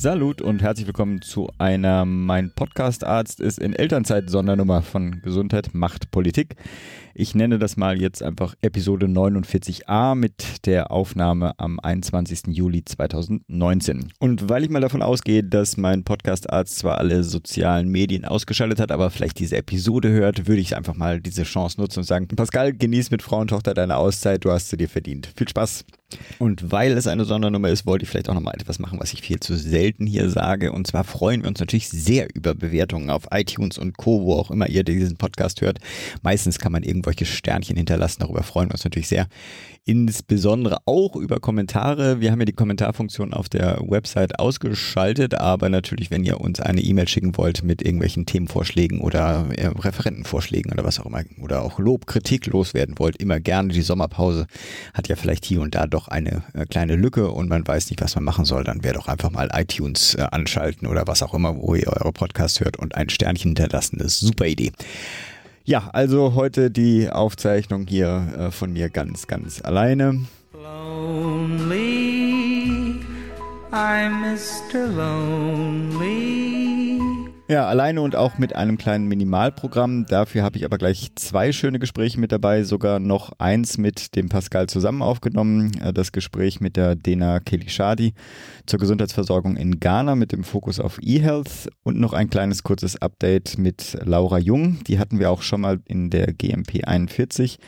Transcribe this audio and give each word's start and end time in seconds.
Salut 0.00 0.40
und 0.40 0.62
herzlich 0.62 0.86
willkommen 0.86 1.22
zu 1.22 1.50
einer 1.58 2.04
Mein 2.04 2.52
Podcast 2.52 3.02
Arzt 3.02 3.40
ist 3.40 3.58
in 3.58 3.72
Elternzeit 3.72 4.30
Sondernummer 4.30 4.80
von 4.80 5.22
Gesundheit 5.22 5.70
macht 5.74 6.12
Politik. 6.12 6.54
Ich 7.20 7.34
nenne 7.34 7.58
das 7.58 7.76
mal 7.76 8.00
jetzt 8.00 8.22
einfach 8.22 8.54
Episode 8.60 9.06
49a 9.06 10.14
mit 10.14 10.64
der 10.66 10.92
Aufnahme 10.92 11.58
am 11.58 11.80
21. 11.80 12.42
Juli 12.56 12.84
2019. 12.84 14.12
Und 14.20 14.48
weil 14.48 14.62
ich 14.62 14.70
mal 14.70 14.80
davon 14.80 15.02
ausgehe, 15.02 15.42
dass 15.42 15.76
mein 15.76 16.04
Podcast 16.04 16.48
Arzt 16.48 16.78
zwar 16.78 16.98
alle 16.98 17.24
sozialen 17.24 17.88
Medien 17.88 18.24
ausgeschaltet 18.24 18.78
hat, 18.78 18.92
aber 18.92 19.10
vielleicht 19.10 19.40
diese 19.40 19.56
Episode 19.56 20.10
hört, 20.10 20.46
würde 20.46 20.60
ich 20.60 20.76
einfach 20.76 20.94
mal 20.94 21.20
diese 21.20 21.42
Chance 21.42 21.80
nutzen 21.80 21.98
und 21.98 22.04
sagen, 22.04 22.28
Pascal, 22.28 22.72
genieß 22.72 23.10
mit 23.10 23.22
Frau 23.22 23.40
und 23.40 23.48
Tochter 23.48 23.74
deine 23.74 23.96
Auszeit, 23.96 24.44
du 24.44 24.52
hast 24.52 24.68
sie 24.68 24.76
dir 24.76 24.88
verdient. 24.88 25.32
Viel 25.34 25.48
Spaß! 25.48 25.86
Und 26.38 26.72
weil 26.72 26.92
es 26.92 27.06
eine 27.06 27.26
Sondernummer 27.26 27.68
ist, 27.68 27.84
wollte 27.84 28.04
ich 28.04 28.08
vielleicht 28.08 28.30
auch 28.30 28.34
nochmal 28.34 28.54
etwas 28.54 28.78
machen, 28.78 28.98
was 28.98 29.12
ich 29.12 29.20
viel 29.20 29.40
zu 29.40 29.56
selten 29.56 30.06
hier 30.06 30.30
sage. 30.30 30.72
Und 30.72 30.86
zwar 30.86 31.04
freuen 31.04 31.42
wir 31.42 31.48
uns 31.48 31.60
natürlich 31.60 31.88
sehr 31.88 32.34
über 32.34 32.54
Bewertungen 32.54 33.10
auf 33.10 33.28
iTunes 33.30 33.76
und 33.76 33.98
Co., 33.98 34.22
wo 34.22 34.34
auch 34.34 34.50
immer 34.50 34.68
ihr 34.68 34.84
diesen 34.84 35.18
Podcast 35.18 35.60
hört. 35.60 35.80
Meistens 36.22 36.58
kann 36.58 36.72
man 36.72 36.82
irgendwelche 37.08 37.26
Sternchen 37.26 37.76
hinterlassen. 37.76 38.20
Darüber 38.20 38.42
freuen 38.42 38.68
wir 38.68 38.74
uns 38.74 38.84
natürlich 38.84 39.08
sehr 39.08 39.26
insbesondere 39.88 40.76
auch 40.84 41.16
über 41.16 41.40
Kommentare. 41.40 42.20
Wir 42.20 42.30
haben 42.30 42.40
ja 42.40 42.44
die 42.44 42.52
Kommentarfunktion 42.52 43.32
auf 43.32 43.48
der 43.48 43.78
Website 43.80 44.38
ausgeschaltet, 44.38 45.34
aber 45.34 45.70
natürlich, 45.70 46.10
wenn 46.10 46.24
ihr 46.24 46.42
uns 46.42 46.60
eine 46.60 46.82
E-Mail 46.82 47.08
schicken 47.08 47.38
wollt 47.38 47.62
mit 47.62 47.80
irgendwelchen 47.80 48.26
Themenvorschlägen 48.26 49.00
oder 49.00 49.46
äh, 49.56 49.68
Referentenvorschlägen 49.68 50.72
oder 50.72 50.84
was 50.84 51.00
auch 51.00 51.06
immer, 51.06 51.22
oder 51.40 51.62
auch 51.62 51.78
Lob, 51.78 52.06
Kritik 52.06 52.46
loswerden 52.48 52.98
wollt, 52.98 53.16
immer 53.16 53.40
gerne. 53.40 53.72
Die 53.72 53.80
Sommerpause 53.80 54.46
hat 54.92 55.08
ja 55.08 55.16
vielleicht 55.16 55.46
hier 55.46 55.62
und 55.62 55.74
da 55.74 55.86
doch 55.86 56.08
eine 56.08 56.42
äh, 56.52 56.66
kleine 56.66 56.94
Lücke 56.94 57.30
und 57.30 57.48
man 57.48 57.66
weiß 57.66 57.88
nicht, 57.88 58.02
was 58.02 58.14
man 58.14 58.24
machen 58.24 58.44
soll. 58.44 58.64
Dann 58.64 58.84
wäre 58.84 58.96
doch 58.96 59.08
einfach 59.08 59.30
mal 59.30 59.48
iTunes 59.54 60.16
äh, 60.16 60.26
anschalten 60.30 60.86
oder 60.86 61.06
was 61.06 61.22
auch 61.22 61.32
immer, 61.32 61.56
wo 61.56 61.74
ihr 61.74 61.86
eure 61.86 62.12
Podcast 62.12 62.60
hört 62.60 62.78
und 62.78 62.94
ein 62.94 63.08
Sternchen 63.08 63.52
hinterlassen. 63.56 63.96
Das 63.96 64.16
ist 64.16 64.22
eine 64.22 64.28
super 64.28 64.46
Idee. 64.46 64.72
Ja, 65.68 65.90
also 65.92 66.34
heute 66.34 66.70
die 66.70 67.10
Aufzeichnung 67.10 67.86
hier 67.86 68.26
äh, 68.38 68.50
von 68.50 68.72
mir 68.72 68.88
ganz, 68.88 69.26
ganz 69.26 69.60
alleine. 69.60 70.22
Lonely, 70.54 71.74
I'm 73.70 74.12
Mr. 74.32 74.86
Lonely. 74.86 76.47
Ja, 77.50 77.66
alleine 77.66 78.02
und 78.02 78.14
auch 78.14 78.36
mit 78.36 78.54
einem 78.54 78.76
kleinen 78.76 79.08
Minimalprogramm. 79.08 80.04
Dafür 80.04 80.42
habe 80.42 80.58
ich 80.58 80.66
aber 80.66 80.76
gleich 80.76 81.12
zwei 81.14 81.50
schöne 81.50 81.78
Gespräche 81.78 82.20
mit 82.20 82.30
dabei, 82.30 82.62
sogar 82.62 83.00
noch 83.00 83.32
eins 83.38 83.78
mit 83.78 84.14
dem 84.16 84.28
Pascal 84.28 84.66
zusammen 84.66 85.00
aufgenommen. 85.00 85.72
Äh, 85.80 85.94
das 85.94 86.12
Gespräch 86.12 86.60
mit 86.60 86.76
der 86.76 86.94
Dena 86.94 87.40
Kelishadi 87.40 88.12
zur 88.66 88.78
Gesundheitsversorgung 88.78 89.56
in 89.56 89.80
Ghana 89.80 90.14
mit 90.14 90.32
dem 90.32 90.44
Fokus 90.44 90.78
auf 90.78 90.98
E-Health 91.00 91.70
und 91.84 91.98
noch 91.98 92.12
ein 92.12 92.28
kleines 92.28 92.64
kurzes 92.64 93.00
Update 93.00 93.56
mit 93.56 93.96
Laura 94.04 94.36
Jung. 94.36 94.84
Die 94.84 94.98
hatten 94.98 95.18
wir 95.18 95.30
auch 95.30 95.40
schon 95.40 95.62
mal 95.62 95.80
in 95.86 96.10
der 96.10 96.34
GMP 96.34 96.84
41 96.84 97.58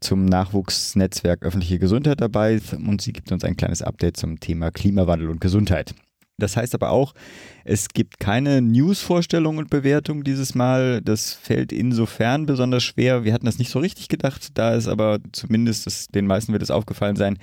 zum 0.00 0.24
Nachwuchsnetzwerk 0.24 1.44
öffentliche 1.44 1.78
Gesundheit 1.78 2.20
dabei 2.20 2.60
und 2.84 3.00
sie 3.00 3.12
gibt 3.12 3.30
uns 3.30 3.44
ein 3.44 3.56
kleines 3.56 3.80
Update 3.80 4.16
zum 4.16 4.40
Thema 4.40 4.72
Klimawandel 4.72 5.28
und 5.28 5.40
Gesundheit. 5.40 5.94
Das 6.38 6.56
heißt 6.56 6.74
aber 6.74 6.90
auch, 6.90 7.14
es 7.64 7.88
gibt 7.88 8.18
keine 8.18 8.60
News-Vorstellung 8.60 9.58
und 9.58 9.70
Bewertung 9.70 10.24
dieses 10.24 10.54
Mal. 10.54 11.00
Das 11.00 11.32
fällt 11.32 11.72
insofern 11.72 12.46
besonders 12.46 12.82
schwer. 12.82 13.24
Wir 13.24 13.32
hatten 13.32 13.46
das 13.46 13.58
nicht 13.58 13.70
so 13.70 13.78
richtig 13.78 14.08
gedacht, 14.08 14.48
da 14.54 14.74
ist 14.74 14.88
aber 14.88 15.18
zumindest, 15.32 15.86
das, 15.86 16.08
den 16.08 16.26
meisten 16.26 16.52
wird 16.52 16.62
es 16.62 16.72
aufgefallen 16.72 17.16
sein, 17.16 17.38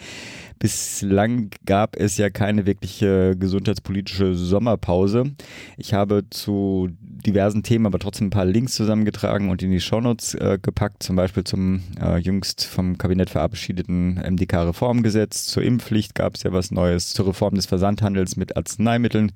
bislang 0.61 1.49
gab 1.66 1.95
es 1.95 2.17
ja 2.17 2.29
keine 2.29 2.67
wirkliche 2.67 3.35
gesundheitspolitische 3.35 4.35
Sommerpause. 4.35 5.31
Ich 5.75 5.95
habe 5.95 6.23
zu 6.29 6.89
diversen 7.01 7.63
Themen 7.63 7.88
aber 7.88 7.97
trotzdem 7.97 8.27
ein 8.27 8.31
paar 8.31 8.45
Links 8.45 8.75
zusammengetragen 8.75 9.50
und 9.50 9.63
in 9.63 9.71
die 9.71 9.79
Shownotes 9.79 10.35
äh, 10.35 10.59
gepackt, 10.61 11.01
zum 11.01 11.16
Beispiel 11.16 11.44
zum 11.44 11.81
äh, 12.00 12.19
jüngst 12.19 12.63
vom 12.66 13.00
Kabinett 13.00 13.31
verabschiedeten 13.31 14.19
MDK-Reformgesetz. 14.23 15.47
Zur 15.47 15.63
Impfpflicht 15.63 16.13
gab 16.13 16.35
es 16.35 16.44
ja 16.44 16.53
was 16.53 16.69
Neues, 16.69 17.09
zur 17.09 17.27
Reform 17.27 17.55
des 17.55 17.66
Versandhandels 17.66 18.38
mit 18.38 18.55
Arzneimitteln, 18.55 19.31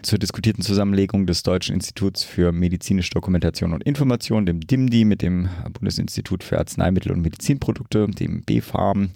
zur 0.00 0.18
diskutierten 0.18 0.62
Zusammenlegung 0.62 1.26
des 1.26 1.42
Deutschen 1.42 1.74
Instituts 1.74 2.24
für 2.24 2.50
medizinische 2.50 3.10
Dokumentation 3.10 3.74
und 3.74 3.84
Information, 3.84 4.46
dem 4.46 4.60
DIMDI, 4.60 5.04
mit 5.04 5.20
dem 5.20 5.50
Bundesinstitut 5.70 6.42
für 6.42 6.58
Arzneimittel 6.58 7.12
und 7.12 7.20
Medizinprodukte, 7.20 8.06
dem 8.06 8.42
BfArM. 8.42 9.10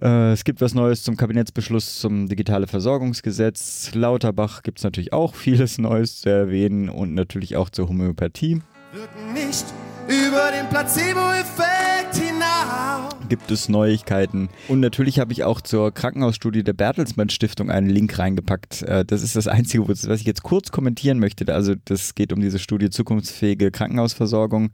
Äh, 0.00 0.32
es 0.32 0.44
gibt 0.44 0.60
was 0.60 0.74
Neues 0.74 1.02
zum 1.02 1.16
Kabinettsbeschluss 1.16 2.00
zum 2.00 2.28
digitale 2.28 2.66
Versorgungsgesetz. 2.66 3.90
Lauterbach 3.94 4.62
gibt 4.62 4.78
es 4.78 4.84
natürlich 4.84 5.12
auch 5.12 5.34
vieles 5.34 5.78
Neues 5.78 6.20
zu 6.20 6.30
erwähnen 6.30 6.88
und 6.88 7.14
natürlich 7.14 7.56
auch 7.56 7.70
zur 7.70 7.88
Homöopathie. 7.88 8.60
Wirken 8.92 9.32
nicht 9.32 9.64
über 10.06 10.50
den 10.50 10.68
Placebo-Effekt 10.68 12.14
hinaus. 12.14 13.14
Gibt 13.28 13.50
es 13.50 13.68
Neuigkeiten. 13.68 14.50
Und 14.68 14.80
natürlich 14.80 15.18
habe 15.18 15.32
ich 15.32 15.44
auch 15.44 15.60
zur 15.60 15.92
Krankenhausstudie 15.92 16.62
der 16.62 16.74
Bertelsmann 16.74 17.30
Stiftung 17.30 17.70
einen 17.70 17.88
Link 17.88 18.18
reingepackt. 18.18 18.82
Äh, 18.82 19.04
das 19.04 19.22
ist 19.22 19.36
das 19.36 19.48
Einzige, 19.48 19.88
was 19.88 20.20
ich 20.20 20.26
jetzt 20.26 20.42
kurz 20.42 20.70
kommentieren 20.72 21.18
möchte. 21.18 21.52
Also 21.52 21.74
das 21.86 22.14
geht 22.14 22.32
um 22.32 22.40
diese 22.40 22.58
Studie 22.58 22.90
zukunftsfähige 22.90 23.70
Krankenhausversorgung. 23.70 24.70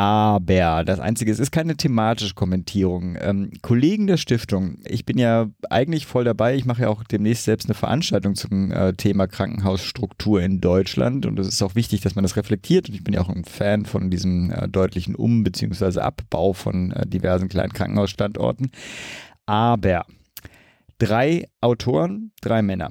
Aber 0.00 0.82
das 0.82 0.98
Einzige, 0.98 1.30
es 1.30 1.38
ist 1.38 1.50
keine 1.50 1.76
thematische 1.76 2.32
Kommentierung. 2.32 3.18
Ähm, 3.20 3.50
Kollegen 3.60 4.06
der 4.06 4.16
Stiftung, 4.16 4.78
ich 4.86 5.04
bin 5.04 5.18
ja 5.18 5.50
eigentlich 5.68 6.06
voll 6.06 6.24
dabei. 6.24 6.56
Ich 6.56 6.64
mache 6.64 6.84
ja 6.84 6.88
auch 6.88 7.04
demnächst 7.04 7.44
selbst 7.44 7.66
eine 7.66 7.74
Veranstaltung 7.74 8.34
zum 8.34 8.72
äh, 8.72 8.94
Thema 8.94 9.26
Krankenhausstruktur 9.26 10.40
in 10.40 10.62
Deutschland. 10.62 11.26
Und 11.26 11.38
es 11.38 11.48
ist 11.48 11.60
auch 11.60 11.74
wichtig, 11.74 12.00
dass 12.00 12.14
man 12.14 12.22
das 12.22 12.36
reflektiert. 12.36 12.88
Und 12.88 12.94
ich 12.94 13.04
bin 13.04 13.12
ja 13.12 13.20
auch 13.20 13.28
ein 13.28 13.44
Fan 13.44 13.84
von 13.84 14.08
diesem 14.08 14.50
äh, 14.50 14.68
deutlichen 14.68 15.14
Um- 15.14 15.44
bzw. 15.44 16.00
Abbau 16.00 16.54
von 16.54 16.92
äh, 16.92 17.06
diversen 17.06 17.50
kleinen 17.50 17.74
Krankenhausstandorten. 17.74 18.70
Aber 19.44 20.06
drei 20.96 21.46
Autoren, 21.60 22.32
drei 22.40 22.62
Männer. 22.62 22.88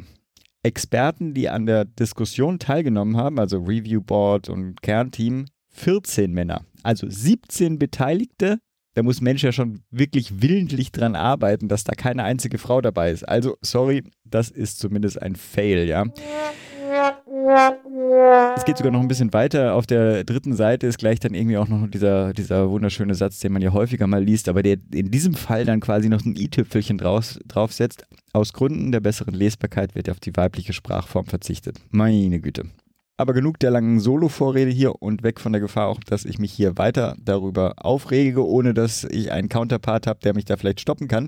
Experten, 0.61 1.33
die 1.33 1.49
an 1.49 1.65
der 1.65 1.85
Diskussion 1.85 2.59
teilgenommen 2.59 3.17
haben, 3.17 3.39
also 3.39 3.57
Review 3.57 3.99
Board 3.99 4.47
und 4.47 4.83
Kernteam, 4.83 5.45
14 5.79 6.31
Männer. 6.31 6.65
Also 6.83 7.07
17 7.09 7.79
Beteiligte. 7.79 8.59
Da 8.95 9.03
muss 9.03 9.21
Mensch 9.21 9.43
ja 9.43 9.51
schon 9.51 9.81
wirklich 9.91 10.41
willentlich 10.41 10.91
dran 10.91 11.15
arbeiten, 11.15 11.67
dass 11.67 11.83
da 11.83 11.93
keine 11.93 12.23
einzige 12.23 12.57
Frau 12.57 12.81
dabei 12.81 13.11
ist. 13.11 13.23
Also, 13.23 13.55
sorry, 13.61 14.03
das 14.25 14.49
ist 14.49 14.79
zumindest 14.79 15.21
ein 15.21 15.35
Fail, 15.35 15.87
ja. 15.87 16.05
Es 18.55 18.65
geht 18.65 18.77
sogar 18.77 18.91
noch 18.91 18.99
ein 18.99 19.07
bisschen 19.07 19.31
weiter. 19.31 19.75
Auf 19.75 19.87
der 19.87 20.23
dritten 20.23 20.53
Seite 20.53 20.87
ist 20.87 20.97
gleich 20.97 21.19
dann 21.19 21.33
irgendwie 21.33 21.57
auch 21.57 21.67
noch 21.67 21.87
dieser, 21.87 22.33
dieser 22.33 22.69
wunderschöne 22.69 23.15
Satz, 23.15 23.39
den 23.39 23.53
man 23.53 23.61
ja 23.61 23.71
häufiger 23.71 24.07
mal 24.07 24.23
liest, 24.23 24.49
aber 24.49 24.63
der 24.63 24.77
in 24.93 25.11
diesem 25.11 25.33
Fall 25.33 25.65
dann 25.65 25.79
quasi 25.79 26.09
noch 26.09 26.25
ein 26.25 26.35
i-Tüpfelchen 26.35 26.97
drauf, 26.97 27.39
draufsetzt. 27.47 28.05
Aus 28.33 28.53
Gründen 28.53 28.91
der 28.91 28.99
besseren 28.99 29.33
Lesbarkeit 29.33 29.95
wird 29.95 30.09
auf 30.09 30.19
die 30.19 30.35
weibliche 30.35 30.73
Sprachform 30.73 31.25
verzichtet. 31.25 31.77
Meine 31.89 32.39
Güte. 32.41 32.65
Aber 33.19 33.33
genug 33.33 33.59
der 33.59 33.69
langen 33.69 33.99
Solo-Vorrede 33.99 34.71
hier 34.71 35.01
und 35.01 35.23
weg 35.23 35.41
von 35.41 35.51
der 35.51 35.59
Gefahr 35.59 35.89
auch, 35.89 35.99
dass 35.99 36.23
ich 36.23 36.39
mich 36.39 36.53
hier 36.53 36.77
weiter 36.77 37.17
darüber 37.21 37.73
aufrege, 37.85 38.47
ohne 38.47 38.73
dass 38.73 39.03
ich 39.03 39.33
einen 39.33 39.49
Counterpart 39.49 40.07
habe, 40.07 40.21
der 40.23 40.33
mich 40.33 40.45
da 40.45 40.55
vielleicht 40.55 40.79
stoppen 40.79 41.09
kann. 41.09 41.27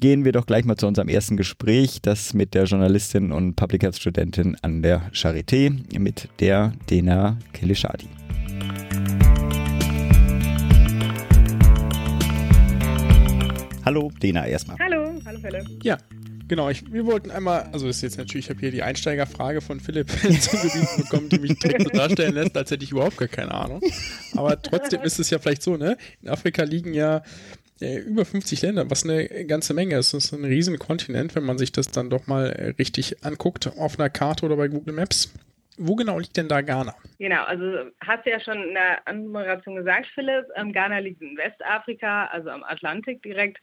Gehen 0.00 0.24
wir 0.24 0.32
doch 0.32 0.46
gleich 0.46 0.64
mal 0.64 0.76
zu 0.76 0.86
unserem 0.86 1.10
ersten 1.10 1.36
Gespräch, 1.36 2.00
das 2.00 2.32
mit 2.32 2.54
der 2.54 2.64
Journalistin 2.64 3.32
und 3.32 3.54
Public 3.54 3.82
Health 3.82 3.98
Studentin 3.98 4.56
an 4.62 4.80
der 4.80 5.12
Charité, 5.12 5.70
mit 5.98 6.30
der 6.40 6.72
Dena 6.88 7.36
Kelishadi. 7.52 8.08
Hallo, 13.84 14.10
Dena 14.22 14.46
erstmal. 14.46 14.78
Hallo, 14.78 15.20
hallo 15.26 15.38
Philipp. 15.38 15.84
Ja, 15.84 15.98
Genau, 16.50 16.68
ich, 16.68 16.92
wir 16.92 17.06
wollten 17.06 17.30
einmal, 17.30 17.70
also 17.72 17.86
ist 17.86 18.02
jetzt 18.02 18.18
natürlich, 18.18 18.46
ich 18.46 18.50
habe 18.50 18.58
hier 18.58 18.72
die 18.72 18.82
Einsteigerfrage 18.82 19.60
von 19.60 19.78
Philipp 19.78 20.08
zugewiesen 20.10 21.04
bekommen, 21.04 21.28
die 21.28 21.38
mich 21.38 21.56
direkt 21.60 21.84
so 21.84 21.90
darstellen 21.90 22.34
lässt, 22.34 22.56
als 22.56 22.72
hätte 22.72 22.82
ich 22.82 22.90
überhaupt 22.90 23.18
gar 23.18 23.28
keine 23.28 23.54
Ahnung. 23.54 23.80
Aber 24.36 24.60
trotzdem 24.60 25.00
ist 25.02 25.20
es 25.20 25.30
ja 25.30 25.38
vielleicht 25.38 25.62
so, 25.62 25.76
ne? 25.76 25.96
In 26.20 26.28
Afrika 26.28 26.64
liegen 26.64 26.92
ja 26.92 27.22
äh, 27.80 27.98
über 27.98 28.24
50 28.24 28.62
Länder, 28.62 28.90
was 28.90 29.04
eine 29.04 29.28
ganze 29.46 29.74
Menge 29.74 29.96
ist. 29.96 30.12
Das 30.12 30.24
ist 30.24 30.32
ein 30.32 30.44
riesen 30.44 30.76
Kontinent, 30.80 31.36
wenn 31.36 31.44
man 31.44 31.56
sich 31.56 31.70
das 31.70 31.92
dann 31.92 32.10
doch 32.10 32.26
mal 32.26 32.50
äh, 32.50 32.70
richtig 32.70 33.24
anguckt 33.24 33.68
auf 33.78 34.00
einer 34.00 34.10
Karte 34.10 34.44
oder 34.44 34.56
bei 34.56 34.66
Google 34.66 34.94
Maps. 34.94 35.32
Wo 35.78 35.94
genau 35.94 36.18
liegt 36.18 36.36
denn 36.36 36.48
da 36.48 36.62
Ghana? 36.62 36.96
Genau, 37.20 37.44
also 37.44 37.92
hast 38.00 38.26
du 38.26 38.30
ja 38.30 38.40
schon 38.40 38.60
in 38.60 38.74
der 38.74 39.06
Anmoderation 39.06 39.76
gesagt, 39.76 40.08
Philipp, 40.16 40.46
ähm, 40.56 40.72
Ghana 40.72 40.98
liegt 40.98 41.22
in 41.22 41.36
Westafrika, 41.36 42.26
also 42.26 42.50
am 42.50 42.64
Atlantik 42.64 43.22
direkt. 43.22 43.58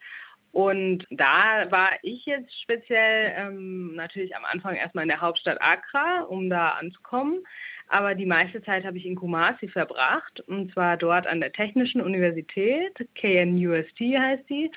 Und 0.51 1.05
da 1.11 1.69
war 1.69 1.91
ich 2.01 2.25
jetzt 2.25 2.51
speziell 2.61 3.33
ähm, 3.37 3.95
natürlich 3.95 4.35
am 4.35 4.45
Anfang 4.45 4.75
erstmal 4.75 5.03
in 5.03 5.09
der 5.09 5.21
Hauptstadt 5.21 5.61
Accra, 5.61 6.21
um 6.21 6.49
da 6.49 6.69
anzukommen. 6.69 7.43
Aber 7.89 8.15
die 8.15 8.25
meiste 8.25 8.61
Zeit 8.63 8.83
habe 8.83 8.97
ich 8.97 9.05
in 9.05 9.15
Kumasi 9.15 9.69
verbracht, 9.69 10.41
und 10.41 10.73
zwar 10.73 10.97
dort 10.97 11.25
an 11.25 11.39
der 11.39 11.53
Technischen 11.53 12.01
Universität, 12.01 12.93
KNUST 13.15 13.99
heißt 13.99 14.49
die. 14.49 14.71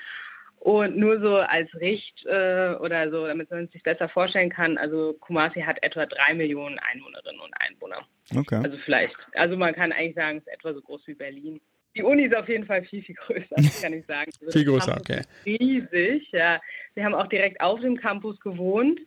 Und 0.59 0.95
nur 0.95 1.19
so 1.19 1.37
als 1.37 1.73
Richt 1.73 2.23
äh, 2.27 2.75
oder 2.75 3.09
so, 3.09 3.25
damit 3.25 3.49
man 3.49 3.63
es 3.63 3.71
sich 3.71 3.81
besser 3.81 4.07
vorstellen 4.07 4.51
kann, 4.51 4.77
also 4.77 5.13
Kumasi 5.19 5.61
hat 5.61 5.81
etwa 5.81 6.05
drei 6.05 6.35
Millionen 6.35 6.77
Einwohnerinnen 6.77 7.41
und 7.41 7.51
Einwohner. 7.59 8.05
Okay. 8.37 8.61
Also 8.63 8.77
vielleicht, 8.85 9.15
also 9.33 9.57
man 9.57 9.73
kann 9.73 9.91
eigentlich 9.91 10.13
sagen, 10.13 10.37
es 10.37 10.45
ist 10.45 10.53
etwa 10.53 10.73
so 10.75 10.81
groß 10.81 11.01
wie 11.07 11.15
Berlin. 11.15 11.59
Die 11.95 12.03
Uni 12.03 12.23
ist 12.23 12.35
auf 12.35 12.47
jeden 12.47 12.65
Fall 12.65 12.83
viel, 12.83 13.03
viel 13.03 13.15
größer, 13.15 13.55
kann 13.81 13.93
ich 13.93 14.05
sagen. 14.05 14.31
Also 14.41 14.57
viel 14.57 14.65
größer, 14.65 14.97
okay. 14.97 15.21
Riesig, 15.45 16.31
ja. 16.31 16.61
Wir 16.93 17.03
haben 17.03 17.13
auch 17.13 17.27
direkt 17.27 17.59
auf 17.61 17.79
dem 17.81 17.97
Campus 17.97 18.39
gewohnt. 18.39 18.99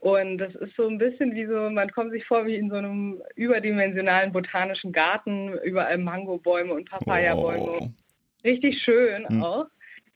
Und 0.00 0.36
das 0.38 0.54
ist 0.56 0.76
so 0.76 0.86
ein 0.86 0.98
bisschen 0.98 1.34
wie 1.34 1.46
so, 1.46 1.70
man 1.70 1.90
kommt 1.90 2.12
sich 2.12 2.26
vor 2.26 2.44
wie 2.44 2.56
in 2.56 2.68
so 2.68 2.76
einem 2.76 3.22
überdimensionalen 3.36 4.32
botanischen 4.32 4.92
Garten, 4.92 5.54
überall 5.64 5.96
Mangobäume 5.96 6.74
und 6.74 6.90
Papaya-Bäume. 6.90 7.78
Oh. 7.80 7.88
Richtig 8.44 8.82
schön 8.82 9.26
Hm. 9.28 9.42
auch. 9.42 9.66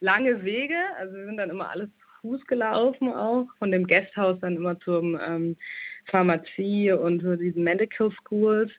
Lange 0.00 0.44
Wege, 0.44 0.76
also 0.98 1.16
wir 1.16 1.24
sind 1.24 1.38
dann 1.38 1.50
immer 1.50 1.70
alles 1.70 1.88
zu 1.88 2.06
Fuß 2.20 2.46
gelaufen 2.46 3.12
auch, 3.12 3.46
von 3.58 3.70
dem 3.70 3.86
Guesthouse 3.86 4.38
dann 4.40 4.56
immer 4.56 4.78
zum 4.80 5.18
ähm, 5.26 5.56
Pharmazie 6.06 6.92
und 6.92 7.20
zu 7.22 7.36
diesen 7.38 7.64
Medical 7.64 8.10
Schools. 8.10 8.70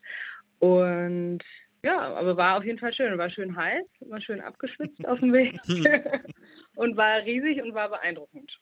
Und 0.59 1.39
ja, 1.84 2.00
aber 2.16 2.36
war 2.38 2.58
auf 2.58 2.64
jeden 2.64 2.80
Fall 2.80 2.94
schön. 2.94 3.18
War 3.18 3.30
schön 3.30 3.56
heiß, 3.56 3.86
war 4.02 4.22
schön 4.22 4.42
abgeschwitzt 4.42 5.06
auf 5.08 5.20
dem 5.20 5.34
Weg 5.34 5.60
und 6.76 6.98
war 6.98 7.24
riesig 7.24 7.62
und 7.62 7.74
war 7.74 7.90
beeindruckend. 7.90 8.60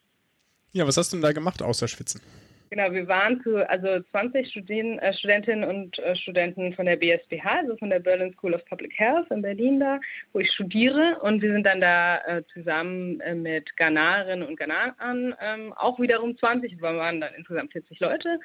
Ja, 0.71 0.85
was 0.85 0.97
hast 0.97 1.11
du 1.11 1.17
denn 1.17 1.23
da 1.23 1.31
gemacht 1.31 1.61
außer 1.61 1.87
Schwitzen? 1.87 2.21
Genau, 2.69 2.91
wir 2.91 3.07
waren 3.07 3.41
zu 3.43 3.67
also 3.69 4.01
20 4.11 4.49
Studien, 4.49 4.99
äh, 4.99 5.13
Studentinnen 5.13 5.63
und 5.67 5.97
äh, 5.99 6.15
Studenten 6.17 6.73
von 6.73 6.85
der 6.85 6.97
BSBH, 6.97 7.59
also 7.61 7.77
von 7.77 7.89
der 7.89 7.99
Berlin 7.99 8.33
School 8.33 8.53
of 8.53 8.65
Public 8.65 8.91
Health 8.99 9.31
in 9.31 9.41
Berlin 9.41 9.79
da, 9.79 9.99
wo 10.33 10.39
ich 10.39 10.51
studiere. 10.51 11.17
Und 11.21 11.41
wir 11.41 11.53
sind 11.53 11.63
dann 11.63 11.79
da 11.79 12.17
äh, 12.25 12.43
zusammen 12.53 13.21
äh, 13.21 13.35
mit 13.35 13.75
Ghanarinnen 13.77 14.45
und 14.45 14.57
Ghanarern, 14.57 15.33
ähm, 15.39 15.73
auch 15.73 15.97
wiederum 15.99 16.37
20, 16.37 16.75
wir 16.75 16.81
waren 16.81 17.21
dann 17.21 17.33
insgesamt 17.35 17.71
40 17.71 17.99
Leute 18.01 18.39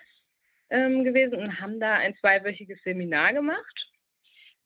ähm, 0.71 1.03
gewesen 1.03 1.35
und 1.35 1.61
haben 1.61 1.81
da 1.81 1.95
ein 1.95 2.15
zweiwöchiges 2.21 2.79
Seminar 2.85 3.33
gemacht. 3.33 3.89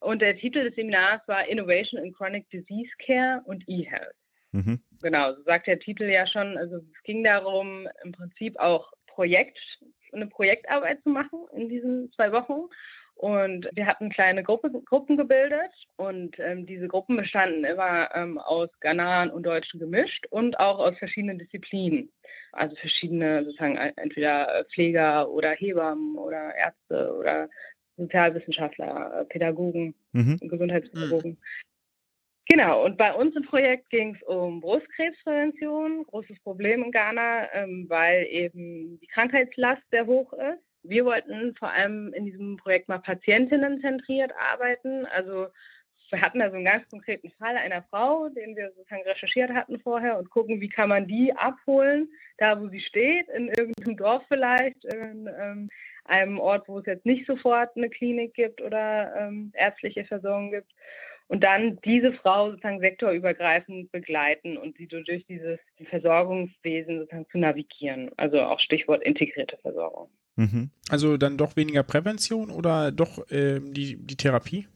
Und 0.01 0.23
der 0.23 0.37
Titel 0.37 0.65
des 0.65 0.75
Seminars 0.75 1.21
war 1.27 1.49
Innovation 1.49 2.03
in 2.03 2.13
Chronic 2.13 2.49
Disease 2.51 2.91
Care 3.05 3.43
und 3.45 3.65
E-Health. 3.67 4.15
Mhm. 4.53 4.81
Genau, 5.03 5.35
so 5.35 5.43
sagt 5.43 5.67
der 5.67 5.79
Titel 5.79 6.05
ja 6.05 6.27
schon. 6.27 6.57
Also 6.57 6.77
es 6.77 7.03
ging 7.05 7.25
darum, 7.25 7.89
im 8.05 8.13
Prinzip 8.13 8.59
auch 8.59 8.93
Projekt, 9.07 9.59
eine 10.13 10.27
Projektarbeit 10.27 11.03
zu 11.03 11.11
machen 11.11 11.41
in 11.55 11.69
diesen 11.69 12.13
zwei 12.13 12.33
Wochen. 12.33 12.69
Und 13.17 13.67
wir 13.73 13.87
hatten 13.87 14.11
kleine 14.11 14.43
Gruppe, 14.43 14.71
Gruppen 14.85 15.17
gebildet 15.17 15.73
und 15.97 16.39
ähm, 16.39 16.67
diese 16.67 16.87
Gruppen 16.87 17.17
bestanden 17.17 17.65
immer 17.65 18.15
ähm, 18.15 18.37
aus 18.37 18.69
Ghanaren 18.81 19.31
und 19.31 19.45
Deutschen 19.45 19.81
gemischt 19.81 20.27
und 20.29 20.61
auch 20.61 20.79
aus 20.79 20.99
verschiedenen 20.99 21.39
Disziplinen. 21.39 22.13
Also 22.53 22.77
verschiedene 22.77 23.43
sozusagen 23.45 23.77
entweder 23.77 24.67
Pfleger 24.71 25.31
oder 25.31 25.53
Hebammen 25.53 26.17
oder 26.19 26.55
Ärzte 26.57 27.15
oder 27.19 27.49
Sozialwissenschaftler, 27.97 29.27
Pädagogen, 29.29 29.95
Mhm. 30.13 30.39
Gesundheitspädagogen. 30.41 31.39
Genau, 32.49 32.85
und 32.85 32.97
bei 32.97 33.13
uns 33.13 33.35
im 33.35 33.43
Projekt 33.43 33.91
ging 33.91 34.15
es 34.15 34.23
um 34.23 34.61
Brustkrebsprävention, 34.61 36.05
großes 36.05 36.39
Problem 36.41 36.85
in 36.85 36.93
Ghana, 36.93 37.53
ähm, 37.53 37.87
weil 37.89 38.25
eben 38.31 39.01
die 39.01 39.07
Krankheitslast 39.09 39.83
sehr 39.91 40.07
hoch 40.07 40.33
ist. 40.33 40.63
Wir 40.85 41.05
wollten 41.05 41.57
vor 41.57 41.71
allem 41.71 42.13
in 42.15 42.25
diesem 42.25 42.57
Projekt 42.57 42.89
mal 42.89 42.99
Patientinnen 42.99 43.81
zentriert 43.81 44.33
arbeiten. 44.39 45.07
Also 45.07 45.49
wir 46.11 46.21
hatten 46.21 46.39
da 46.39 46.49
so 46.51 46.55
einen 46.55 46.65
ganz 46.65 46.89
konkreten 46.89 47.31
Fall 47.33 47.57
einer 47.57 47.83
Frau, 47.91 48.29
den 48.29 48.55
wir 48.55 48.71
sozusagen 48.77 49.03
recherchiert 49.03 49.51
hatten 49.51 49.81
vorher 49.81 50.17
und 50.17 50.31
gucken, 50.31 50.61
wie 50.61 50.69
kann 50.69 50.89
man 50.89 51.09
die 51.09 51.33
abholen, 51.33 52.09
da 52.39 52.61
wo 52.61 52.69
sie 52.69 52.79
steht, 52.79 53.29
in 53.31 53.49
irgendeinem 53.49 53.97
Dorf 53.97 54.23
vielleicht, 54.29 54.85
in 54.85 55.29
ähm, 55.37 55.69
einem 56.09 56.39
Ort, 56.39 56.69
wo 56.69 56.79
es 56.79 56.87
jetzt 56.87 57.07
nicht 57.07 57.27
sofort 57.27 57.77
eine 57.77 57.91
Klinik 57.91 58.35
gibt 58.35 58.61
oder 58.63 59.15
ähm, 59.19 59.53
ärztliche 59.55 60.05
Versorgung 60.05 60.51
gibt 60.51 60.73
und 61.29 61.43
dann 61.43 61.79
diese 61.85 62.13
Frau 62.13 62.51
sozusagen 62.51 62.81
sektorübergreifend 62.81 63.91
begleiten 63.91 64.57
und 64.57 64.77
sie 64.77 64.89
so 64.91 65.01
durch 65.01 65.25
dieses 65.27 65.59
Versorgungswesen 65.91 67.01
sozusagen 67.01 67.27
zu 67.31 67.39
navigieren. 67.39 68.11
Also 68.17 68.43
auch 68.43 68.61
Stichwort 68.61 69.03
integrierte 69.03 69.57
Versorgung. 69.59 70.09
Mhm. 70.37 70.71
Also 70.89 71.17
dann 71.17 71.37
doch 71.37 71.57
weniger 71.57 71.83
Prävention 71.83 72.51
oder 72.51 72.93
doch 72.93 73.27
ähm, 73.31 73.73
die, 73.75 73.97
die 73.97 74.17
Therapie? 74.17 74.69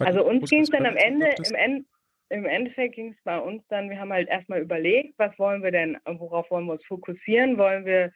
Also 0.00 0.24
uns 0.26 0.50
ging 0.50 0.62
es 0.62 0.70
dann 0.70 0.86
am 0.86 0.96
Ende, 0.96 1.28
im, 1.48 1.54
End, 1.54 1.86
im 2.30 2.46
Endeffekt 2.46 2.94
ging 2.94 3.12
es 3.12 3.22
bei 3.24 3.38
uns 3.38 3.62
dann, 3.68 3.90
wir 3.90 3.98
haben 3.98 4.12
halt 4.12 4.28
erstmal 4.28 4.60
überlegt, 4.60 5.18
was 5.18 5.38
wollen 5.38 5.62
wir 5.62 5.70
denn, 5.70 5.98
worauf 6.04 6.50
wollen 6.50 6.66
wir 6.66 6.72
uns 6.72 6.84
fokussieren? 6.84 7.58
Wollen 7.58 7.84
wir 7.84 8.12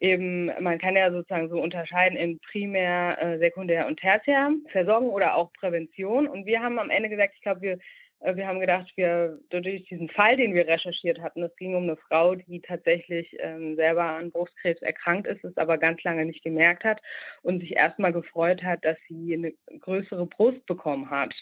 eben, 0.00 0.46
man 0.62 0.78
kann 0.78 0.96
ja 0.96 1.10
sozusagen 1.10 1.48
so 1.48 1.60
unterscheiden 1.60 2.18
in 2.18 2.38
Primär, 2.40 3.18
äh, 3.20 3.38
Sekundär 3.38 3.86
und 3.86 3.98
Tertiär, 3.98 4.52
Versorgung 4.70 5.10
oder 5.10 5.34
auch 5.36 5.52
Prävention. 5.54 6.26
Und 6.26 6.46
wir 6.46 6.60
haben 6.60 6.78
am 6.78 6.90
Ende 6.90 7.08
gesagt, 7.08 7.34
ich 7.34 7.42
glaube, 7.42 7.62
wir, 7.62 7.78
äh, 8.20 8.36
wir 8.36 8.46
haben 8.46 8.60
gedacht, 8.60 8.92
wir 8.96 9.38
durch 9.50 9.84
diesen 9.84 10.08
Fall, 10.10 10.36
den 10.36 10.54
wir 10.54 10.66
recherchiert 10.66 11.20
hatten, 11.20 11.42
es 11.42 11.56
ging 11.56 11.74
um 11.74 11.84
eine 11.84 11.96
Frau, 11.96 12.34
die 12.34 12.60
tatsächlich 12.60 13.34
ähm, 13.40 13.76
selber 13.76 14.04
an 14.04 14.30
Brustkrebs 14.30 14.82
erkrankt 14.82 15.26
ist, 15.26 15.44
es 15.44 15.56
aber 15.56 15.78
ganz 15.78 16.02
lange 16.02 16.24
nicht 16.26 16.42
gemerkt 16.42 16.84
hat 16.84 17.00
und 17.42 17.60
sich 17.60 17.74
erstmal 17.74 18.12
gefreut 18.12 18.62
hat, 18.62 18.84
dass 18.84 18.98
sie 19.08 19.34
eine 19.34 19.52
größere 19.80 20.26
Brust 20.26 20.64
bekommen 20.66 21.10
hat. 21.10 21.34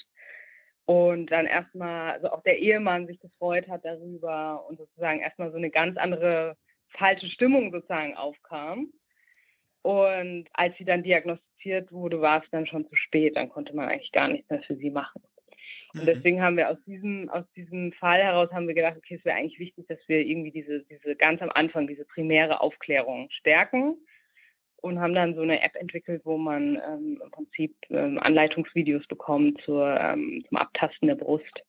Und 0.86 1.32
dann 1.32 1.46
erstmal, 1.46 2.12
also 2.12 2.30
auch 2.30 2.42
der 2.42 2.58
Ehemann 2.58 3.06
sich 3.06 3.18
gefreut 3.18 3.68
hat 3.68 3.86
darüber 3.86 4.66
und 4.68 4.76
sozusagen 4.76 5.20
erstmal 5.20 5.50
so 5.50 5.56
eine 5.56 5.70
ganz 5.70 5.96
andere 5.96 6.56
falsche 6.96 7.28
Stimmung 7.28 7.70
sozusagen 7.72 8.16
aufkam. 8.16 8.92
Und 9.82 10.46
als 10.54 10.76
sie 10.78 10.84
dann 10.84 11.02
diagnostiziert 11.02 11.92
wurde, 11.92 12.20
war 12.20 12.42
es 12.42 12.50
dann 12.50 12.66
schon 12.66 12.88
zu 12.88 12.96
spät. 12.96 13.36
Dann 13.36 13.50
konnte 13.50 13.74
man 13.76 13.88
eigentlich 13.88 14.12
gar 14.12 14.28
nichts 14.28 14.48
mehr 14.48 14.62
für 14.62 14.76
sie 14.76 14.90
machen. 14.90 15.22
Und 15.92 16.02
Mhm. 16.02 16.06
deswegen 16.06 16.42
haben 16.42 16.56
wir 16.56 16.70
aus 16.70 16.78
diesem, 16.86 17.28
aus 17.30 17.44
diesem 17.54 17.92
Fall 17.92 18.22
heraus 18.22 18.50
haben 18.52 18.66
wir 18.66 18.74
gedacht, 18.74 18.96
okay, 18.96 19.16
es 19.16 19.24
wäre 19.24 19.36
eigentlich 19.36 19.58
wichtig, 19.58 19.86
dass 19.88 19.98
wir 20.08 20.20
irgendwie 20.20 20.50
diese, 20.50 20.84
diese 20.84 21.14
ganz 21.16 21.40
am 21.42 21.50
Anfang, 21.50 21.86
diese 21.86 22.04
primäre 22.04 22.60
Aufklärung 22.60 23.28
stärken 23.30 23.96
und 24.78 24.98
haben 25.00 25.14
dann 25.14 25.34
so 25.34 25.42
eine 25.42 25.62
App 25.62 25.76
entwickelt, 25.76 26.22
wo 26.24 26.36
man 26.36 26.76
ähm, 26.76 27.20
im 27.22 27.30
Prinzip 27.30 27.74
ähm, 27.90 28.18
Anleitungsvideos 28.18 29.06
bekommt 29.06 29.60
zur, 29.62 29.98
ähm, 30.00 30.44
zum 30.48 30.56
Abtasten 30.58 31.08
der 31.08 31.14
Brust. 31.14 31.62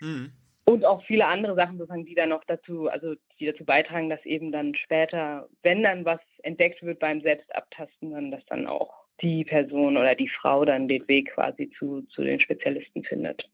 Mhm. 0.00 0.32
Und 0.66 0.84
auch 0.84 1.04
viele 1.04 1.26
andere 1.26 1.54
Sachen 1.54 1.76
sozusagen, 1.76 2.06
die 2.06 2.14
dann 2.14 2.30
noch 2.30 2.44
dazu, 2.44 2.88
also 2.88 3.14
die 3.38 3.46
dazu 3.46 3.64
beitragen, 3.64 4.08
dass 4.08 4.24
eben 4.24 4.50
dann 4.50 4.74
später, 4.74 5.46
wenn 5.62 5.82
dann 5.82 6.04
was 6.06 6.20
entdeckt 6.42 6.82
wird 6.82 7.00
beim 7.00 7.20
Selbstabtasten, 7.20 8.12
dann 8.12 8.30
dass 8.30 8.44
dann 8.46 8.66
auch 8.66 9.04
die 9.20 9.44
Person 9.44 9.96
oder 9.96 10.14
die 10.14 10.28
Frau 10.28 10.64
dann 10.64 10.88
den 10.88 11.06
Weg 11.06 11.32
quasi 11.34 11.70
zu, 11.78 12.02
zu 12.02 12.22
den 12.22 12.40
Spezialisten 12.40 13.04
findet. 13.04 13.48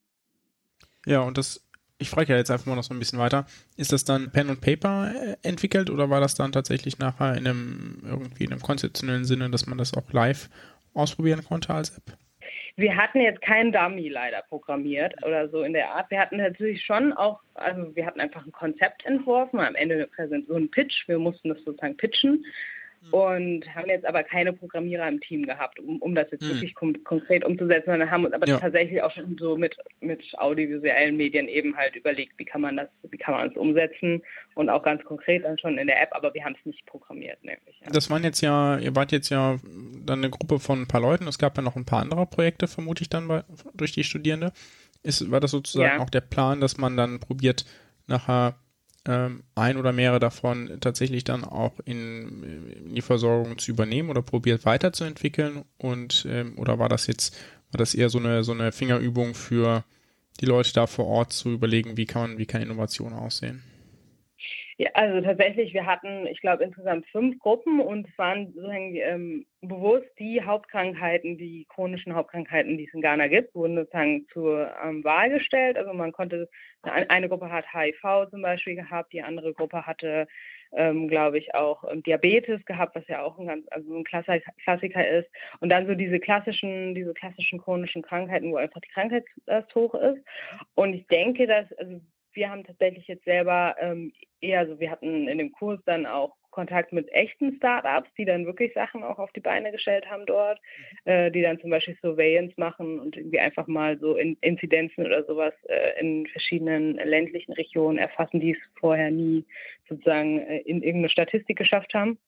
Ja, 1.05 1.21
und 1.23 1.37
das, 1.37 1.67
ich 1.99 2.11
frage 2.11 2.33
ja 2.33 2.39
jetzt 2.39 2.51
einfach 2.51 2.67
mal 2.67 2.77
noch 2.77 2.85
so 2.85 2.95
ein 2.95 2.99
bisschen 2.99 3.19
weiter. 3.19 3.47
Ist 3.77 3.93
das 3.93 4.05
dann 4.05 4.31
Pen 4.31 4.49
und 4.49 4.61
Paper 4.61 5.13
äh, 5.15 5.37
entwickelt 5.43 5.91
oder 5.91 6.11
war 6.11 6.21
das 6.21 6.35
dann 6.35 6.53
tatsächlich 6.53 6.99
nachher 6.99 7.37
in 7.37 7.47
einem, 7.47 8.03
irgendwie 8.05 8.45
in 8.45 8.53
einem 8.53 8.63
konzeptionellen 8.63 9.25
Sinne, 9.25 9.51
dass 9.51 9.67
man 9.67 9.79
das 9.79 9.95
auch 9.95 10.13
live 10.13 10.49
ausprobieren 10.95 11.45
konnte 11.45 11.75
als 11.75 11.91
App? 11.97 12.17
Wir 12.81 12.97
hatten 12.97 13.21
jetzt 13.21 13.43
keinen 13.43 13.73
Dummy 13.73 14.09
leider 14.09 14.41
programmiert 14.49 15.15
oder 15.23 15.51
so 15.51 15.65
in 15.65 15.75
der 15.75 15.91
Art. 15.91 16.11
Wir 16.11 16.19
hatten 16.19 16.39
natürlich 16.39 16.83
schon 16.83 17.13
auch, 17.13 17.41
also 17.53 17.95
wir 17.95 18.07
hatten 18.07 18.21
einfach 18.21 18.47
ein 18.47 18.53
Konzept 18.53 19.05
entworfen, 19.05 19.61
am 19.61 19.75
Ende 19.75 20.09
so 20.49 20.55
ein 20.55 20.71
Pitch, 20.71 21.07
wir 21.07 21.19
mussten 21.19 21.51
das 21.51 21.63
sozusagen 21.63 21.99
pitchen 21.99 22.43
und 23.11 23.75
haben 23.75 23.89
jetzt 23.89 24.05
aber 24.05 24.23
keine 24.23 24.53
Programmierer 24.53 25.09
im 25.09 25.21
Team 25.21 25.47
gehabt, 25.47 25.81
um, 25.81 25.97
um 26.03 26.15
das 26.15 26.31
jetzt 26.31 26.43
Hm. 26.43 26.51
wirklich 26.51 26.75
kon 26.75 27.03
konkret 27.05 27.45
umzusetzen, 27.45 27.87
sondern 27.91 28.11
haben 28.11 28.25
uns 28.25 28.35
aber 28.35 28.47
Ja. 28.47 28.59
tatsächlich 28.59 29.03
auch 29.03 29.11
schon 29.11 29.37
so 29.39 29.57
mit, 29.57 29.77
mit 30.01 30.23
audiovisuellen 30.39 31.17
Medien 31.17 31.49
eben 31.49 31.77
halt 31.77 31.97
überlegt, 31.97 32.39
wie 32.39 32.45
kann 32.45 32.61
man 32.61 32.77
das, 32.77 32.89
wie 33.11 33.17
kann 33.17 33.35
man 33.35 33.49
es 33.51 33.57
umsetzen 33.57 34.23
und 34.55 34.69
auch 34.69 34.83
ganz 34.83 35.03
konkret 35.05 35.45
dann 35.45 35.59
schon 35.59 35.79
in 35.79 35.87
der 35.87 36.01
App, 36.03 36.11
aber 36.13 36.33
wir 36.35 36.45
haben 36.45 36.55
es 36.59 36.67
nicht 36.67 36.85
programmiert, 36.87 37.43
nämlich. 37.43 37.81
Ja. 37.81 37.89
Das 37.91 38.11
waren 38.11 38.23
jetzt 38.23 38.41
ja, 38.43 38.79
ihr 38.79 38.95
wart 38.95 39.13
jetzt 39.13 39.31
ja 39.31 39.59
dann 40.05 40.19
eine 40.21 40.31
Gruppe 40.31 40.59
von 40.61 40.83
ein 40.83 40.89
paar 40.89 41.01
Leuten. 41.01 41.27
Es 41.27 41.39
gab 41.39 41.57
ja 41.57 41.63
noch 41.63 41.77
ein 41.77 41.87
paar 41.87 42.03
andere 42.03 42.27
Projekte, 42.27 42.69
vermute 42.69 43.03
ich 43.03 43.09
dann 43.09 43.27
bei, 43.29 43.43
durch 43.75 43.93
die 43.93 44.05
Studierende. 44.05 44.53
Ist, 45.03 45.31
war 45.31 45.41
das 45.41 45.53
sozusagen 45.53 45.97
Ja. 45.99 46.05
auch 46.05 46.11
der 46.11 46.21
Plan, 46.21 46.61
dass 46.61 46.77
man 46.77 46.97
dann 46.97 47.21
probiert, 47.21 47.65
nachher 48.07 48.55
ähm, 49.07 49.45
ein 49.55 49.77
oder 49.77 49.93
mehrere 49.93 50.21
davon 50.21 50.79
tatsächlich 50.81 51.25
dann 51.25 51.45
auch 51.45 51.81
in, 51.85 52.43
in 52.43 52.95
die 52.95 53.03
Versorgung 53.03 53.59
zu 53.59 53.71
übernehmen 53.71 54.11
oder 54.11 54.23
probiert 54.23 54.65
weiterzuentwickeln 54.65 55.65
und 55.79 56.27
ähm, 56.29 56.59
oder 56.59 56.79
war 56.79 56.89
das 56.89 57.07
jetzt 57.07 57.37
war 57.73 57.79
das 57.79 57.95
eher 57.95 58.11
so 58.11 58.19
eine 58.19 58.45
so 58.45 58.53
eine 58.53 58.73
Fingerübung 58.73 59.35
für 59.35 59.85
die 60.41 60.47
Leute 60.47 60.73
da 60.73 60.87
vor 60.87 61.07
Ort 61.07 61.33
zu 61.33 61.51
überlegen, 61.51 61.97
wie 61.97 62.07
kann 62.07 62.39
wie 62.39 62.47
kann 62.47 62.63
Innovation 62.63 63.13
aussehen? 63.13 63.63
Ja, 64.81 64.89
also 64.95 65.21
tatsächlich, 65.21 65.75
wir 65.75 65.85
hatten, 65.85 66.27
ich 66.27 66.41
glaube, 66.41 66.65
insgesamt 66.65 67.07
fünf 67.09 67.39
Gruppen 67.39 67.81
und 67.81 68.09
es 68.09 68.17
waren 68.17 68.47
sozusagen 68.47 68.97
ähm, 68.97 69.47
bewusst 69.61 70.09
die 70.19 70.43
Hauptkrankheiten, 70.43 71.37
die 71.37 71.67
chronischen 71.69 72.15
Hauptkrankheiten, 72.15 72.79
die 72.79 72.87
es 72.87 72.95
in 72.95 73.03
Ghana 73.03 73.27
gibt, 73.29 73.55
wurden 73.55 73.77
sozusagen 73.77 74.27
zur 74.33 74.75
ähm, 74.83 75.05
Wahl 75.05 75.29
gestellt. 75.29 75.77
Also 75.77 75.93
man 75.93 76.13
konnte, 76.13 76.49
eine 76.81 77.29
Gruppe 77.29 77.53
hat 77.53 77.67
HIV 77.75 78.31
zum 78.31 78.41
Beispiel 78.41 78.75
gehabt, 78.75 79.13
die 79.13 79.21
andere 79.21 79.53
Gruppe 79.53 79.87
hatte, 79.87 80.27
ähm, 80.73 81.09
glaube 81.09 81.37
ich, 81.37 81.55
auch 81.55 81.85
ähm, 81.85 82.03
Diabetes 82.03 82.65
gehabt, 82.65 82.97
was 82.97 83.07
ja 83.07 83.23
auch 83.23 83.39
ein 83.39 83.49
ganz, 83.49 83.67
also 83.73 83.95
ein 83.95 84.05
Klassiker 84.05 85.07
ist. 85.07 85.29
Und 85.61 85.69
dann 85.69 85.89
so 85.89 85.95
diese 85.95 86.19
klassischen, 86.21 86.95
diese 86.95 87.13
klassischen 87.13 87.61
chronischen 87.61 88.01
Krankheiten, 88.01 88.51
wo 88.51 88.57
einfach 88.57 88.81
die 88.81 88.93
Krankheitslast 88.95 89.75
hoch 89.75 89.93
ist. 89.93 90.25
Und 90.75 90.95
ich 90.95 91.07
denke, 91.09 91.47
dass, 91.47 91.71
also 91.75 92.01
wir 92.33 92.51
haben 92.51 92.65
tatsächlich 92.65 93.07
jetzt 93.09 93.25
selber 93.25 93.77
ähm, 93.81 94.13
eher, 94.41 94.61
also 94.61 94.79
wir 94.81 94.91
hatten 94.91 95.29
in 95.29 95.39
dem 95.39 95.53
Kurs 95.53 95.81
dann 95.85 96.07
auch 96.07 96.35
Kontakt 96.51 96.93
mit 96.93 97.11
echten 97.13 97.55
Startups, 97.57 98.11
die 98.19 98.25
dann 98.25 98.45
wirklich 98.45 98.75
Sachen 98.75 99.03
auch 99.03 99.19
auf 99.19 99.33
die 99.33 99.41
Beine 99.41 99.71
gestellt 99.71 100.11
haben 100.11 100.27
dort, 100.27 100.59
mhm. 101.05 101.11
äh, 101.11 101.31
die 101.31 101.43
dann 101.43 101.61
zum 101.61 101.71
Beispiel 101.71 101.97
Surveillance 102.01 102.55
machen 102.57 102.99
und 102.99 103.17
irgendwie 103.17 103.39
einfach 103.39 103.67
mal 103.67 103.99
so 103.99 104.17
in 104.17 104.37
Inzidenzen 104.41 105.07
oder 105.07 105.25
sowas 105.25 105.55
äh, 105.69 106.01
in 106.01 106.27
verschiedenen 106.27 106.97
ländlichen 106.97 107.53
Regionen 107.53 107.99
erfassen, 107.99 108.41
die 108.41 108.53
es 108.53 108.59
vorher 108.79 109.11
nie 109.11 109.45
sozusagen 109.89 110.41
äh, 110.41 110.59
in 110.59 110.83
irgendeine 110.83 111.11
Statistik 111.11 111.57
geschafft 111.57 111.95
haben 111.95 112.19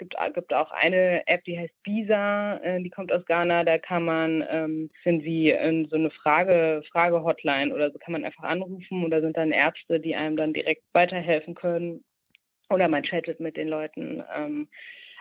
gibt, 0.00 0.16
gibt 0.34 0.52
auch 0.52 0.72
eine 0.72 1.22
App, 1.28 1.44
die 1.44 1.56
heißt 1.56 1.82
Bisa, 1.84 2.56
äh, 2.56 2.82
die 2.82 2.90
kommt 2.90 3.12
aus 3.12 3.24
Ghana. 3.26 3.62
Da 3.62 3.78
kann 3.78 4.04
man, 4.04 4.44
ähm, 4.50 4.90
sind 5.04 5.22
wie 5.22 5.50
in 5.50 5.86
so 5.88 5.96
eine 5.96 6.10
Frage, 6.10 6.82
Frage-Hotline 6.90 7.72
oder 7.72 7.92
so 7.92 7.98
kann 7.98 8.12
man 8.12 8.24
einfach 8.24 8.42
anrufen 8.42 9.04
oder 9.04 9.20
sind 9.20 9.36
dann 9.36 9.52
Ärzte, 9.52 10.00
die 10.00 10.16
einem 10.16 10.36
dann 10.36 10.52
direkt 10.52 10.82
weiterhelfen 10.92 11.54
können. 11.54 12.02
Oder 12.70 12.88
man 12.88 13.02
chattet 13.04 13.38
mit 13.40 13.56
den 13.56 13.68
Leuten. 13.68 14.24
Ähm, 14.36 14.68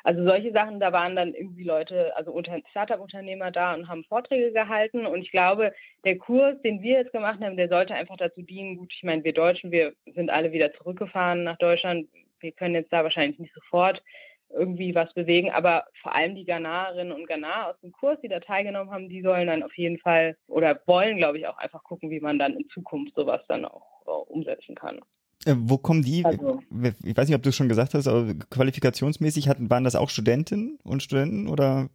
also 0.04 0.24
solche 0.24 0.52
Sachen, 0.52 0.80
da 0.80 0.94
waren 0.94 1.16
dann 1.16 1.34
irgendwie 1.34 1.64
Leute, 1.64 2.16
also 2.16 2.42
Startup-Unternehmer 2.72 3.52
da 3.52 3.74
und 3.74 3.88
haben 3.88 4.06
Vorträge 4.06 4.52
gehalten. 4.54 5.06
Und 5.06 5.22
ich 5.22 5.32
glaube, 5.32 5.74
der 6.06 6.18
Kurs, 6.18 6.62
den 6.62 6.82
wir 6.82 7.00
jetzt 7.00 7.12
gemacht 7.12 7.42
haben, 7.42 7.58
der 7.58 7.70
sollte 7.70 7.94
einfach 7.96 8.18
dazu 8.18 8.42
dienen, 8.42 8.78
gut, 8.78 8.94
ich 8.96 9.04
meine, 9.04 9.24
wir 9.24 9.34
Deutschen, 9.34 9.72
wir 9.72 9.94
sind 10.16 10.30
alle 10.30 10.52
wieder 10.52 10.74
zurückgefahren 10.74 11.44
nach 11.44 11.58
Deutschland. 11.58 12.08
Wir 12.40 12.54
können 12.54 12.76
jetzt 12.76 12.94
da 12.94 13.04
wahrscheinlich 13.04 13.40
nicht 13.40 13.54
sofort 13.54 14.02
irgendwie 14.50 14.96
was 14.96 15.14
bewegen. 15.14 15.52
Aber 15.52 15.86
vor 16.02 16.16
allem 16.16 16.36
die 16.36 16.46
Ghanarinnen 16.46 17.14
und 17.14 17.28
Ghanaer 17.28 17.70
aus 17.70 17.80
dem 17.82 17.92
Kurs, 17.92 18.20
die 18.22 18.28
da 18.28 18.40
teilgenommen 18.40 18.92
haben, 18.92 19.10
die 19.10 19.22
sollen 19.22 19.48
dann 19.48 19.64
auf 19.64 19.76
jeden 19.76 20.00
Fall 20.00 20.38
oder 20.48 20.80
wollen, 20.86 21.18
glaube 21.18 21.38
ich, 21.38 21.48
auch 21.48 21.58
einfach 21.58 21.84
gucken, 21.84 22.10
wie 22.10 22.20
man 22.20 22.40
dann 22.40 22.56
in 22.56 22.68
Zukunft 22.70 23.16
sowas 23.16 23.42
dann 23.48 23.66
auch 23.66 24.06
uh, 24.08 24.34
umsetzen 24.34 24.76
kann. 24.76 25.00
Äh, 25.46 25.54
wo 25.56 25.78
kommen 25.78 26.02
die? 26.02 26.26
Also, 26.26 26.62
ich 27.04 27.16
weiß 27.16 27.28
nicht, 27.28 27.36
ob 27.36 27.44
du 27.44 27.50
es 27.50 27.56
schon 27.56 27.70
gesagt 27.70 27.94
hast, 27.94 28.08
aber 28.08 28.34
qualifikationsmäßig 28.50 29.48
hatten, 29.48 29.70
waren 29.70 29.84
das 29.84 29.96
auch 29.96 30.10
Studentinnen 30.10 30.80
und 30.84 31.02
Studenten 31.02 31.48
oder? 31.48 31.90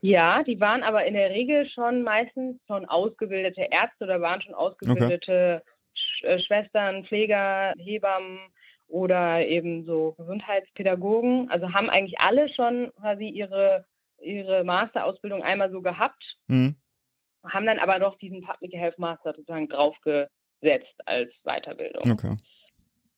Ja, 0.00 0.42
die 0.42 0.60
waren 0.60 0.82
aber 0.82 1.04
in 1.04 1.14
der 1.14 1.30
Regel 1.30 1.68
schon 1.68 2.02
meistens 2.02 2.56
schon 2.66 2.86
ausgebildete 2.86 3.66
Ärzte 3.70 4.04
oder 4.04 4.20
waren 4.20 4.40
schon 4.40 4.54
ausgebildete 4.54 5.62
okay. 5.62 5.72
Sch 5.94 6.24
äh, 6.24 6.38
Schwestern, 6.38 7.04
Pfleger, 7.04 7.74
Hebammen 7.78 8.38
oder 8.88 9.46
eben 9.46 9.84
so 9.84 10.14
Gesundheitspädagogen. 10.18 11.50
Also 11.50 11.72
haben 11.72 11.90
eigentlich 11.90 12.20
alle 12.20 12.48
schon 12.48 12.92
quasi 12.98 13.28
ihre, 13.28 13.84
ihre 14.20 14.64
Masterausbildung 14.64 15.42
einmal 15.42 15.70
so 15.70 15.82
gehabt, 15.82 16.36
mhm. 16.46 16.76
haben 17.44 17.66
dann 17.66 17.78
aber 17.78 17.98
noch 17.98 18.16
diesen 18.18 18.42
Public 18.42 18.72
Health 18.74 18.98
Master 18.98 19.32
sozusagen 19.34 19.68
draufgesetzt 19.68 20.96
als 21.06 21.30
Weiterbildung. 21.44 22.12
Okay. 22.12 22.36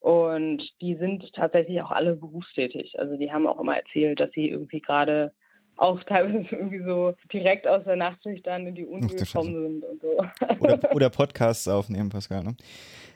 Und 0.00 0.62
die 0.80 0.94
sind 0.94 1.32
tatsächlich 1.32 1.82
auch 1.82 1.90
alle 1.90 2.14
berufstätig. 2.14 2.98
Also 2.98 3.16
die 3.16 3.32
haben 3.32 3.46
auch 3.46 3.58
immer 3.58 3.76
erzählt, 3.76 4.20
dass 4.20 4.30
sie 4.30 4.48
irgendwie 4.48 4.80
gerade 4.80 5.34
auch 5.78 6.02
teilweise 6.04 6.44
irgendwie 6.50 6.82
so 6.84 7.14
direkt 7.32 7.66
aus 7.66 7.84
der 7.84 7.96
Nachtschicht 7.96 8.46
dann 8.46 8.66
in 8.66 8.74
die 8.74 8.84
Uni 8.84 9.06
Ach, 9.10 9.16
gekommen 9.16 9.54
sind 9.54 9.84
und 9.84 10.02
so. 10.02 10.60
Oder, 10.60 10.78
oder 10.94 11.10
Podcasts 11.10 11.66
aufnehmen, 11.68 12.10
Pascal. 12.10 12.44
Ne? 12.44 12.56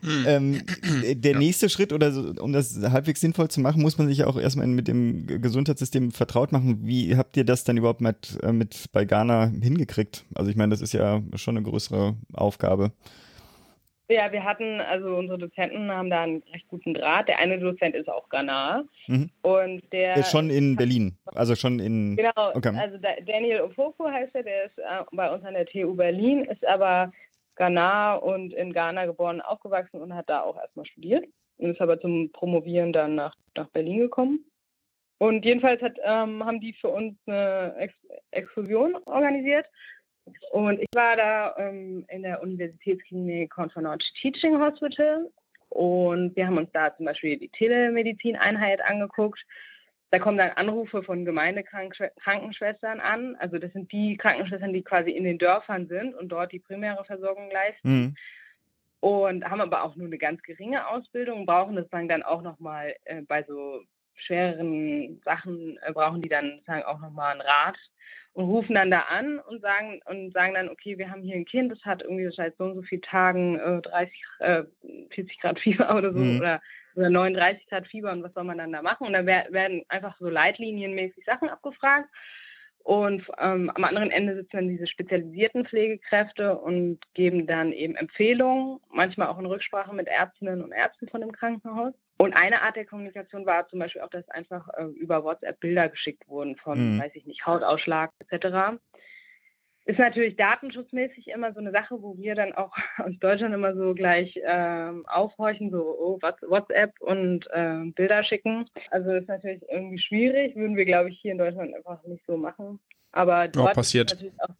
Mhm. 0.00 0.24
Ähm, 0.26 0.62
der 1.20 1.32
ja. 1.32 1.38
nächste 1.38 1.68
Schritt, 1.68 1.92
oder 1.92 2.12
so, 2.12 2.32
um 2.40 2.52
das 2.52 2.78
halbwegs 2.80 3.20
sinnvoll 3.20 3.48
zu 3.48 3.60
machen, 3.60 3.82
muss 3.82 3.98
man 3.98 4.08
sich 4.08 4.24
auch 4.24 4.38
erstmal 4.38 4.66
mit 4.66 4.88
dem 4.88 5.26
Gesundheitssystem 5.26 6.12
vertraut 6.12 6.52
machen. 6.52 6.80
Wie 6.86 7.16
habt 7.16 7.36
ihr 7.36 7.44
das 7.44 7.64
dann 7.64 7.76
überhaupt 7.76 8.00
mit, 8.00 8.38
äh, 8.42 8.52
mit 8.52 8.86
bei 8.92 9.04
Ghana 9.04 9.46
hingekriegt? 9.60 10.24
Also 10.34 10.50
ich 10.50 10.56
meine, 10.56 10.70
das 10.70 10.80
ist 10.80 10.92
ja 10.92 11.20
schon 11.34 11.56
eine 11.56 11.66
größere 11.68 12.16
Aufgabe. 12.32 12.92
Ja, 14.12 14.30
wir 14.30 14.44
hatten, 14.44 14.80
also 14.80 15.16
unsere 15.16 15.38
Dozenten 15.38 15.90
haben 15.90 16.10
da 16.10 16.22
einen 16.22 16.42
recht 16.52 16.68
guten 16.68 16.94
Draht. 16.94 17.28
Der 17.28 17.38
eine 17.38 17.58
Dozent 17.58 17.94
ist 17.94 18.08
auch 18.08 18.28
Ghana. 18.28 18.84
Mhm. 19.06 19.30
Und 19.42 19.82
der, 19.92 20.14
der 20.14 20.16
ist 20.18 20.30
schon 20.30 20.50
in 20.50 20.76
Berlin. 20.76 21.16
Also 21.26 21.54
schon 21.54 21.78
in. 21.78 22.16
Genau, 22.16 22.50
okay. 22.54 22.76
also 22.76 22.98
Daniel 23.26 23.62
Ofoko 23.62 24.10
heißt 24.10 24.34
er, 24.34 24.42
der 24.42 24.64
ist 24.66 24.78
äh, 24.78 25.04
bei 25.12 25.32
uns 25.32 25.44
an 25.44 25.54
der 25.54 25.66
TU 25.66 25.94
Berlin, 25.94 26.44
ist 26.44 26.64
aber 26.66 27.12
Ghana 27.56 28.14
und 28.16 28.52
in 28.52 28.72
Ghana 28.72 29.06
geboren, 29.06 29.40
aufgewachsen 29.40 30.00
und 30.00 30.14
hat 30.14 30.28
da 30.28 30.42
auch 30.42 30.56
erstmal 30.56 30.86
studiert. 30.86 31.24
Und 31.58 31.70
ist 31.70 31.80
aber 31.80 32.00
zum 32.00 32.30
Promovieren 32.32 32.92
dann 32.92 33.14
nach, 33.14 33.34
nach 33.56 33.68
Berlin 33.68 34.00
gekommen. 34.00 34.44
Und 35.18 35.44
jedenfalls 35.44 35.80
hat, 35.80 35.96
ähm, 36.04 36.44
haben 36.44 36.60
die 36.60 36.72
für 36.72 36.88
uns 36.88 37.16
eine 37.26 37.74
Ex 37.78 37.94
Exkursion 38.32 38.96
organisiert 39.06 39.66
und 40.52 40.80
ich 40.80 40.88
war 40.94 41.16
da 41.16 41.54
ähm, 41.58 42.04
in 42.08 42.22
der 42.22 42.42
Universitätsklinik 42.42 43.50
Confernot 43.50 44.04
Teaching 44.20 44.58
Hospital 44.60 45.30
und 45.72 46.36
wir 46.36 46.46
haben 46.46 46.58
uns 46.58 46.70
da 46.72 46.94
zum 46.94 47.06
Beispiel 47.06 47.38
die 47.38 47.48
Telemedizin-Einheit 47.48 48.82
angeguckt. 48.82 49.40
Da 50.10 50.18
kommen 50.18 50.36
dann 50.36 50.50
Anrufe 50.50 51.02
von 51.02 51.24
Gemeindekrankenschwestern 51.24 53.00
an. 53.00 53.36
Also 53.36 53.58
das 53.58 53.72
sind 53.72 53.90
die 53.90 54.18
Krankenschwestern, 54.18 54.74
die 54.74 54.82
quasi 54.82 55.12
in 55.12 55.24
den 55.24 55.38
Dörfern 55.38 55.88
sind 55.88 56.14
und 56.14 56.28
dort 56.28 56.52
die 56.52 56.58
primäre 56.58 57.02
Versorgung 57.06 57.50
leisten. 57.50 57.90
Mhm. 57.90 58.16
Und 59.00 59.44
haben 59.48 59.62
aber 59.62 59.82
auch 59.82 59.96
nur 59.96 60.06
eine 60.06 60.18
ganz 60.18 60.42
geringe 60.42 60.86
Ausbildung, 60.86 61.46
brauchen 61.46 61.76
das 61.76 61.88
dann 61.88 62.22
auch 62.22 62.42
nochmal 62.42 62.94
äh, 63.04 63.22
bei 63.22 63.42
so 63.42 63.80
schwereren 64.14 65.20
Sachen, 65.24 65.78
äh, 65.82 65.92
brauchen 65.92 66.20
die 66.20 66.28
dann 66.28 66.60
sagen, 66.66 66.82
auch 66.84 67.00
nochmal 67.00 67.32
einen 67.32 67.40
Rat 67.40 67.78
und 68.34 68.44
rufen 68.44 68.74
dann 68.74 68.90
da 68.90 69.00
an 69.00 69.38
und 69.40 69.60
sagen 69.60 70.00
und 70.06 70.32
sagen 70.32 70.54
dann, 70.54 70.68
okay, 70.68 70.96
wir 70.96 71.10
haben 71.10 71.22
hier 71.22 71.36
ein 71.36 71.44
Kind, 71.44 71.70
das 71.70 71.84
hat 71.84 72.02
irgendwie 72.02 72.30
seit 72.34 72.56
so 72.56 72.64
und 72.64 72.74
so 72.74 72.82
vielen 72.82 73.02
Tagen 73.02 73.58
äh, 73.58 73.82
30, 73.82 74.24
äh, 74.40 74.62
40 75.10 75.40
Grad 75.40 75.60
Fieber 75.60 75.94
oder 75.96 76.12
so 76.12 76.18
mhm. 76.18 76.38
oder, 76.38 76.62
oder 76.94 77.10
39 77.10 77.66
Grad 77.68 77.86
Fieber 77.86 78.12
und 78.12 78.22
was 78.22 78.32
soll 78.32 78.44
man 78.44 78.58
dann 78.58 78.72
da 78.72 78.82
machen? 78.82 79.06
Und 79.06 79.12
dann 79.12 79.26
werden 79.26 79.82
einfach 79.88 80.16
so 80.18 80.28
leitlinienmäßig 80.28 81.24
Sachen 81.24 81.48
abgefragt. 81.48 82.08
Und 82.84 83.22
ähm, 83.38 83.70
am 83.70 83.84
anderen 83.84 84.10
Ende 84.10 84.34
sitzen 84.34 84.56
dann 84.56 84.68
diese 84.68 84.88
spezialisierten 84.88 85.66
Pflegekräfte 85.66 86.58
und 86.58 86.98
geben 87.14 87.46
dann 87.46 87.72
eben 87.72 87.94
Empfehlungen, 87.94 88.80
manchmal 88.90 89.28
auch 89.28 89.38
in 89.38 89.46
Rücksprache 89.46 89.94
mit 89.94 90.08
Ärztinnen 90.08 90.62
und 90.62 90.72
Ärzten 90.72 91.08
von 91.08 91.20
dem 91.20 91.30
Krankenhaus. 91.30 91.94
Und 92.22 92.34
eine 92.34 92.62
Art 92.62 92.76
der 92.76 92.84
Kommunikation 92.84 93.46
war 93.46 93.66
zum 93.66 93.80
Beispiel 93.80 94.00
auch, 94.00 94.08
dass 94.08 94.28
einfach 94.28 94.68
äh, 94.76 94.84
über 94.84 95.24
WhatsApp 95.24 95.58
Bilder 95.58 95.88
geschickt 95.88 96.28
wurden 96.28 96.54
von, 96.54 96.94
mhm. 96.94 97.00
weiß 97.00 97.10
ich 97.16 97.26
nicht, 97.26 97.44
Hautausschlag 97.44 98.12
etc. 98.20 98.78
Ist 99.86 99.98
natürlich 99.98 100.36
datenschutzmäßig 100.36 101.26
immer 101.26 101.52
so 101.52 101.58
eine 101.58 101.72
Sache, 101.72 102.00
wo 102.00 102.16
wir 102.16 102.36
dann 102.36 102.52
auch 102.52 102.76
aus 102.98 103.18
Deutschland 103.18 103.52
immer 103.52 103.74
so 103.74 103.92
gleich 103.92 104.38
ähm, 104.44 105.04
aufhorchen, 105.08 105.72
so 105.72 105.82
oh, 105.98 106.20
WhatsApp 106.22 106.92
und 107.00 107.48
äh, 107.50 107.90
Bilder 107.96 108.22
schicken. 108.22 108.70
Also 108.92 109.10
ist 109.14 109.26
natürlich 109.26 109.62
irgendwie 109.68 109.98
schwierig, 109.98 110.54
würden 110.54 110.76
wir, 110.76 110.84
glaube 110.84 111.08
ich, 111.08 111.18
hier 111.18 111.32
in 111.32 111.38
Deutschland 111.38 111.74
einfach 111.74 112.04
nicht 112.04 112.24
so 112.24 112.36
machen. 112.36 112.78
Aber 113.10 113.48
dort 113.48 113.70
ja, 113.70 113.74
passiert. 113.74 114.16
Auch, 114.38 114.54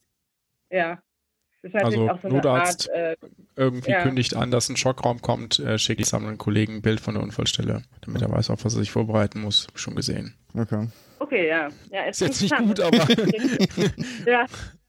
ja, 0.69 1.01
also 1.73 2.11
so 2.23 2.29
Notarzt 2.29 2.91
Art, 2.91 2.99
äh, 2.99 3.17
irgendwie 3.57 3.93
ja. 3.93 4.03
kündigt 4.03 4.35
an, 4.35 4.51
dass 4.51 4.69
ein 4.69 4.77
Schockraum 4.77 5.21
kommt, 5.21 5.59
äh, 5.59 5.79
schicke 5.79 6.03
ich 6.03 6.09
sammeln 6.09 6.39
Kollegen 6.39 6.77
ein 6.77 6.83
Bild 6.83 7.01
von 7.01 7.15
der 7.15 7.23
Unfallstelle, 7.23 7.83
damit 8.01 8.23
er 8.23 8.31
weiß, 8.31 8.51
auf 8.51 8.65
was 8.65 8.75
er 8.75 8.81
sich 8.81 8.91
vorbereiten 8.91 9.41
muss. 9.41 9.69
Schon 9.75 9.95
gesehen. 9.95 10.35
Okay. 10.55 10.89
Okay, 11.19 11.49
ja. 11.49 11.69
ja 11.91 12.05
ist, 12.05 12.21
ist 12.21 12.29
jetzt 12.29 12.43
nicht 12.43 12.59
gut, 12.59 12.81
aber. 12.81 12.97
ja, 14.27 14.47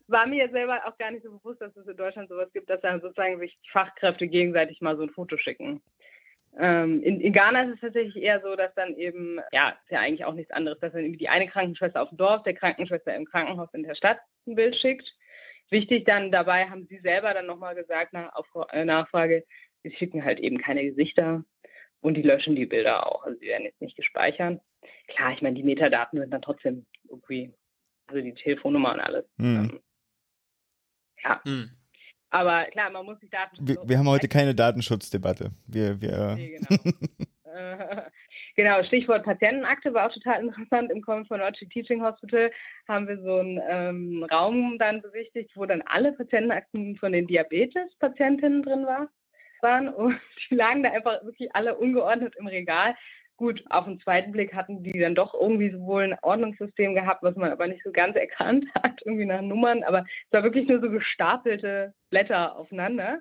war 0.07 0.27
mir 0.27 0.49
selber 0.49 0.81
auch 0.85 0.97
gar 0.97 1.11
nicht 1.11 1.23
so 1.23 1.31
bewusst, 1.31 1.61
dass 1.61 1.75
es 1.75 1.87
in 1.87 1.95
Deutschland 1.95 2.29
sowas 2.29 2.51
gibt, 2.53 2.69
dass 2.69 2.81
dann 2.81 3.01
sozusagen 3.01 3.39
sich 3.39 3.57
Fachkräfte 3.71 4.27
gegenseitig 4.27 4.81
mal 4.81 4.97
so 4.97 5.03
ein 5.03 5.09
Foto 5.09 5.37
schicken. 5.37 5.81
Ähm, 6.59 7.01
in, 7.01 7.19
in, 7.19 7.33
Ghana 7.33 7.63
ist 7.63 7.75
es 7.75 7.81
tatsächlich 7.81 8.21
eher 8.21 8.39
so, 8.41 8.55
dass 8.55 8.73
dann 8.75 8.95
eben, 8.95 9.39
ja, 9.51 9.69
ist 9.69 9.91
ja 9.91 9.99
eigentlich 9.99 10.25
auch 10.25 10.35
nichts 10.35 10.51
anderes, 10.51 10.79
dass 10.79 10.93
dann 10.93 11.13
die 11.13 11.29
eine 11.29 11.47
Krankenschwester 11.47 12.01
auf 12.01 12.09
dem 12.09 12.17
Dorf, 12.17 12.43
der 12.43 12.53
Krankenschwester 12.53 13.15
im 13.15 13.25
Krankenhaus 13.25 13.69
in 13.73 13.83
der 13.83 13.95
Stadt 13.95 14.19
ein 14.45 14.55
Bild 14.55 14.75
schickt 14.75 15.13
Wichtig 15.69 16.05
dann 16.05 16.31
dabei 16.31 16.69
haben 16.69 16.85
Sie 16.87 16.99
selber 16.99 17.33
dann 17.33 17.45
nochmal 17.45 17.75
gesagt 17.75 18.13
nach 18.13 18.33
auf, 18.35 18.47
äh, 18.71 18.85
Nachfrage, 18.85 19.43
Sie 19.83 19.91
schicken 19.91 20.23
halt 20.23 20.39
eben 20.39 20.59
keine 20.59 20.83
Gesichter, 20.83 21.43
und 22.03 22.15
die 22.15 22.21
löschen 22.21 22.55
die 22.55 22.65
Bilder 22.65 23.07
auch. 23.07 23.23
Also 23.23 23.39
die 23.39 23.47
werden 23.47 23.63
jetzt 23.63 23.81
nicht 23.81 23.95
gespeichert. 23.95 24.61
Klar, 25.07 25.33
ich 25.33 25.41
meine, 25.41 25.55
die 25.55 25.63
Metadaten 25.63 26.19
sind 26.19 26.31
dann 26.31 26.41
trotzdem 26.41 26.85
irgendwie, 27.09 27.53
also 28.07 28.21
die 28.21 28.33
Telefonnummer 28.33 28.93
und 28.93 28.99
alles. 28.99 29.25
Hm. 29.37 29.55
Ähm, 29.55 29.79
ja. 31.23 31.41
Hm. 31.45 31.69
Aber 32.29 32.65
klar, 32.65 32.89
man 32.89 33.05
muss 33.05 33.19
sich 33.19 33.29
Daten. 33.29 33.55
Wir, 33.61 33.77
wir 33.85 33.97
haben 33.97 34.09
heute 34.09 34.27
keine 34.27 34.53
Datenschutzdebatte. 34.53 35.51
Wir, 35.67 36.01
wir, 36.01 36.35
Nee, 36.35 36.59
genau. 36.59 36.93
Genau, 38.55 38.83
Stichwort 38.83 39.23
Patientenakte 39.23 39.93
war 39.93 40.07
auch 40.07 40.13
total 40.13 40.41
interessant. 40.43 40.91
Im 40.91 41.01
Common 41.01 41.25
for 41.25 41.39
Teaching 41.51 42.03
Hospital 42.03 42.51
haben 42.87 43.07
wir 43.07 43.19
so 43.21 43.37
einen 43.37 43.61
ähm, 43.67 44.23
Raum 44.31 44.77
dann 44.79 45.01
besichtigt, 45.01 45.51
wo 45.55 45.65
dann 45.65 45.81
alle 45.83 46.13
Patientenakten 46.13 46.95
von 46.97 47.11
den 47.11 47.27
Diabetes-Patientinnen 47.27 48.63
drin 48.63 48.85
war, 48.85 49.09
waren. 49.61 49.89
Und 49.89 50.19
die 50.49 50.55
lagen 50.55 50.83
da 50.83 50.91
einfach 50.91 51.23
wirklich 51.23 51.55
alle 51.55 51.75
ungeordnet 51.75 52.35
im 52.37 52.47
Regal. 52.47 52.95
Gut, 53.37 53.63
auf 53.71 53.85
den 53.85 53.99
zweiten 53.99 54.31
Blick 54.31 54.53
hatten 54.53 54.83
die 54.83 54.99
dann 54.99 55.15
doch 55.15 55.33
irgendwie 55.33 55.73
wohl 55.79 56.03
ein 56.03 56.17
Ordnungssystem 56.21 56.93
gehabt, 56.93 57.23
was 57.23 57.35
man 57.35 57.51
aber 57.51 57.67
nicht 57.67 57.83
so 57.83 57.91
ganz 57.91 58.15
erkannt 58.17 58.65
hat, 58.75 59.01
irgendwie 59.05 59.25
nach 59.25 59.41
Nummern. 59.41 59.83
Aber 59.83 59.99
es 59.99 60.31
war 60.31 60.43
wirklich 60.43 60.67
nur 60.67 60.79
so 60.79 60.89
gestapelte 60.89 61.93
Blätter 62.09 62.55
aufeinander. 62.55 63.19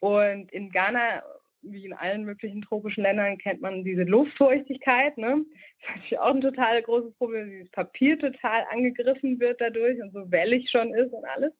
Und 0.00 0.50
in 0.52 0.70
Ghana 0.70 1.22
wie 1.62 1.84
in 1.86 1.92
allen 1.92 2.24
möglichen 2.24 2.62
tropischen 2.62 3.02
Ländern 3.04 3.38
kennt 3.38 3.60
man 3.60 3.84
diese 3.84 4.02
Luftfeuchtigkeit. 4.02 5.16
Ne? 5.18 5.44
Das 5.80 5.88
ist 5.88 5.96
natürlich 5.96 6.18
auch 6.18 6.34
ein 6.34 6.40
total 6.40 6.82
großes 6.82 7.14
Problem, 7.14 7.50
wie 7.50 7.60
das 7.60 7.70
Papier 7.70 8.18
total 8.18 8.64
angegriffen 8.70 9.38
wird 9.40 9.60
dadurch 9.60 10.00
und 10.02 10.12
so 10.12 10.30
wellig 10.30 10.70
schon 10.70 10.92
ist 10.94 11.12
und 11.12 11.24
alles. 11.24 11.52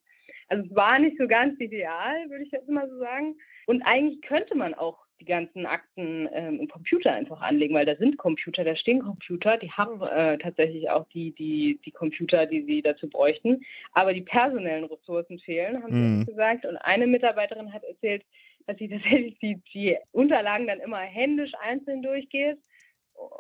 Also 0.49 0.65
es 0.69 0.75
war 0.75 0.99
nicht 0.99 1.17
so 1.19 1.27
ganz 1.27 1.59
ideal, 1.61 2.29
würde 2.29 2.45
ich 2.45 2.51
jetzt 2.51 2.69
mal 2.69 2.89
so 2.89 2.99
sagen. 2.99 3.37
Und 3.67 3.83
eigentlich 3.83 4.21
könnte 4.23 4.55
man 4.57 4.75
auch 4.75 4.99
die 5.21 5.25
ganzen 5.25 5.67
Akten 5.67 6.29
ähm, 6.35 6.59
im 6.61 6.69
Computer 6.69 7.13
einfach 7.13 7.41
anlegen, 7.41 7.75
weil 7.75 7.87
da 7.87 7.95
sind 7.95 8.19
Computer, 8.19 8.65
da 8.65 8.75
stehen 8.75 9.01
Computer, 9.01 9.57
die 9.57 9.71
haben 9.71 10.03
äh, 10.03 10.37
tatsächlich 10.39 10.91
auch 10.91 11.07
die, 11.11 11.33
die, 11.33 11.81
die 11.85 11.93
Computer, 11.93 12.45
die 12.45 12.63
sie 12.65 12.83
dazu 12.83 13.09
bräuchten. 13.09 13.63
Aber 13.93 14.13
die 14.13 14.23
personellen 14.23 14.85
Ressourcen 14.85 15.39
fehlen, 15.39 15.83
haben 15.83 15.93
Mhm. 15.93 16.21
sie 16.21 16.27
gesagt. 16.33 16.67
Und 16.67 16.77
eine 16.79 17.07
Mitarbeiterin 17.07 17.73
hat 17.73 17.85
erzählt, 17.85 18.25
dass 18.67 18.77
sie 18.79 18.89
tatsächlich 18.89 19.39
die, 19.39 19.63
die 19.73 19.97
Unterlagen 20.13 20.67
dann 20.67 20.81
immer 20.81 21.01
händisch 21.01 21.53
einzeln 21.61 22.03
durchgeht, 22.03 22.59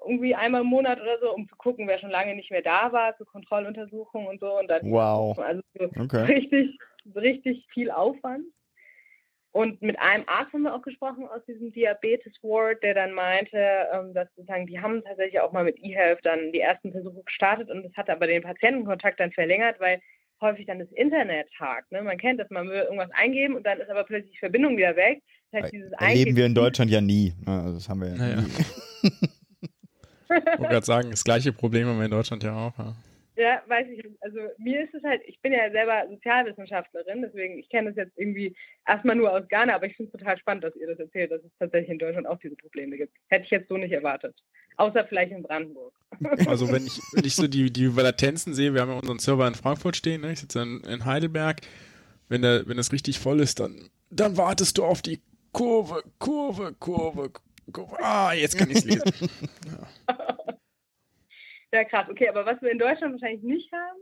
irgendwie 0.06 0.34
einmal 0.34 0.62
im 0.62 0.66
Monat 0.68 1.00
oder 1.00 1.18
so, 1.20 1.34
um 1.34 1.48
zu 1.48 1.56
gucken, 1.56 1.88
wer 1.88 1.98
schon 1.98 2.10
lange 2.10 2.34
nicht 2.34 2.50
mehr 2.50 2.62
da 2.62 2.92
war, 2.92 3.16
zur 3.16 3.26
Kontrolluntersuchung 3.26 4.26
und 4.26 4.40
so. 4.40 4.58
Und 4.58 4.68
dann 4.68 4.90
Wow. 4.90 5.38
also 5.38 5.62
so 5.78 5.84
Okay. 5.84 6.24
richtig, 6.24 6.78
richtig 7.14 7.66
viel 7.72 7.90
Aufwand. 7.90 8.44
Und 9.52 9.82
mit 9.82 9.98
einem 9.98 10.24
Arzt 10.28 10.52
haben 10.54 10.62
wir 10.62 10.74
auch 10.74 10.82
gesprochen 10.82 11.28
aus 11.28 11.44
diesem 11.44 11.72
Diabetes 11.72 12.32
Ward, 12.42 12.82
der 12.82 12.94
dann 12.94 13.12
meinte, 13.12 13.58
ähm, 13.92 14.14
dass 14.14 14.28
sozusagen, 14.34 14.66
die 14.66 14.80
haben 14.80 15.04
tatsächlich 15.04 15.40
auch 15.40 15.52
mal 15.52 15.64
mit 15.64 15.78
eHealth 15.78 16.20
dann 16.24 16.52
die 16.52 16.60
ersten 16.60 16.90
Versuche 16.90 17.22
gestartet 17.22 17.70
und 17.70 17.82
das 17.82 17.92
hat 17.94 18.08
aber 18.08 18.26
den 18.26 18.42
Patientenkontakt 18.42 19.20
dann 19.20 19.30
verlängert, 19.32 19.78
weil 19.78 20.00
häufig 20.42 20.66
dann 20.66 20.78
das 20.78 20.92
Internet 20.92 21.48
hakt. 21.58 21.90
Ne? 21.92 22.02
Man 22.02 22.18
kennt 22.18 22.38
das, 22.40 22.50
man 22.50 22.68
will 22.68 22.82
irgendwas 22.82 23.10
eingeben 23.12 23.56
und 23.56 23.64
dann 23.64 23.80
ist 23.80 23.88
aber 23.90 24.04
plötzlich 24.04 24.32
die 24.32 24.38
Verbindung 24.38 24.76
wieder 24.76 24.94
weg. 24.96 25.22
Das 25.52 25.62
heißt, 25.64 25.72
dieses 25.72 25.92
Erleben 25.92 26.36
wir 26.36 26.44
in 26.44 26.50
Eingeben- 26.50 26.54
Deutschland 26.54 26.90
ja 26.90 27.00
nie. 27.00 27.32
Ne, 27.46 27.52
Also 27.62 27.74
das 27.74 27.88
haben 27.88 28.00
wir 28.02 28.08
ja 28.08 28.14
Naja. 28.16 28.40
nie. 28.42 28.48
Ich 30.32 30.58
wollte 30.58 30.62
gerade 30.72 30.86
sagen, 30.86 31.10
das 31.10 31.24
gleiche 31.24 31.52
Problem 31.52 31.86
haben 31.88 31.98
wir 31.98 32.06
in 32.06 32.10
Deutschland 32.10 32.42
ja 32.42 32.54
auch. 32.56 32.78
Ja. 32.78 32.94
Ja, 33.36 33.62
weiß 33.66 33.88
ich. 33.88 34.04
Also 34.20 34.40
mir 34.58 34.84
ist 34.84 34.94
es 34.94 35.02
halt, 35.02 35.22
ich 35.26 35.40
bin 35.40 35.52
ja 35.52 35.70
selber 35.70 36.04
Sozialwissenschaftlerin, 36.08 37.22
deswegen, 37.22 37.58
ich 37.58 37.68
kenne 37.70 37.88
das 37.88 37.96
jetzt 37.96 38.18
irgendwie 38.18 38.54
erstmal 38.86 39.16
nur 39.16 39.32
aus 39.32 39.48
Ghana, 39.48 39.74
aber 39.74 39.86
ich 39.86 39.96
finde 39.96 40.12
es 40.12 40.18
total 40.18 40.38
spannend, 40.38 40.64
dass 40.64 40.76
ihr 40.76 40.86
das 40.86 40.98
erzählt, 40.98 41.30
dass 41.30 41.42
es 41.42 41.50
tatsächlich 41.58 41.90
in 41.90 41.98
Deutschland 41.98 42.26
auch 42.26 42.38
diese 42.38 42.56
Probleme 42.56 42.96
gibt. 42.96 43.14
Hätte 43.28 43.44
ich 43.44 43.50
jetzt 43.50 43.68
so 43.68 43.78
nicht 43.78 43.92
erwartet. 43.92 44.34
Außer 44.76 45.04
vielleicht 45.06 45.32
in 45.32 45.42
Brandenburg. 45.42 45.92
Also 46.46 46.70
wenn 46.70 46.86
ich, 46.86 46.98
wenn 47.12 47.24
ich 47.24 47.34
so 47.34 47.48
die, 47.48 47.72
die 47.72 47.86
Latenzen 47.86 48.52
sehe, 48.52 48.74
wir 48.74 48.82
haben 48.82 48.90
ja 48.90 48.98
unseren 48.98 49.18
Server 49.18 49.48
in 49.48 49.54
Frankfurt 49.54 49.96
stehen, 49.96 50.20
ne? 50.20 50.32
ich 50.32 50.40
sitze 50.40 50.60
in, 50.60 50.80
in 50.84 51.04
Heidelberg, 51.04 51.60
wenn 52.28 52.42
der, 52.42 52.66
wenn 52.66 52.76
das 52.76 52.92
richtig 52.92 53.18
voll 53.18 53.40
ist, 53.40 53.60
dann, 53.60 53.90
dann 54.10 54.36
wartest 54.36 54.76
du 54.76 54.84
auf 54.84 55.00
die 55.00 55.20
Kurve, 55.52 56.02
Kurve, 56.18 56.74
Kurve, 56.78 57.30
Kurve. 57.72 57.96
Ah, 58.02 58.32
jetzt 58.34 58.56
kann 58.56 58.70
ich 58.70 58.78
es 58.78 58.84
lesen. 58.84 59.02
Ja, 60.08 60.36
krass. 61.84 62.08
Okay, 62.08 62.28
aber 62.28 62.46
was 62.46 62.60
wir 62.62 62.70
in 62.70 62.78
Deutschland 62.78 63.14
wahrscheinlich 63.14 63.42
nicht 63.42 63.72
haben, 63.72 63.98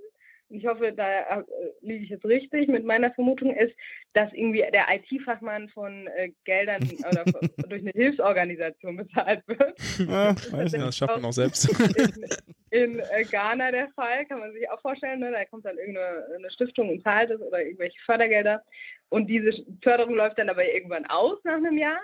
und 0.51 0.57
ich 0.57 0.67
hoffe, 0.67 0.93
da 0.93 1.39
äh, 1.39 1.45
liege 1.81 2.05
ich 2.05 2.11
jetzt 2.11 2.25
richtig 2.25 2.67
mit 2.69 2.85
meiner 2.85 3.13
Vermutung, 3.13 3.55
ist, 3.55 3.73
dass 4.15 4.33
irgendwie 4.33 4.65
der 4.73 4.87
IT-Fachmann 4.91 5.69
von 5.69 6.09
äh, 6.09 6.33
Geldern 6.45 6.83
oder 7.09 7.25
durch 7.69 7.83
eine 7.83 7.93
Hilfsorganisation 7.93 8.97
bezahlt 8.97 9.47
wird. 9.47 9.79
Ja, 10.09 10.35
weiß 10.35 10.73
Ja, 10.73 10.79
nicht. 10.79 10.89
das 10.89 10.97
schafft 10.97 11.15
man 11.17 11.25
auch 11.27 11.33
selbst. 11.33 11.69
in, 12.71 12.95
in 12.95 12.99
äh, 12.99 13.25
Ghana 13.31 13.71
der 13.71 13.91
Fall, 13.91 14.27
kann 14.27 14.41
man 14.41 14.53
sich 14.53 14.69
auch 14.69 14.81
vorstellen. 14.81 15.21
Ne? 15.21 15.31
Da 15.31 15.45
kommt 15.45 15.65
dann 15.65 15.79
irgendeine 15.79 16.27
eine 16.37 16.51
Stiftung 16.51 16.89
und 16.89 17.03
zahlt 17.05 17.31
es 17.31 17.41
oder 17.41 17.63
irgendwelche 17.63 18.01
Fördergelder. 18.05 18.65
Und 19.09 19.29
diese 19.29 19.53
Förderung 19.83 20.15
läuft 20.15 20.39
dann 20.39 20.49
aber 20.49 20.65
irgendwann 20.65 21.07
aus 21.07 21.39
nach 21.45 21.57
einem 21.57 21.79
Jahr. 21.79 21.99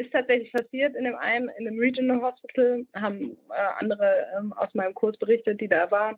Ist 0.00 0.12
tatsächlich 0.12 0.50
passiert 0.50 0.96
in 0.96 1.04
dem 1.04 1.14
einen, 1.14 1.50
in 1.58 1.66
dem 1.66 1.78
Regional 1.78 2.22
Hospital, 2.22 2.86
haben 2.94 3.36
äh, 3.50 3.80
andere 3.80 4.26
ähm, 4.34 4.54
aus 4.54 4.72
meinem 4.72 4.94
Kurs 4.94 5.14
berichtet, 5.18 5.60
die 5.60 5.68
da 5.68 5.90
waren. 5.90 6.16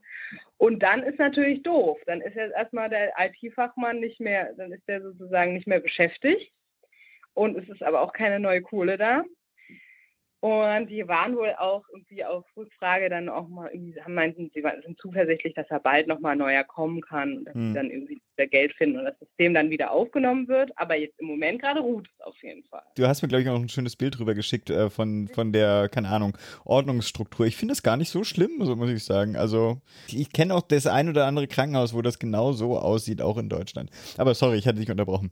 Und 0.56 0.84
dann 0.84 1.02
ist 1.02 1.18
natürlich 1.18 1.64
doof. 1.64 1.98
Dann 2.06 2.20
ist 2.20 2.36
jetzt 2.36 2.54
erstmal 2.54 2.88
der 2.88 3.12
IT-Fachmann 3.18 3.98
nicht 3.98 4.20
mehr, 4.20 4.52
dann 4.54 4.70
ist 4.70 4.86
der 4.86 5.02
sozusagen 5.02 5.54
nicht 5.54 5.66
mehr 5.66 5.80
beschäftigt. 5.80 6.52
Und 7.34 7.58
es 7.58 7.68
ist 7.68 7.82
aber 7.82 8.02
auch 8.02 8.12
keine 8.12 8.38
neue 8.38 8.62
Kohle 8.62 8.96
da. 8.96 9.24
Und 10.42 10.88
die 10.88 11.06
waren 11.06 11.36
wohl 11.36 11.54
auch 11.56 11.84
irgendwie 11.92 12.24
auf 12.24 12.44
Rückfrage 12.56 13.08
dann 13.08 13.28
auch 13.28 13.46
mal 13.46 13.70
irgendwie, 13.72 14.00
haben 14.02 14.14
meinten, 14.14 14.50
sie 14.52 14.60
sind 14.84 14.98
zuversichtlich, 15.00 15.54
dass 15.54 15.70
er 15.70 15.78
bald 15.78 16.08
nochmal 16.08 16.34
neuer 16.34 16.64
kommen 16.64 17.00
kann 17.00 17.36
und 17.36 17.44
dass 17.44 17.54
Hm. 17.54 17.68
sie 17.68 17.74
dann 17.74 17.90
irgendwie 17.90 18.20
wieder 18.36 18.48
Geld 18.48 18.72
finden 18.74 18.98
und 18.98 19.04
das 19.04 19.16
System 19.20 19.54
dann 19.54 19.70
wieder 19.70 19.92
aufgenommen 19.92 20.48
wird. 20.48 20.72
Aber 20.74 20.96
jetzt 20.96 21.16
im 21.20 21.28
Moment 21.28 21.62
gerade 21.62 21.78
ruht 21.78 22.08
es 22.08 22.26
auf 22.26 22.42
jeden 22.42 22.64
Fall. 22.64 22.82
Du 22.96 23.06
hast 23.06 23.22
mir, 23.22 23.28
glaube 23.28 23.42
ich, 23.42 23.48
auch 23.50 23.54
ein 23.54 23.68
schönes 23.68 23.94
Bild 23.94 24.18
drüber 24.18 24.34
geschickt 24.34 24.68
äh, 24.68 24.90
von, 24.90 25.28
von 25.28 25.52
der, 25.52 25.88
keine 25.88 26.08
Ahnung, 26.08 26.36
Ordnungsstruktur. 26.64 27.46
Ich 27.46 27.54
finde 27.56 27.74
es 27.74 27.84
gar 27.84 27.96
nicht 27.96 28.10
so 28.10 28.24
schlimm, 28.24 28.64
so 28.64 28.74
muss 28.74 28.90
ich 28.90 29.04
sagen. 29.04 29.36
Also, 29.36 29.80
ich 30.08 30.32
kenne 30.32 30.56
auch 30.56 30.62
das 30.62 30.88
ein 30.88 31.08
oder 31.08 31.26
andere 31.26 31.46
Krankenhaus, 31.46 31.94
wo 31.94 32.02
das 32.02 32.18
genau 32.18 32.50
so 32.50 32.76
aussieht, 32.78 33.22
auch 33.22 33.38
in 33.38 33.48
Deutschland. 33.48 33.90
Aber 34.18 34.34
sorry, 34.34 34.56
ich 34.58 34.66
hatte 34.66 34.80
dich 34.80 34.90
unterbrochen. 34.90 35.30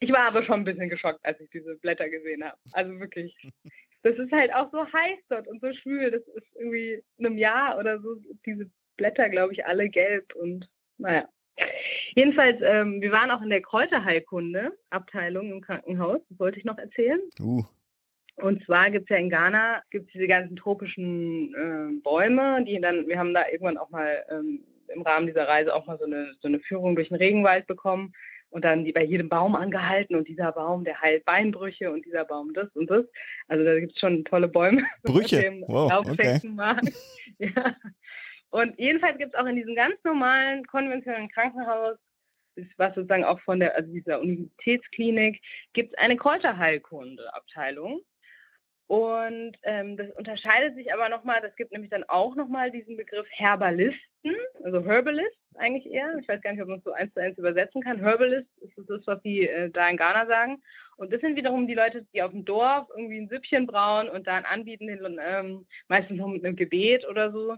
Ich 0.00 0.12
war 0.12 0.26
aber 0.26 0.42
schon 0.44 0.56
ein 0.56 0.64
bisschen 0.64 0.90
geschockt, 0.90 1.20
als 1.24 1.40
ich 1.40 1.48
diese 1.48 1.76
Blätter 1.76 2.10
gesehen 2.10 2.44
habe. 2.44 2.58
Also 2.72 3.00
wirklich. 3.00 3.34
Das 4.02 4.16
ist 4.16 4.32
halt 4.32 4.52
auch 4.52 4.70
so 4.72 4.84
heiß 4.84 5.18
dort 5.28 5.46
und 5.48 5.60
so 5.60 5.72
schwül. 5.72 6.10
Das 6.10 6.22
ist 6.34 6.46
irgendwie 6.56 7.02
in 7.18 7.26
einem 7.26 7.38
Jahr 7.38 7.78
oder 7.78 8.00
so, 8.00 8.16
diese 8.44 8.70
Blätter, 8.96 9.28
glaube 9.28 9.52
ich, 9.52 9.64
alle 9.64 9.88
gelb 9.88 10.34
und 10.34 10.68
naja. 10.98 11.28
Jedenfalls, 12.14 12.58
ähm, 12.62 13.00
wir 13.00 13.12
waren 13.12 13.30
auch 13.30 13.42
in 13.42 13.50
der 13.50 13.60
Kräuterheilkunde-Abteilung 13.62 15.52
im 15.52 15.60
Krankenhaus, 15.60 16.20
das 16.28 16.38
wollte 16.38 16.58
ich 16.58 16.64
noch 16.64 16.78
erzählen. 16.78 17.20
Uh, 17.40 17.62
Und 18.36 18.64
zwar 18.64 18.90
gibt 18.90 19.04
es 19.04 19.08
ja 19.10 19.16
in 19.16 19.28
Ghana 19.30 19.82
gibt's 19.90 20.12
diese 20.12 20.26
ganzen 20.26 20.56
tropischen 20.56 21.54
äh, 21.54 22.00
Bäume, 22.02 22.64
die 22.64 22.80
dann, 22.80 23.06
wir 23.06 23.18
haben 23.18 23.34
da 23.34 23.46
irgendwann 23.48 23.76
auch 23.76 23.90
mal 23.90 24.24
ähm, 24.30 24.64
im 24.88 25.02
Rahmen 25.02 25.26
dieser 25.26 25.46
Reise 25.46 25.74
auch 25.74 25.86
mal 25.86 25.98
so 25.98 26.04
eine, 26.04 26.34
so 26.40 26.48
eine 26.48 26.60
Führung 26.60 26.94
durch 26.94 27.08
den 27.08 27.18
Regenwald 27.18 27.66
bekommen 27.66 28.12
und 28.52 28.64
dann 28.64 28.84
die 28.84 28.92
bei 28.92 29.02
jedem 29.02 29.28
Baum 29.28 29.56
angehalten 29.56 30.14
und 30.14 30.28
dieser 30.28 30.52
Baum, 30.52 30.84
der 30.84 31.00
heilt 31.00 31.24
Beinbrüche 31.24 31.90
und 31.90 32.04
dieser 32.04 32.24
Baum 32.24 32.52
das 32.52 32.68
und 32.74 32.90
das. 32.90 33.04
Also 33.48 33.64
da 33.64 33.80
gibt 33.80 33.94
es 33.94 33.98
schon 33.98 34.24
tolle 34.24 34.46
Bäume. 34.46 34.84
Brüche? 35.02 35.62
Wow, 35.66 35.90
mag. 36.44 36.82
ja. 37.38 37.76
Und 38.50 38.78
jedenfalls 38.78 39.16
gibt 39.16 39.34
es 39.34 39.40
auch 39.40 39.46
in 39.46 39.56
diesem 39.56 39.74
ganz 39.74 39.96
normalen 40.04 40.66
konventionellen 40.66 41.30
Krankenhaus, 41.30 41.96
ist 42.54 42.70
was 42.76 42.94
sozusagen 42.94 43.24
auch 43.24 43.40
von 43.40 43.58
der, 43.58 43.74
also 43.74 43.90
dieser 43.90 44.20
Universitätsklinik, 44.20 45.40
gibt 45.72 45.94
es 45.94 45.98
eine 45.98 46.16
Kräuterheilkunde-Abteilung. 46.16 48.02
Und 48.86 49.56
ähm, 49.62 49.96
das 49.96 50.10
unterscheidet 50.10 50.74
sich 50.74 50.92
aber 50.92 51.08
nochmal, 51.08 51.40
das 51.40 51.56
gibt 51.56 51.72
nämlich 51.72 51.90
dann 51.90 52.04
auch 52.04 52.34
nochmal 52.34 52.70
diesen 52.70 52.98
Begriff 52.98 53.26
Herbalisten, 54.22 54.64
also 54.64 54.84
Herbalist 54.84 55.36
eigentlich 55.54 55.92
eher. 55.92 56.16
Ich 56.20 56.28
weiß 56.28 56.40
gar 56.40 56.52
nicht, 56.52 56.62
ob 56.62 56.68
man 56.68 56.78
es 56.78 56.84
so 56.84 56.92
eins 56.92 57.12
zu 57.12 57.20
eins 57.20 57.38
übersetzen 57.38 57.82
kann. 57.82 57.98
Herbalist 57.98 58.48
ist 58.60 58.72
das, 58.88 59.06
was 59.06 59.20
die 59.22 59.48
äh, 59.48 59.70
da 59.70 59.88
in 59.88 59.96
Ghana 59.96 60.26
sagen. 60.26 60.62
Und 60.96 61.12
das 61.12 61.20
sind 61.20 61.36
wiederum 61.36 61.66
die 61.66 61.74
Leute, 61.74 62.06
die 62.12 62.22
auf 62.22 62.30
dem 62.30 62.44
Dorf 62.44 62.88
irgendwie 62.96 63.18
ein 63.18 63.28
Süppchen 63.28 63.66
brauen 63.66 64.08
und 64.08 64.26
dann 64.26 64.44
anbieten, 64.44 64.86
den, 64.86 65.18
ähm, 65.20 65.66
meistens 65.88 66.18
noch 66.18 66.28
mit 66.28 66.44
einem 66.44 66.56
Gebet 66.56 67.06
oder 67.08 67.32
so. 67.32 67.56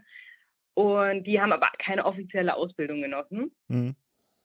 Und 0.74 1.24
die 1.24 1.40
haben 1.40 1.52
aber 1.52 1.70
keine 1.78 2.04
offizielle 2.04 2.54
Ausbildung 2.54 3.02
genossen. 3.02 3.54
hm. 3.68 3.94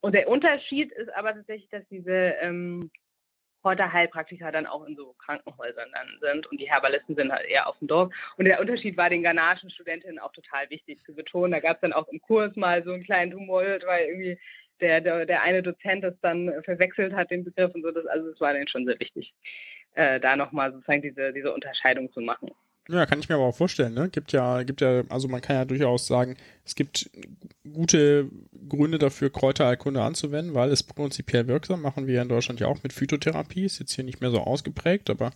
Und 0.01 0.15
der 0.15 0.29
Unterschied 0.29 0.93
ist 0.93 1.13
aber 1.13 1.33
tatsächlich, 1.33 1.69
dass 1.71 1.85
diese 1.89 2.13
ähm, 2.39 2.89
Kräuterheilpraktiker 3.61 4.51
dann 4.51 4.65
auch 4.67 4.85
in 4.85 4.95
so 4.95 5.13
Krankenhäusern 5.25 5.89
dann 5.93 6.07
sind 6.21 6.47
und 6.47 6.59
die 6.59 6.69
Herbalisten 6.69 7.15
sind 7.15 7.31
halt 7.31 7.47
eher 7.47 7.67
auf 7.67 7.77
dem 7.79 7.87
Dorf. 7.87 8.13
Und 8.37 8.45
der 8.45 8.59
Unterschied 8.59 8.97
war 8.97 9.09
den 9.09 9.23
ghanaischen 9.23 9.69
Studentinnen 9.69 10.19
auch 10.19 10.31
total 10.31 10.69
wichtig 10.69 10.99
zu 11.05 11.13
betonen. 11.13 11.51
Da 11.51 11.59
gab 11.59 11.77
es 11.77 11.81
dann 11.81 11.93
auch 11.93 12.07
im 12.09 12.21
Kurs 12.21 12.55
mal 12.55 12.83
so 12.83 12.93
einen 12.93 13.03
kleinen 13.03 13.31
Tumult, 13.31 13.85
weil 13.85 14.05
irgendwie 14.07 14.39
der, 14.81 15.01
der, 15.01 15.25
der 15.25 15.41
eine 15.43 15.61
Dozent 15.63 16.03
das 16.03 16.15
dann 16.21 16.51
verwechselt 16.63 17.13
hat, 17.13 17.31
den 17.31 17.43
Begriff 17.43 17.73
und 17.75 17.83
so. 17.83 17.91
Das, 17.91 18.05
also 18.07 18.29
das 18.31 18.39
war 18.41 18.53
denen 18.53 18.67
schon 18.67 18.85
sehr 18.85 18.99
wichtig. 18.99 19.33
äh, 19.95 20.19
da 20.19 20.35
nochmal 20.35 20.71
sozusagen 20.71 21.01
diese, 21.01 21.33
diese 21.33 21.53
Unterscheidung 21.53 22.11
zu 22.11 22.21
machen. 22.21 22.51
Ja, 22.91 23.05
kann 23.05 23.19
ich 23.19 23.29
mir 23.29 23.35
aber 23.35 23.45
auch 23.45 23.55
vorstellen, 23.55 23.93
ne? 23.93 24.09
Gibt 24.09 24.31
ja, 24.31 24.63
gibt 24.63 24.81
ja, 24.81 25.03
also 25.09 25.27
man 25.27 25.41
kann 25.41 25.55
ja 25.55 25.65
durchaus 25.65 26.07
sagen, 26.07 26.37
es 26.65 26.73
gibt 26.73 27.07
gute 27.71 28.29
Gründe 28.67 28.97
dafür, 28.97 29.29
Kräuterheilkunde 29.29 30.01
anzuwenden, 30.01 30.55
weil 30.55 30.71
es 30.71 30.81
prinzipiell 30.81 31.47
wirksam 31.47 31.83
machen 31.83 32.07
wir 32.07 32.19
in 32.19 32.29
Deutschland 32.29 32.59
ja 32.59 32.67
auch 32.67 32.81
mit 32.81 32.91
Phytotherapie, 32.91 33.65
ist 33.65 33.77
jetzt 33.77 33.93
hier 33.93 34.03
nicht 34.03 34.21
mehr 34.21 34.31
so 34.31 34.39
ausgeprägt, 34.39 35.11
aber 35.11 35.29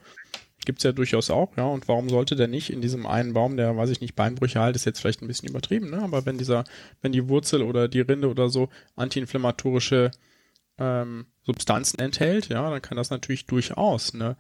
gibt 0.66 0.80
es 0.80 0.84
ja 0.84 0.94
durchaus 0.94 1.30
auch, 1.30 1.56
ja. 1.56 1.66
Und 1.66 1.88
warum 1.88 2.10
sollte 2.10 2.36
der 2.36 2.48
nicht 2.48 2.72
in 2.72 2.82
diesem 2.82 3.06
einen 3.06 3.34
Baum, 3.34 3.56
der, 3.56 3.78
weiß 3.78 3.92
ich 3.92 4.02
nicht, 4.02 4.16
Beinbrüche 4.16 4.60
halt, 4.60 4.76
ist 4.76 4.86
jetzt 4.86 5.00
vielleicht 5.00 5.22
ein 5.22 5.28
bisschen 5.28 5.50
übertrieben, 5.50 5.92
ne? 5.92 6.02
Aber 6.02 6.26
wenn 6.26 6.40
dieser, 6.40 6.64
wenn 7.04 7.12
die 7.12 7.30
Wurzel 7.30 7.62
oder 7.62 7.88
die 7.88 8.02
Rinde 8.02 8.30
oder 8.30 8.50
so 8.50 8.70
antiinflammatorische 8.96 10.10
ähm, 10.80 11.28
Substanzen 11.44 12.00
enthält, 12.00 12.50
ja, 12.50 12.68
dann 12.68 12.82
kann 12.82 12.98
das 12.98 13.12
natürlich 13.12 13.46
durchaus 13.46 14.16
äh, 14.16 14.34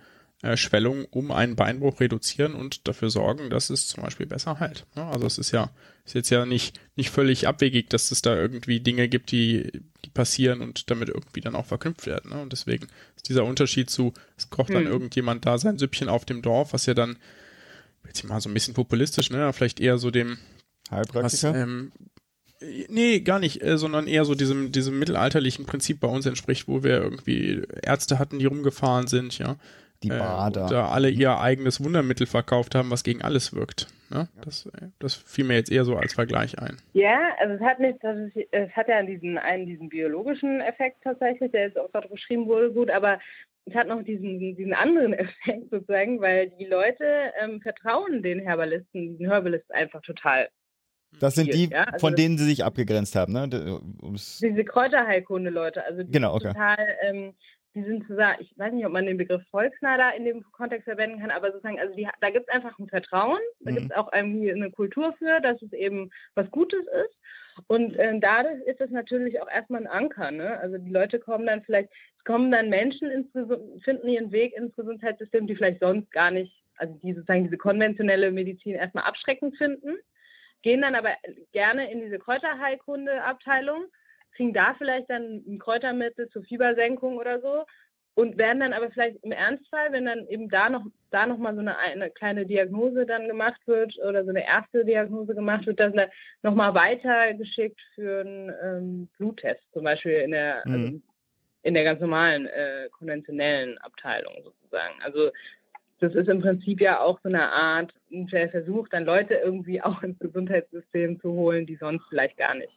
Schwellung 0.58 1.06
um 1.06 1.32
einen 1.32 1.56
Beinbruch 1.56 1.99
reduzieren 1.99 2.53
und 2.53 2.88
dafür 2.88 3.10
sorgen, 3.10 3.49
dass 3.49 3.69
es 3.69 3.88
zum 3.88 4.03
Beispiel 4.03 4.25
besser 4.25 4.60
heilt. 4.60 4.86
Ja, 4.95 5.10
also 5.10 5.25
es 5.25 5.38
ist 5.38 5.51
ja, 5.51 5.71
ist 6.06 6.15
jetzt 6.15 6.29
ja 6.29 6.45
nicht, 6.45 6.79
nicht 6.95 7.10
völlig 7.10 7.47
abwegig, 7.47 7.89
dass 7.89 8.12
es 8.12 8.21
da 8.21 8.36
irgendwie 8.36 8.82
Dinge 8.82 9.08
gibt, 9.08 9.32
die, 9.32 9.71
die 10.03 10.10
passieren 10.10 10.62
und 10.62 10.91
damit 10.91 11.10
irgendwie 11.10 11.41
dann 11.41 11.56
auch 11.56 11.65
verknüpft 11.65 12.06
werden. 12.06 12.32
Ne? 12.32 12.41
Und 12.41 12.51
deswegen 12.51 12.88
ist 13.15 13.29
dieser 13.29 13.45
Unterschied 13.45 13.89
zu, 13.89 14.13
es 14.38 14.49
kocht 14.49 14.73
dann 14.73 14.84
mhm. 14.84 14.91
irgendjemand 14.91 15.45
da 15.45 15.58
sein 15.58 15.77
Süppchen 15.77 16.10
auf 16.10 16.25
dem 16.25 16.41
Dorf, 16.41 16.73
was 16.73 16.86
ja 16.86 16.93
dann, 16.93 17.17
jetzt 18.06 18.23
mal 18.23 18.41
so 18.41 18.49
ein 18.49 18.53
bisschen 18.53 18.73
populistisch, 18.73 19.29
ne, 19.29 19.53
vielleicht 19.53 19.79
eher 19.79 19.97
so 19.97 20.12
dem 20.12 20.38
Heilpraktiker? 20.91 21.53
Was, 21.53 21.56
ähm, 21.56 21.91
Nee, 22.88 23.19
gar 23.19 23.39
nicht, 23.39 23.62
äh, 23.62 23.77
sondern 23.77 24.08
eher 24.08 24.25
so 24.25 24.36
diesem, 24.36 24.71
diesem 24.71 24.97
mittelalterlichen 24.97 25.65
Prinzip 25.65 25.99
bei 25.99 26.08
uns 26.08 26.25
entspricht, 26.25 26.67
wo 26.67 26.84
wir 26.84 27.01
irgendwie 27.01 27.62
Ärzte 27.82 28.19
hatten, 28.19 28.39
die 28.39 28.45
rumgefahren 28.45 29.08
sind, 29.08 29.38
ja. 29.38 29.58
Die 30.04 30.10
Bader. 30.10 30.66
Äh, 30.66 30.70
da 30.70 30.89
alle 30.89 31.10
ihr 31.10 31.39
eigenes 31.39 31.84
Wundermittel 31.84 32.28
verkauft 32.28 32.76
haben, 32.76 32.92
was 32.92 33.04
gegen 33.04 33.22
alles 33.22 33.54
wirkt. 33.54 33.88
Ne? 34.10 34.28
Das, 34.44 34.68
äh, 34.68 34.88
das 35.00 35.16
fiel 35.16 35.46
mir 35.46 35.56
jetzt 35.56 35.72
eher 35.72 35.86
so 35.86 35.96
als 35.96 36.13
Vergleich 36.13 36.60
ein. 36.60 36.78
Ja, 36.94 37.20
also 37.39 37.56
es 37.56 37.62
hat 37.62 37.80
nicht, 37.80 38.04
also 38.04 38.30
es 38.52 38.72
hat 38.72 38.88
ja 38.88 39.02
diesen 39.02 39.38
einen 39.38 39.66
diesen 39.66 39.89
biologischen 39.89 40.62
Effekt 40.62 40.98
tatsächlich, 41.04 41.52
der 41.52 41.63
jetzt 41.63 41.80
auch 41.80 41.89
dort 41.92 42.10
beschrieben 42.10 42.46
wurde, 42.48 42.72
gut, 42.72 42.89
aber 42.89 43.20
es 43.66 43.74
hat 43.76 43.88
noch 43.88 44.04
diesen, 44.04 44.39
diesen 44.39 44.74
anderen 44.74 45.13
Effekt 45.13 45.70
sozusagen, 45.72 46.22
weil 46.22 46.50
die 46.60 46.66
Leute 46.66 47.06
ähm, 47.42 47.62
vertrauen 47.62 48.22
den 48.22 48.39
Herbalisten, 48.39 49.18
diesen 49.18 49.30
Herbalisten 49.30 49.74
einfach 49.76 50.02
total 50.02 50.50
das 51.20 51.36
sind 51.36 51.54
die, 51.54 51.70
ja? 51.70 51.84
also 51.84 52.08
von 52.08 52.16
denen 52.16 52.38
sie 52.38 52.46
sich 52.46 52.63
abgegrenzt 52.63 53.16
haben, 53.16 53.34
ne? 53.34 53.80
Um's 54.02 54.39
diese 54.39 54.63
Kräuterheilkunde-Leute, 54.63 55.86
also 55.86 56.04
die 56.04 56.12
genau, 56.12 56.34
okay. 56.34 56.48
total, 56.48 56.78
ähm, 57.04 57.34
die 57.76 57.84
sind 57.84 58.04
sozusagen, 58.04 58.42
ich 58.42 58.58
weiß 58.58 58.74
nicht, 58.74 58.86
ob 58.86 58.92
man 58.92 59.06
den 59.06 59.18
Begriff 59.18 59.42
Volksneider 59.50 60.16
in 60.16 60.26
dem 60.26 60.44
Kontext 60.52 60.86
verwenden 60.86 61.20
kann, 61.20 61.32
aber 61.32 61.52
sozusagen, 61.52 61.80
also 61.80 61.96
die, 61.96 62.08
da 62.22 62.30
gibt 62.30 62.48
es 62.48 62.54
einfach 62.54 62.78
ein 62.78 62.88
Vertrauen, 62.88 63.40
da 63.62 63.72
mhm. 63.72 63.76
gibt 63.76 63.92
es 63.92 63.98
auch 63.98 64.12
irgendwie 64.14 64.52
eine 64.52 64.72
Kultur 64.72 65.14
für, 65.18 65.40
dass 65.42 65.62
es 65.62 65.74
eben 65.74 66.12
was 66.36 66.50
Gutes 66.52 66.86
ist. 66.86 67.18
Und 67.68 67.98
ähm, 68.00 68.20
dadurch 68.20 68.62
ist 68.64 68.82
es 68.82 68.90
natürlich 68.90 69.42
auch 69.42 69.50
erstmal 69.50 69.82
ein 69.82 69.88
Anker. 69.88 70.32
Ne? 70.32 70.58
Also 70.60 70.78
die 70.78 70.92
Leute 70.92 71.20
kommen 71.20 71.46
dann 71.46 71.62
vielleicht, 71.64 71.90
es 72.18 72.24
kommen 72.24 72.52
dann 72.52 72.70
Menschen 72.70 73.12
ins 73.12 73.32
finden 73.84 74.08
ihren 74.08 74.32
Weg 74.32 74.54
ins 74.54 74.76
Gesundheitssystem, 74.76 75.46
die 75.46 75.56
vielleicht 75.56 75.80
sonst 75.80 76.12
gar 76.12 76.32
nicht, 76.32 76.64
also 76.78 76.96
die 76.96 77.14
sozusagen 77.14 77.44
diese 77.44 77.58
konventionelle 77.58 78.32
Medizin 78.32 78.74
erstmal 78.74 79.04
abschreckend 79.04 79.56
finden 79.58 79.98
gehen 80.64 80.82
dann 80.82 80.96
aber 80.96 81.12
gerne 81.52 81.92
in 81.92 82.02
diese 82.02 82.18
Kräuterheilkunde-Abteilung, 82.18 83.86
kriegen 84.34 84.54
da 84.54 84.76
vielleicht 84.78 85.10
dann 85.10 85.43
ein 85.48 85.60
Kräutermittel 85.60 86.30
zur 86.30 86.43
Fiebersenkung 86.43 87.17
oder 87.17 87.39
so 87.41 87.65
und 88.15 88.38
werden 88.38 88.60
dann 88.60 88.74
aber 88.74 88.91
vielleicht 88.91 89.24
im 89.24 89.32
Ernstfall, 89.32 89.91
wenn 89.91 90.06
dann 90.06 90.28
eben 90.28 90.50
da 90.50 90.69
noch 90.69 90.86
da 91.10 91.26
noch 91.26 91.38
mal 91.38 91.54
so 91.54 91.62
eine, 91.62 91.78
eine 91.78 92.10
kleine 92.10 92.46
Diagnose 92.46 93.06
dann 93.06 93.28
gemacht 93.28 93.62
wird 93.65 93.98
oder 94.00 94.24
so 94.24 94.30
eine 94.30 94.46
erste 94.46 94.84
Diagnose 94.84 95.36
gemacht 95.36 95.65
wird, 95.65 95.80
dann 95.80 95.93
noch 96.41 96.56
mal 96.56 96.74
weitergeschickt 96.74 97.80
für 97.96 98.22
einen 98.22 98.54
ähm, 98.63 99.10
Bluttest, 99.17 99.62
zum 99.74 99.84
Beispiel 99.84 100.13
in 100.13 100.32
der 100.32 100.63
mhm. 100.65 100.74
also 100.74 101.02
in 101.63 101.74
der 101.74 101.84
ganz 101.86 102.02
normalen 102.02 102.46
äh, 102.48 102.89
konventionellen 102.91 103.78
Abteilung 103.80 104.34
sozusagen. 104.43 105.02
Also 105.02 105.32
das 106.00 106.13
ist 106.13 106.28
im 106.28 106.41
Prinzip 106.41 106.82
ja 106.82 107.00
auch 107.00 107.19
so 107.24 107.30
eine 107.30 107.50
Art 107.50 107.93
der 108.10 108.50
Versuch, 108.50 108.89
dann 108.89 109.06
Leute 109.06 109.36
irgendwie 109.36 109.82
auch 109.84 110.04
ins 110.04 110.19
Gesundheitssystem 110.19 111.19
zu 111.19 111.32
holen, 111.32 111.65
die 111.65 111.78
sonst 111.78 112.06
vielleicht 112.10 112.38
gar 112.38 112.56
nicht, 112.56 112.74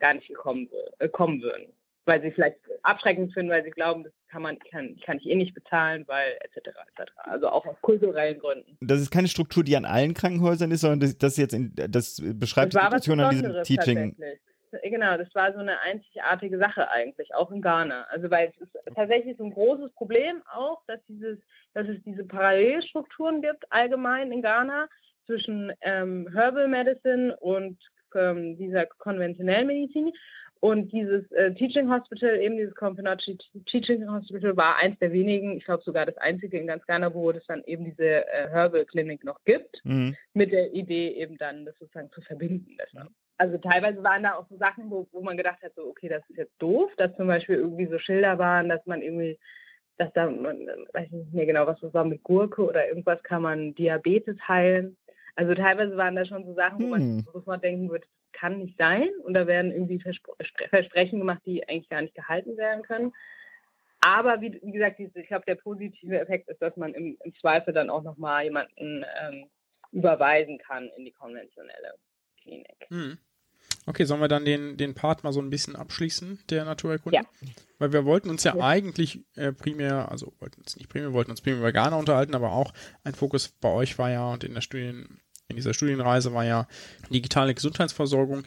gar 0.00 0.14
nicht 0.14 0.28
gekommen, 0.28 0.68
äh, 0.98 1.08
kommen 1.08 1.42
würden. 1.42 1.66
Weil 2.06 2.20
sie 2.20 2.30
vielleicht 2.32 2.58
abschreckend 2.82 3.32
finden, 3.32 3.50
weil 3.50 3.64
sie 3.64 3.70
glauben, 3.70 4.04
das 4.04 4.12
kann 4.28 4.42
man, 4.42 4.58
kann, 4.58 4.94
kann 5.06 5.16
ich 5.16 5.26
eh 5.26 5.34
nicht 5.34 5.54
bezahlen, 5.54 6.04
weil 6.06 6.36
etc. 6.40 6.68
etc. 6.68 7.10
Also 7.16 7.48
auch 7.48 7.64
aus 7.64 7.76
kulturellen 7.80 8.38
Gründen. 8.38 8.76
Das 8.82 9.00
ist 9.00 9.10
keine 9.10 9.28
Struktur, 9.28 9.64
die 9.64 9.76
an 9.76 9.86
allen 9.86 10.12
Krankenhäusern 10.12 10.70
ist, 10.70 10.82
sondern 10.82 11.00
das, 11.00 11.16
das 11.16 11.38
jetzt 11.38 11.54
in, 11.54 11.72
das 11.74 12.20
beschreibt 12.22 12.74
das 12.74 12.82
die 12.82 12.96
Situation 12.96 13.20
an 13.20 13.30
diesem 13.30 13.62
Teaching. 13.62 14.16
Genau, 14.82 15.16
das 15.16 15.32
war 15.34 15.52
so 15.52 15.60
eine 15.60 15.80
einzigartige 15.80 16.58
Sache 16.58 16.90
eigentlich, 16.90 17.32
auch 17.34 17.50
in 17.52 17.62
Ghana. 17.62 18.06
Also 18.10 18.30
weil 18.30 18.52
es 18.54 18.60
ist 18.60 18.76
tatsächlich 18.94 19.36
so 19.38 19.44
ein 19.44 19.52
großes 19.52 19.92
Problem 19.92 20.42
auch, 20.52 20.82
dass 20.88 21.00
dieses 21.08 21.38
dass 21.74 21.88
es 21.88 22.02
diese 22.04 22.24
Parallelstrukturen 22.24 23.42
gibt 23.42 23.70
allgemein 23.70 24.32
in 24.32 24.42
Ghana 24.42 24.88
zwischen 25.26 25.72
ähm, 25.82 26.28
Herbal 26.32 26.68
Medicine 26.68 27.36
und 27.38 27.78
ähm, 28.14 28.56
dieser 28.56 28.86
konventionellen 28.86 29.66
Medizin. 29.66 30.12
Und 30.60 30.92
dieses 30.92 31.30
äh, 31.32 31.52
Teaching 31.52 31.90
Hospital, 31.90 32.40
eben 32.40 32.56
dieses 32.56 32.74
Confinachi 32.74 33.36
Teaching 33.66 34.10
Hospital, 34.10 34.56
war 34.56 34.76
eins 34.76 34.98
der 34.98 35.12
wenigen, 35.12 35.58
ich 35.58 35.64
glaube 35.66 35.82
sogar 35.84 36.06
das 36.06 36.16
einzige 36.16 36.58
in 36.58 36.66
ganz 36.66 36.86
Ghana, 36.86 37.12
wo 37.12 37.30
es 37.30 37.44
dann 37.46 37.62
eben 37.64 37.84
diese 37.84 38.26
äh, 38.26 38.48
Herbal 38.48 38.86
Clinic 38.86 39.24
noch 39.24 39.44
gibt, 39.44 39.84
mhm. 39.84 40.16
mit 40.32 40.52
der 40.52 40.72
Idee 40.72 41.10
eben 41.10 41.36
dann 41.36 41.66
das 41.66 41.78
sozusagen 41.78 42.10
zu 42.12 42.22
verbinden. 42.22 42.76
Das, 42.78 42.88
Also 43.36 43.58
teilweise 43.58 44.02
waren 44.02 44.22
da 44.22 44.36
auch 44.36 44.48
so 44.48 44.56
Sachen, 44.56 44.90
wo, 44.90 45.06
wo 45.12 45.20
man 45.20 45.36
gedacht 45.36 45.62
hat, 45.62 45.74
so 45.74 45.86
okay, 45.86 46.08
das 46.08 46.22
ist 46.30 46.38
jetzt 46.38 46.54
doof, 46.58 46.90
dass 46.96 47.14
zum 47.16 47.26
Beispiel 47.26 47.56
irgendwie 47.56 47.86
so 47.86 47.98
Schilder 47.98 48.38
waren, 48.38 48.70
dass 48.70 48.86
man 48.86 49.02
irgendwie 49.02 49.38
dass 49.96 50.12
da, 50.12 50.28
man, 50.28 50.66
weiß 50.92 51.06
ich 51.06 51.12
nicht 51.12 51.34
mehr 51.34 51.46
genau, 51.46 51.66
was 51.66 51.78
das 51.80 51.94
war, 51.94 52.04
mit 52.04 52.22
Gurke 52.22 52.64
oder 52.64 52.88
irgendwas 52.88 53.22
kann 53.22 53.42
man 53.42 53.74
Diabetes 53.74 54.36
heilen. 54.48 54.96
Also 55.36 55.54
teilweise 55.54 55.96
waren 55.96 56.16
da 56.16 56.24
schon 56.24 56.44
so 56.44 56.54
Sachen, 56.54 56.80
wo 56.80 56.86
man 56.88 57.00
hm. 57.00 57.26
sofort 57.32 57.62
denken 57.64 57.90
würde, 57.90 58.06
das 58.06 58.40
kann 58.40 58.58
nicht 58.58 58.76
sein. 58.78 59.08
Und 59.24 59.34
da 59.34 59.46
werden 59.46 59.72
irgendwie 59.72 59.98
Verspr 59.98 60.32
Versprechen 60.70 61.18
gemacht, 61.18 61.42
die 61.44 61.66
eigentlich 61.68 61.88
gar 61.88 62.02
nicht 62.02 62.14
gehalten 62.14 62.56
werden 62.56 62.82
können. 62.82 63.12
Aber 64.00 64.40
wie, 64.40 64.60
wie 64.62 64.72
gesagt, 64.72 65.00
ich 65.00 65.26
glaube, 65.26 65.46
der 65.46 65.54
positive 65.54 66.18
Effekt 66.18 66.48
ist, 66.48 66.60
dass 66.60 66.76
man 66.76 66.92
im, 66.92 67.16
im 67.24 67.34
Zweifel 67.36 67.72
dann 67.72 67.88
auch 67.88 68.02
nochmal 68.02 68.44
jemanden 68.44 69.04
ähm, 69.22 69.46
überweisen 69.92 70.58
kann 70.58 70.90
in 70.96 71.06
die 71.06 71.12
konventionelle 71.12 71.94
Klinik. 72.42 72.86
Hm. 72.88 73.18
Okay, 73.86 74.04
sollen 74.04 74.20
wir 74.20 74.28
dann 74.28 74.44
den, 74.44 74.76
den 74.76 74.94
Part 74.94 75.24
mal 75.24 75.32
so 75.32 75.40
ein 75.40 75.50
bisschen 75.50 75.76
abschließen, 75.76 76.40
der 76.50 76.64
Naturerkunde? 76.64 77.16
Ja. 77.16 77.24
Weil 77.78 77.92
wir 77.92 78.04
wollten 78.04 78.30
uns 78.30 78.44
ja, 78.44 78.56
ja. 78.56 78.64
eigentlich 78.64 79.20
äh, 79.36 79.52
primär, 79.52 80.10
also 80.10 80.32
wollten 80.38 80.60
uns 80.60 80.76
nicht 80.76 80.88
primär, 80.88 81.12
wollten 81.12 81.30
uns 81.30 81.42
primär 81.42 81.60
über 81.60 81.72
Ghana 81.72 81.96
unterhalten, 81.96 82.34
aber 82.34 82.52
auch 82.52 82.72
ein 83.04 83.14
Fokus 83.14 83.48
bei 83.48 83.70
euch 83.70 83.98
war 83.98 84.10
ja 84.10 84.32
und 84.32 84.44
in 84.44 84.54
der 84.54 84.62
Studien, 84.62 85.20
in 85.48 85.56
dieser 85.56 85.74
Studienreise 85.74 86.32
war 86.32 86.44
ja 86.44 86.66
digitale 87.10 87.54
Gesundheitsversorgung. 87.54 88.44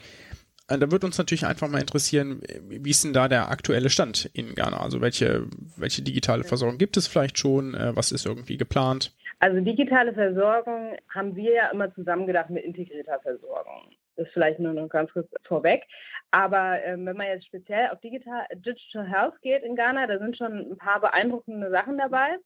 Äh, 0.68 0.78
da 0.78 0.90
wird 0.90 1.04
uns 1.04 1.18
natürlich 1.18 1.46
einfach 1.46 1.68
mal 1.68 1.80
interessieren, 1.80 2.42
wie 2.68 2.90
ist 2.90 3.04
denn 3.04 3.12
da 3.12 3.28
der 3.28 3.50
aktuelle 3.50 3.90
Stand 3.90 4.30
in 4.34 4.54
Ghana? 4.54 4.80
Also 4.80 5.00
welche, 5.00 5.46
welche 5.76 6.02
digitale 6.02 6.44
Versorgung 6.44 6.78
gibt 6.78 6.96
es 6.96 7.06
vielleicht 7.06 7.38
schon? 7.38 7.74
Äh, 7.74 7.94
was 7.96 8.12
ist 8.12 8.26
irgendwie 8.26 8.56
geplant? 8.56 9.14
Also 9.40 9.60
digitale 9.60 10.12
Versorgung 10.12 10.96
haben 11.08 11.36
wir 11.36 11.52
ja 11.52 11.68
immer 11.68 11.94
zusammen 11.94 12.26
gedacht 12.26 12.50
mit 12.50 12.64
integrierter 12.64 13.20
Versorgung. 13.20 13.92
Das 14.16 14.26
ist 14.26 14.32
vielleicht 14.32 14.58
nur 14.58 14.72
noch 14.72 14.88
ganz 14.88 15.12
kurz 15.12 15.28
vorweg. 15.44 15.84
Aber 16.32 16.82
ähm, 16.82 17.06
wenn 17.06 17.16
man 17.16 17.28
jetzt 17.28 17.46
speziell 17.46 17.88
auf 17.90 18.00
Digital, 18.00 18.44
Digital 18.54 19.08
Health 19.08 19.40
geht 19.40 19.62
in 19.62 19.76
Ghana, 19.76 20.08
da 20.08 20.18
sind 20.18 20.36
schon 20.36 20.72
ein 20.72 20.76
paar 20.76 21.00
beeindruckende 21.00 21.70
Sachen 21.70 21.96
dabei. 21.96 22.36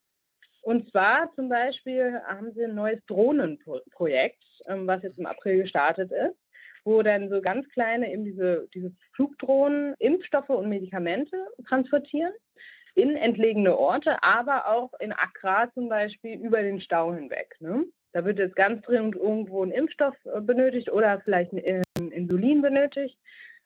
Und 0.63 0.89
zwar 0.91 1.29
zum 1.35 1.49
Beispiel 1.49 2.21
haben 2.25 2.53
sie 2.53 2.63
ein 2.63 2.75
neues 2.75 3.05
Drohnenprojekt, 3.07 4.41
ähm, 4.67 4.87
was 4.87 5.03
jetzt 5.03 5.19
im 5.19 5.25
April 5.25 5.61
gestartet 5.61 6.09
ist, 6.11 6.37
wo 6.85 7.01
dann 7.01 7.29
so 7.29 7.41
ganz 7.41 7.67
kleine 7.69 8.11
eben 8.11 8.23
diese, 8.23 8.67
diese 8.73 8.91
Flugdrohnen 9.13 9.93
Impfstoffe 9.99 10.49
und 10.49 10.69
Medikamente 10.69 11.35
transportieren 11.67 12.31
in 12.95 13.17
entlegene 13.17 13.77
Orte, 13.77 14.23
aber 14.23 14.67
auch 14.67 14.91
in 14.99 15.11
Accra 15.11 15.69
zum 15.73 15.89
Beispiel 15.89 16.39
über 16.39 16.61
den 16.61 16.79
Stau 16.79 17.13
hinweg. 17.13 17.55
Ne? 17.59 17.83
Da 18.13 18.23
wird 18.23 18.39
jetzt 18.39 18.55
ganz 18.55 18.81
dringend 18.83 19.15
irgendwo 19.15 19.65
ein 19.65 19.71
Impfstoff 19.71 20.15
äh, 20.25 20.39
benötigt 20.39 20.89
oder 20.89 21.19
vielleicht 21.25 21.51
ein 21.51 21.83
Insulin 21.97 22.61
benötigt, 22.61 23.17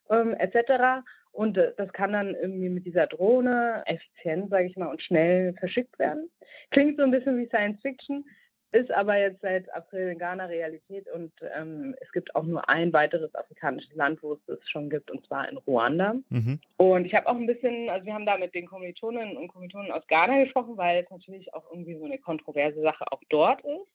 ähm, 0.09 0.33
etc. 0.33 1.05
Und 1.37 1.55
äh, 1.55 1.71
das 1.77 1.93
kann 1.93 2.13
dann 2.13 2.33
irgendwie 2.33 2.69
mit 2.69 2.85
dieser 2.87 3.05
Drohne 3.05 3.83
effizient, 3.85 4.49
sage 4.49 4.65
ich 4.65 4.75
mal, 4.75 4.87
und 4.87 5.03
schnell 5.03 5.53
verschickt 5.53 5.99
werden. 5.99 6.31
Klingt 6.71 6.97
so 6.97 7.03
ein 7.03 7.11
bisschen 7.11 7.37
wie 7.37 7.45
Science 7.45 7.79
Fiction, 7.83 8.25
ist 8.71 8.91
aber 8.91 9.17
jetzt 9.17 9.41
seit 9.41 9.71
April 9.71 10.09
in 10.09 10.17
Ghana 10.17 10.45
Realität 10.45 11.07
und 11.13 11.31
ähm, 11.55 11.95
es 12.01 12.11
gibt 12.11 12.35
auch 12.35 12.43
nur 12.43 12.67
ein 12.67 12.91
weiteres 12.91 13.33
afrikanisches 13.35 13.93
Land, 13.93 14.23
wo 14.23 14.33
es 14.33 14.39
das 14.47 14.57
schon 14.67 14.89
gibt, 14.89 15.11
und 15.11 15.23
zwar 15.27 15.47
in 15.47 15.57
Ruanda. 15.57 16.15
Mhm. 16.29 16.59
Und 16.77 17.05
ich 17.05 17.13
habe 17.13 17.27
auch 17.27 17.35
ein 17.35 17.45
bisschen, 17.45 17.87
also 17.87 18.03
wir 18.07 18.15
haben 18.15 18.25
da 18.25 18.39
mit 18.39 18.55
den 18.55 18.65
Kommilitoninnen 18.65 19.37
und 19.37 19.47
Kommilitonen 19.49 19.91
aus 19.91 20.07
Ghana 20.07 20.43
gesprochen, 20.43 20.75
weil 20.75 21.03
es 21.03 21.11
natürlich 21.11 21.53
auch 21.53 21.69
irgendwie 21.71 21.97
so 21.97 22.05
eine 22.05 22.17
kontroverse 22.17 22.81
Sache 22.81 23.05
auch 23.11 23.21
dort 23.29 23.61
ist. 23.61 23.87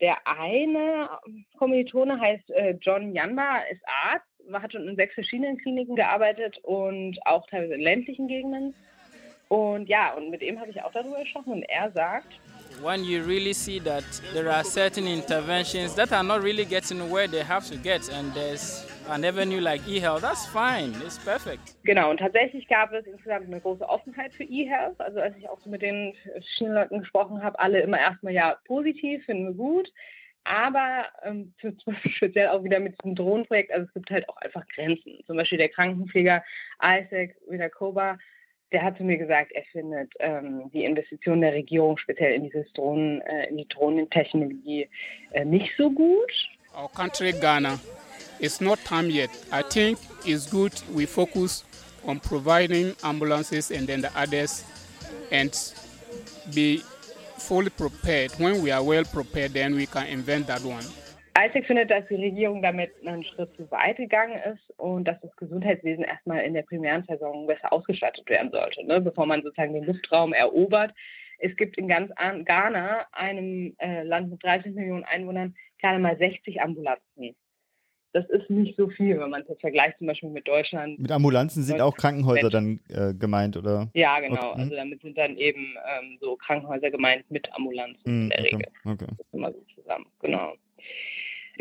Der 0.00 0.16
eine 0.26 1.08
Kommilitone 1.58 2.18
heißt 2.18 2.50
äh, 2.50 2.76
John 2.80 3.12
Yanba, 3.12 3.58
ist 3.70 3.82
Arzt, 3.86 4.26
hat 4.52 4.72
schon 4.72 4.88
in 4.88 4.96
sechs 4.96 5.14
verschiedenen 5.14 5.58
Kliniken 5.58 5.96
gearbeitet 5.96 6.58
und 6.64 7.18
auch 7.26 7.46
teilweise 7.46 7.74
in 7.74 7.80
ländlichen 7.82 8.28
Gegenden. 8.28 8.74
Und 9.48 9.88
ja, 9.88 10.14
und 10.14 10.30
mit 10.30 10.42
ihm 10.42 10.58
habe 10.58 10.70
ich 10.70 10.82
auch 10.82 10.92
darüber 10.92 11.20
gesprochen 11.20 11.52
und 11.52 11.62
er 11.64 11.90
sagt, 11.92 12.40
when 12.80 13.04
you 13.04 13.22
really 13.22 13.52
see 13.52 13.78
that 13.80 14.04
there 14.32 14.50
are 14.50 14.64
certain 14.64 15.06
interventions 15.06 15.94
that 15.94 16.12
are 16.12 16.24
not 16.24 16.42
really 16.42 16.64
getting 16.64 17.10
where 17.10 17.28
they 17.28 17.42
have 17.42 17.66
to 17.68 17.76
get 17.76 18.08
and 18.08 18.32
there's 18.34 18.86
an 19.08 19.24
avenue 19.24 19.60
like 19.60 19.86
e-health, 19.86 20.22
that's 20.22 20.46
fine, 20.46 20.94
it's 21.04 21.18
perfect. 21.18 21.74
Genau, 21.84 22.10
und 22.10 22.18
tatsächlich 22.18 22.68
gab 22.68 22.92
es 22.92 23.06
insgesamt 23.06 23.46
eine 23.46 23.60
große 23.60 23.88
Offenheit 23.88 24.32
für 24.32 24.44
e-health. 24.44 25.00
Also 25.00 25.20
als 25.20 25.36
ich 25.36 25.48
auch 25.48 25.60
so 25.60 25.70
mit 25.70 25.82
den 25.82 26.14
verschiedenen 26.32 26.74
Leuten 26.74 27.00
gesprochen 27.00 27.42
habe, 27.42 27.58
alle 27.58 27.80
immer 27.80 27.98
erstmal 27.98 28.32
ja 28.32 28.56
positiv, 28.66 29.24
finden 29.24 29.46
wir 29.46 29.54
gut. 29.54 29.92
Aber 30.44 31.06
ähm, 31.22 31.54
für, 31.58 31.74
speziell 32.08 32.48
auch 32.48 32.64
wieder 32.64 32.80
mit 32.80 33.00
diesem 33.00 33.14
Drohnenprojekt, 33.14 33.72
also 33.72 33.86
es 33.86 33.94
gibt 33.94 34.10
halt 34.10 34.28
auch 34.28 34.36
einfach 34.38 34.66
Grenzen. 34.74 35.20
Zum 35.26 35.36
Beispiel 35.36 35.58
der 35.58 35.68
Krankenpfleger 35.68 36.42
Isaac 36.82 37.36
Wiederkoba 37.48 38.18
der 38.72 38.82
hat 38.82 38.96
zu 38.96 39.04
mir 39.04 39.18
gesagt, 39.18 39.52
er 39.52 39.64
findet 39.72 40.12
ähm, 40.18 40.70
die 40.72 40.84
Investition 40.84 41.40
der 41.40 41.52
Regierung 41.52 41.98
speziell 41.98 42.34
in 42.34 42.44
dieses 42.44 42.70
Drohnen, 42.72 43.20
äh, 43.22 43.48
in 43.48 43.58
die 43.58 43.68
Drohnentechnologie 43.68 44.88
äh, 45.32 45.44
nicht 45.44 45.72
so 45.76 45.90
gut. 45.90 46.32
Our 46.74 46.90
country 46.90 47.32
Ghana 47.32 47.78
is 48.38 48.60
not 48.60 48.78
time 48.84 49.10
yet. 49.10 49.30
I 49.52 49.62
think 49.62 49.98
it's 50.24 50.50
good 50.50 50.72
we 50.94 51.06
focus 51.06 51.64
on 52.06 52.18
providing 52.20 52.94
ambulances 53.02 53.70
and 53.70 53.86
then 53.86 54.00
the 54.00 54.10
others 54.16 54.64
and 55.30 55.52
be 56.54 56.82
fully 57.38 57.70
prepared. 57.70 58.32
When 58.38 58.62
we 58.62 58.70
are 58.70 58.82
well 58.82 59.04
prepared, 59.04 59.52
then 59.52 59.74
we 59.74 59.86
can 59.86 60.06
invent 60.06 60.46
that 60.46 60.62
one. 60.62 60.84
Isaac 61.38 61.66
findet, 61.66 61.90
dass 61.90 62.06
die 62.08 62.16
Regierung 62.16 62.62
damit 62.62 62.90
einen 63.06 63.24
Schritt 63.24 63.54
zu 63.56 63.70
weit 63.70 63.96
gegangen 63.96 64.38
ist 64.52 64.78
und 64.78 65.04
dass 65.04 65.20
das 65.20 65.34
Gesundheitswesen 65.36 66.04
erstmal 66.04 66.40
in 66.40 66.54
der 66.54 66.62
primären 66.62 67.04
Versorgung 67.04 67.46
besser 67.46 67.72
ausgestattet 67.72 68.28
werden 68.28 68.50
sollte, 68.50 68.84
ne, 68.84 69.00
bevor 69.00 69.26
man 69.26 69.42
sozusagen 69.42 69.74
den 69.74 69.84
Luftraum 69.84 70.32
erobert. 70.32 70.92
Es 71.38 71.56
gibt 71.56 71.76
in 71.78 71.88
ganz 71.88 72.12
Ghana, 72.44 73.06
einem 73.12 73.74
äh, 73.78 74.02
Land 74.04 74.30
mit 74.30 74.42
30 74.44 74.74
Millionen 74.74 75.04
Einwohnern, 75.04 75.54
gerade 75.80 75.98
mal 75.98 76.16
60 76.16 76.60
Ambulanzen. 76.60 77.34
Das 78.12 78.28
ist 78.28 78.50
nicht 78.50 78.76
so 78.76 78.88
viel, 78.88 79.18
wenn 79.18 79.30
man 79.30 79.40
es 79.40 79.48
jetzt 79.48 79.62
vergleicht 79.62 79.96
zum 79.96 80.06
Beispiel 80.06 80.28
mit 80.28 80.46
Deutschland. 80.46 80.98
Mit 80.98 81.10
Ambulanzen 81.10 81.62
sind 81.62 81.80
auch 81.80 81.96
Krankenhäuser 81.96 82.50
dann 82.50 82.78
äh, 82.90 83.14
gemeint, 83.14 83.56
oder? 83.56 83.88
Ja, 83.94 84.20
genau. 84.20 84.50
Okay. 84.50 84.60
Also 84.60 84.76
damit 84.76 85.00
sind 85.00 85.16
dann 85.16 85.38
eben 85.38 85.74
ähm, 85.98 86.18
so 86.20 86.36
Krankenhäuser 86.36 86.90
gemeint 86.90 87.28
mit 87.30 87.50
Ambulanzen 87.54 88.02
mm, 88.04 88.22
in 88.24 88.28
der 88.28 88.40
okay. 88.40 88.56
Regel. 88.56 88.68
Okay. 88.84 89.06
Das 89.08 89.26
ist 89.26 89.32
immer 89.32 89.52
so 89.52 89.64
zusammen, 89.74 90.06
genau 90.20 90.52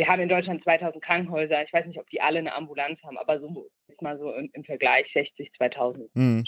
wir 0.01 0.07
haben 0.07 0.19
in 0.19 0.29
Deutschland 0.29 0.63
2000 0.63 1.03
Krankenhäuser. 1.03 1.61
Ich 1.63 1.71
weiß 1.71 1.85
nicht, 1.85 1.99
ob 1.99 2.09
die 2.09 2.21
alle 2.21 2.39
eine 2.39 2.55
Ambulanz 2.55 2.99
haben, 3.03 3.19
aber 3.19 3.39
so 3.39 3.69
ist 3.87 4.01
mal 4.01 4.17
so 4.17 4.33
im, 4.33 4.49
im 4.53 4.63
Vergleich 4.63 5.05
60, 5.13 5.53
2000. 5.57 6.09
Mhm. 6.15 6.43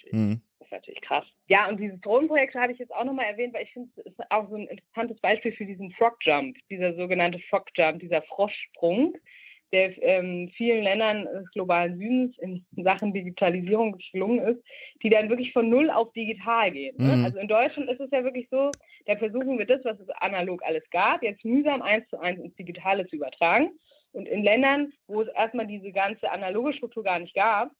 Das 0.57 0.65
ist 0.65 0.71
natürlich 0.71 1.01
krass. 1.01 1.23
Ja, 1.45 1.69
und 1.69 1.79
dieses 1.79 2.01
Drohnenprojekt 2.01 2.55
habe 2.55 2.71
ich 2.71 2.79
jetzt 2.79 2.91
auch 2.91 3.03
nochmal 3.03 3.27
erwähnt, 3.27 3.53
weil 3.53 3.65
ich 3.65 3.71
finde, 3.71 3.91
es 3.97 4.07
ist 4.07 4.31
auch 4.31 4.49
so 4.49 4.55
ein 4.55 4.65
interessantes 4.65 5.19
Beispiel 5.19 5.51
für 5.51 5.67
diesen 5.67 5.91
Frog 5.91 6.17
Jump, 6.21 6.57
dieser 6.71 6.95
sogenannte 6.95 7.37
Frog 7.47 7.67
Jump, 7.75 7.99
dieser 7.99 8.23
Froschsprung 8.23 9.13
der 9.73 9.91
ähm, 10.03 10.49
vielen 10.55 10.83
Ländern 10.83 11.25
des 11.25 11.51
globalen 11.51 11.97
Südens 11.97 12.37
in 12.37 12.63
Sachen 12.83 13.11
Digitalisierung 13.11 13.97
gelungen 14.11 14.39
ist, 14.39 14.63
die 15.01 15.09
dann 15.09 15.29
wirklich 15.29 15.51
von 15.51 15.67
null 15.67 15.89
auf 15.89 16.13
digital 16.13 16.71
gehen. 16.71 16.95
Ne? 16.97 17.17
Mhm. 17.17 17.25
Also 17.25 17.39
in 17.39 17.47
Deutschland 17.47 17.89
ist 17.89 17.99
es 17.99 18.11
ja 18.11 18.23
wirklich 18.23 18.47
so, 18.51 18.75
da 19.07 19.15
versuchen 19.17 19.57
wir 19.57 19.65
das, 19.65 19.83
was 19.83 19.99
es 19.99 20.09
analog 20.21 20.63
alles 20.63 20.83
gab, 20.91 21.23
jetzt 21.23 21.43
mühsam 21.43 21.81
eins 21.81 22.07
zu 22.09 22.19
eins 22.19 22.39
ins 22.39 22.55
Digitale 22.55 23.07
zu 23.07 23.15
übertragen. 23.15 23.71
Und 24.11 24.27
in 24.27 24.43
Ländern, 24.43 24.93
wo 25.07 25.23
es 25.23 25.27
erstmal 25.29 25.65
diese 25.65 25.91
ganze 25.91 26.29
analoge 26.31 26.73
Struktur 26.73 27.03
gar 27.03 27.17
nicht 27.17 27.33
gab, 27.33 27.71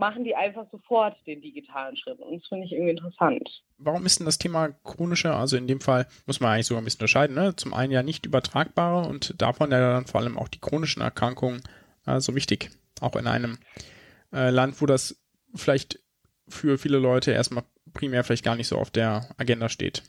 machen 0.00 0.24
die 0.24 0.34
einfach 0.34 0.66
sofort 0.72 1.16
den 1.26 1.40
digitalen 1.40 1.96
Schritt. 1.96 2.18
Und 2.18 2.40
das 2.40 2.48
finde 2.48 2.66
ich 2.66 2.72
irgendwie 2.72 2.90
interessant. 2.90 3.62
Warum 3.78 4.04
ist 4.06 4.18
denn 4.18 4.26
das 4.26 4.38
Thema 4.38 4.70
chronische, 4.82 5.32
also 5.32 5.56
in 5.56 5.68
dem 5.68 5.80
Fall 5.80 6.06
muss 6.26 6.40
man 6.40 6.52
eigentlich 6.52 6.66
sogar 6.66 6.82
ein 6.82 6.84
bisschen 6.84 7.00
unterscheiden, 7.00 7.36
ne? 7.36 7.54
zum 7.54 7.74
einen 7.74 7.92
ja 7.92 8.02
nicht 8.02 8.26
übertragbare 8.26 9.06
und 9.06 9.40
davon 9.40 9.70
ja 9.70 9.78
dann 9.78 10.06
vor 10.06 10.20
allem 10.20 10.38
auch 10.38 10.48
die 10.48 10.58
chronischen 10.58 11.02
Erkrankungen 11.02 11.62
äh, 12.06 12.18
so 12.18 12.34
wichtig. 12.34 12.70
Auch 13.00 13.14
in 13.14 13.26
einem 13.26 13.58
äh, 14.32 14.50
Land, 14.50 14.80
wo 14.80 14.86
das 14.86 15.22
vielleicht 15.54 16.00
für 16.48 16.78
viele 16.78 16.98
Leute 16.98 17.32
erstmal 17.32 17.64
primär 17.92 18.24
vielleicht 18.24 18.44
gar 18.44 18.56
nicht 18.56 18.68
so 18.68 18.76
auf 18.76 18.90
der 18.90 19.28
Agenda 19.36 19.68
steht. 19.68 20.02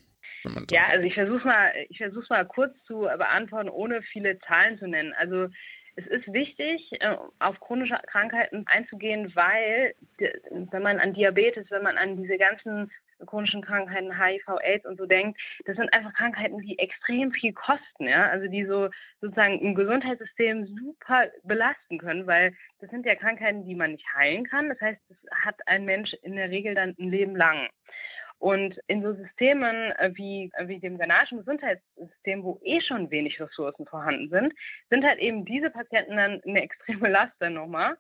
Ja, 0.72 0.88
also 0.88 1.06
ich 1.06 1.14
versuche 1.14 1.46
mal, 1.46 1.72
ich 1.90 1.98
versuche 1.98 2.26
mal 2.30 2.46
kurz 2.46 2.74
zu 2.88 3.02
beantworten, 3.02 3.70
ohne 3.70 4.02
viele 4.02 4.40
Zahlen 4.40 4.80
zu 4.80 4.88
nennen. 4.88 5.14
Also 5.20 5.50
es 5.96 6.08
ist 6.08 6.32
wichtig, 6.32 6.92
äh, 7.02 7.18
auf 7.40 7.60
chronische 7.60 8.00
Krankheiten 8.08 8.66
einzugehen, 8.68 9.36
weil 9.36 9.94
wenn 10.18 10.82
man 10.82 11.00
an 11.00 11.14
Diabetes, 11.14 11.70
wenn 11.70 11.84
man 11.84 11.98
an 11.98 12.18
diese 12.18 12.38
ganzen 12.38 12.92
chronischen 13.26 13.62
Krankheiten, 13.62 14.18
HIV, 14.18 14.48
AIDS 14.62 14.86
und 14.86 14.98
so 14.98 15.06
denkt, 15.06 15.40
das 15.66 15.76
sind 15.76 15.94
einfach 15.94 16.14
Krankheiten, 16.14 16.60
die 16.60 16.80
extrem 16.80 17.32
viel 17.32 17.54
kosten, 17.54 18.08
ja, 18.08 18.28
also 18.28 18.48
die 18.48 18.66
so 18.66 18.90
sozusagen 19.20 19.60
im 19.60 19.76
Gesundheitssystem 19.76 20.66
super 20.66 21.28
belasten 21.44 22.00
können, 22.00 22.26
weil 22.28 22.54
das 22.80 22.90
sind 22.90 23.06
ja 23.06 23.16
Krankheiten, 23.16 23.66
die 23.66 23.76
man 23.76 23.92
nicht 23.92 24.06
heilen 24.16 24.46
kann. 24.46 24.70
Das 24.70 24.82
heißt, 24.82 25.00
das 25.10 25.18
hat 25.46 25.56
ein 25.68 25.86
Mensch 25.86 26.14
in 26.24 26.36
der 26.36 26.50
Regel 26.50 26.74
dann 26.74 26.96
ein 27.00 27.12
Leben 27.12 27.36
lang. 27.36 27.70
Und 28.42 28.76
in 28.88 29.04
so 29.04 29.14
Systemen 29.14 29.92
äh, 30.00 30.10
wie, 30.16 30.50
äh, 30.56 30.68
wie 30.68 30.80
dem 30.80 30.98
ghanaischen 30.98 31.38
Gesundheitssystem, 31.38 32.44
wo 32.44 32.60
eh 32.64 32.82
schon 32.82 33.12
wenig 33.12 33.40
Ressourcen 33.40 33.86
vorhanden 33.86 34.30
sind, 34.32 34.56
sind 34.90 35.06
halt 35.06 35.20
eben 35.20 35.46
diese 35.46 35.70
Patienten 35.70 36.18
dann 36.18 36.42
eine 36.44 36.64
extreme 36.64 37.08
Last 37.08 37.36
dann 37.38 37.54
nochmal. 37.54 37.96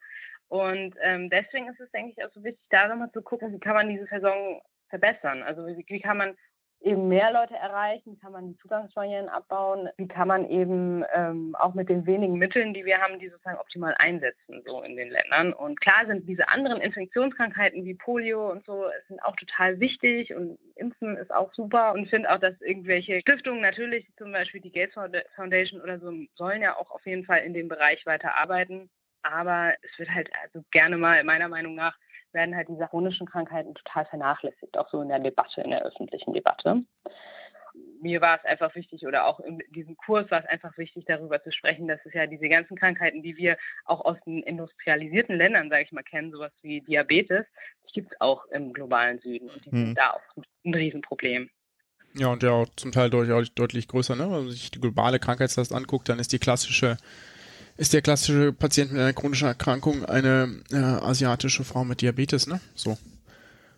Und 0.48 0.96
ähm, 1.04 1.30
deswegen 1.30 1.70
ist 1.70 1.80
es, 1.80 1.92
denke 1.92 2.14
ich, 2.18 2.26
auch 2.26 2.32
so 2.34 2.44
wichtig, 2.44 2.66
da 2.72 2.88
nochmal 2.88 3.12
zu 3.12 3.22
gucken, 3.22 3.54
wie 3.54 3.60
kann 3.60 3.76
man 3.76 3.90
diese 3.90 4.08
Versorgung 4.08 4.64
verbessern. 4.90 5.44
Also 5.44 5.68
wie, 5.68 5.86
wie 5.88 6.02
kann 6.02 6.18
man 6.18 6.36
eben 6.82 7.08
mehr 7.08 7.32
Leute 7.32 7.56
erreichen, 7.56 8.18
kann 8.20 8.32
man 8.32 8.48
die 8.48 8.58
Zugangsbarrieren 8.58 9.30
abbauen, 9.30 9.90
wie 9.98 10.08
kann 10.08 10.28
man 10.28 10.50
eben 10.50 11.04
ähm, 11.14 11.56
auch 11.58 11.74
mit 11.74 11.90
den 11.90 12.06
wenigen 12.06 12.38
Mitteln, 12.38 12.74
die 12.74 12.86
wir 12.86 13.00
haben, 13.00 13.20
die 13.20 13.30
sozusagen 13.30 13.60
optimal 13.60 13.96
einsetzen, 14.00 14.64
so 14.66 14.82
in 14.82 14.96
den 14.96 15.10
Ländern. 15.10 15.54
Und 15.54 15.80
klar 15.80 16.06
sind 16.08 16.28
diese 16.28 16.50
anderen 16.50 16.82
Infektionskrankheiten 16.82 17.86
wie 17.86 17.94
Polio 17.94 18.52
und 18.52 18.66
so 18.66 18.86
sind 19.08 19.24
auch 19.24 19.36
total 19.36 19.80
wichtig 19.80 20.34
und 20.34 20.58
Impfen 20.76 21.18
ist 21.18 21.34
auch 21.34 21.54
super 21.54 21.94
und 21.94 22.04
ich 22.04 22.10
finde 22.10 22.32
auch, 22.32 22.40
dass 22.40 22.60
irgendwelche 22.62 23.20
Stiftungen 23.22 23.62
natürlich, 23.62 24.08
zum 24.18 24.32
Beispiel 24.32 24.62
die 24.62 24.72
Gates 24.72 24.96
Foundation 25.36 25.82
oder 25.82 26.00
so, 26.00 26.12
sollen 26.36 26.62
ja 26.62 26.76
auch 26.76 26.90
auf 26.90 27.06
jeden 27.06 27.26
Fall 27.26 27.40
in 27.40 27.54
dem 27.54 27.68
Bereich 27.68 28.06
weiter 28.06 28.38
arbeiten. 28.38 28.90
Aber 29.24 29.74
es 29.84 30.00
wird 30.00 30.10
halt 30.10 30.32
also 30.44 30.66
gerne 30.72 30.98
mal 30.98 31.24
meiner 31.24 31.48
Meinung 31.48 31.76
nach 31.76 31.96
werden 32.34 32.56
halt 32.56 32.70
diese 32.70 32.88
chronischen 32.88 33.28
Krankheiten 33.28 33.76
total 33.76 34.06
vernachlässigt, 34.06 34.78
auch 34.78 34.90
so 34.90 35.02
in 35.02 35.10
der 35.10 35.20
Debatte, 35.20 35.62
in 35.62 35.72
der 35.72 35.84
öffentlichen 35.84 36.34
Debatte. 36.34 36.84
Mir 38.02 38.20
war 38.20 38.38
es 38.38 38.46
einfach 38.46 38.76
wichtig, 38.76 39.06
oder 39.06 39.26
auch 39.26 39.40
in 39.40 39.62
diesem 39.70 39.96
Kurs 39.96 40.30
war 40.30 40.40
es 40.44 40.50
einfach 40.50 40.78
wichtig, 40.78 41.06
darüber 41.08 41.42
zu 41.42 41.52
sprechen, 41.52 41.88
dass 41.88 42.00
es 42.06 42.14
ja 42.14 42.28
diese 42.28 42.50
ganzen 42.50 42.76
Krankheiten, 42.76 43.24
die 43.24 43.38
wir 43.38 43.58
auch 43.86 44.04
aus 44.04 44.18
den 44.26 44.44
industrialisierten 44.44 45.38
Ländern, 45.38 45.70
sage 45.70 45.84
ich 45.84 45.92
mal, 45.92 46.04
kennen, 46.04 46.32
sowas 46.32 46.52
wie 46.64 46.82
Diabetes, 46.82 47.46
die 47.88 47.94
gibt 47.94 48.12
es 48.12 48.22
auch 48.22 48.46
im 48.48 48.74
globalen 48.74 49.20
Süden 49.20 49.50
und 49.50 49.66
die 49.66 49.72
hm. 49.72 49.86
sind 49.86 49.98
da 49.98 50.12
auch 50.12 50.44
ein 50.66 50.74
Riesenproblem. 50.74 51.50
Ja, 52.14 52.28
und 52.28 52.44
ja 52.44 52.52
auch 52.52 52.68
zum 52.76 52.92
Teil 52.92 53.10
deutlich, 53.10 53.54
deutlich 53.54 53.88
größer. 53.88 54.16
Ne? 54.16 54.24
Wenn 54.24 54.32
man 54.32 54.50
sich 54.50 54.72
die 54.72 54.82
globale 54.82 55.20
Krankheitslast 55.20 55.74
anguckt, 55.74 56.10
dann 56.10 56.20
ist 56.20 56.34
die 56.34 56.40
klassische 56.40 56.98
ist 57.82 57.94
der 57.94 58.04
klassische 58.04 58.54
Patient 58.54 58.92
mit 58.92 59.02
einer 59.02 59.12
chronischen 59.12 59.48
Erkrankung 59.48 60.06
eine 60.06 60.62
äh, 60.72 60.76
asiatische 60.78 61.64
Frau 61.64 61.84
mit 61.84 62.02
Diabetes, 62.02 62.46
ne? 62.46 62.62
So. 62.76 62.96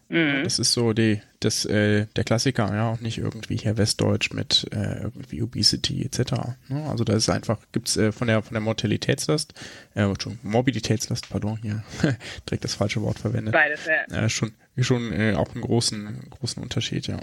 Mhm. 0.09 0.43
Das 0.43 0.59
ist 0.59 0.73
so 0.73 0.91
die, 0.91 1.21
das, 1.39 1.63
äh, 1.63 2.07
der 2.17 2.25
Klassiker, 2.25 2.67
ja, 2.75 2.89
und 2.89 3.01
nicht 3.01 3.17
irgendwie 3.17 3.55
hier 3.55 3.77
Westdeutsch 3.77 4.33
mit 4.33 4.67
äh, 4.73 5.03
irgendwie 5.03 5.41
Obesity 5.41 6.03
etc. 6.03 6.33
Ne? 6.67 6.85
Also 6.89 7.05
da 7.05 7.13
ist 7.13 7.29
einfach, 7.29 7.59
gibt's 7.71 7.95
äh, 7.95 8.11
von 8.11 8.27
der 8.27 8.43
von 8.43 8.53
der 8.53 8.61
Mortalitätslast, 8.61 9.53
äh, 9.93 10.13
schon 10.21 10.37
Morbiditätslast, 10.43 11.29
pardon, 11.29 11.57
hier 11.61 11.81
direkt 12.49 12.65
das 12.65 12.73
falsche 12.73 13.01
Wort 13.01 13.19
verwendet. 13.19 13.53
Beides, 13.53 13.79
ja. 13.85 14.25
Äh, 14.25 14.27
schon 14.27 14.51
schon 14.79 15.13
äh, 15.13 15.35
auch 15.35 15.53
einen 15.53 15.61
großen, 15.61 16.29
großen 16.29 16.61
Unterschied, 16.61 17.07
ja. 17.07 17.21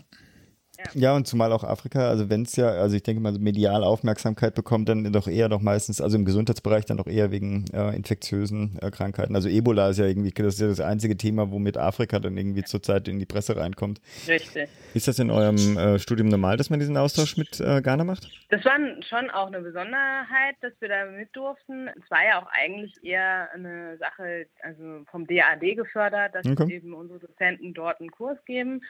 Ja, 0.94 1.14
und 1.14 1.26
zumal 1.26 1.52
auch 1.52 1.64
Afrika, 1.64 2.08
also 2.08 2.30
wenn 2.30 2.42
es 2.42 2.56
ja, 2.56 2.68
also 2.68 2.96
ich 2.96 3.02
denke 3.02 3.20
mal, 3.20 3.32
so 3.32 3.40
medial 3.40 3.84
Aufmerksamkeit 3.84 4.54
bekommt, 4.54 4.88
dann 4.88 5.12
doch 5.12 5.28
eher 5.28 5.48
doch 5.48 5.60
meistens, 5.60 6.00
also 6.00 6.16
im 6.16 6.24
Gesundheitsbereich 6.24 6.84
dann 6.84 6.96
doch 6.96 7.06
eher 7.06 7.30
wegen 7.30 7.64
äh, 7.72 7.94
infektiösen 7.94 8.78
äh, 8.80 8.90
Krankheiten. 8.90 9.34
Also 9.34 9.48
Ebola 9.48 9.90
ist 9.90 9.98
ja 9.98 10.06
irgendwie, 10.06 10.30
das 10.30 10.54
ist 10.54 10.60
ja 10.60 10.68
das 10.68 10.80
einzige 10.80 11.16
Thema, 11.16 11.50
womit 11.50 11.76
Afrika 11.76 12.18
dann 12.18 12.36
irgendwie 12.36 12.64
zurzeit 12.64 13.08
in 13.08 13.18
die 13.18 13.26
Presse 13.26 13.56
reinkommt. 13.56 14.00
Richtig. 14.26 14.68
Ist 14.94 15.08
das 15.08 15.18
in 15.18 15.30
eurem 15.30 15.76
äh, 15.76 15.98
Studium 15.98 16.28
normal, 16.28 16.56
dass 16.56 16.70
man 16.70 16.80
diesen 16.80 16.96
Austausch 16.96 17.36
mit 17.36 17.60
äh, 17.60 17.80
Ghana 17.80 18.04
macht? 18.04 18.28
Das 18.50 18.64
war 18.64 18.76
schon 19.08 19.30
auch 19.30 19.46
eine 19.46 19.60
Besonderheit, 19.60 20.56
dass 20.60 20.72
wir 20.80 20.88
da 20.88 21.06
mit 21.06 21.34
durften. 21.34 21.88
Es 21.88 22.10
war 22.10 22.24
ja 22.24 22.42
auch 22.42 22.48
eigentlich 22.52 22.92
eher 23.02 23.48
eine 23.54 23.96
Sache, 23.98 24.46
also 24.62 25.04
vom 25.10 25.26
DAD 25.26 25.76
gefördert, 25.76 26.34
dass 26.34 26.46
okay. 26.46 26.74
eben 26.74 26.94
unsere 26.94 27.20
Dozenten 27.20 27.74
dort 27.74 28.00
einen 28.00 28.10
Kurs 28.10 28.38
geben 28.44 28.82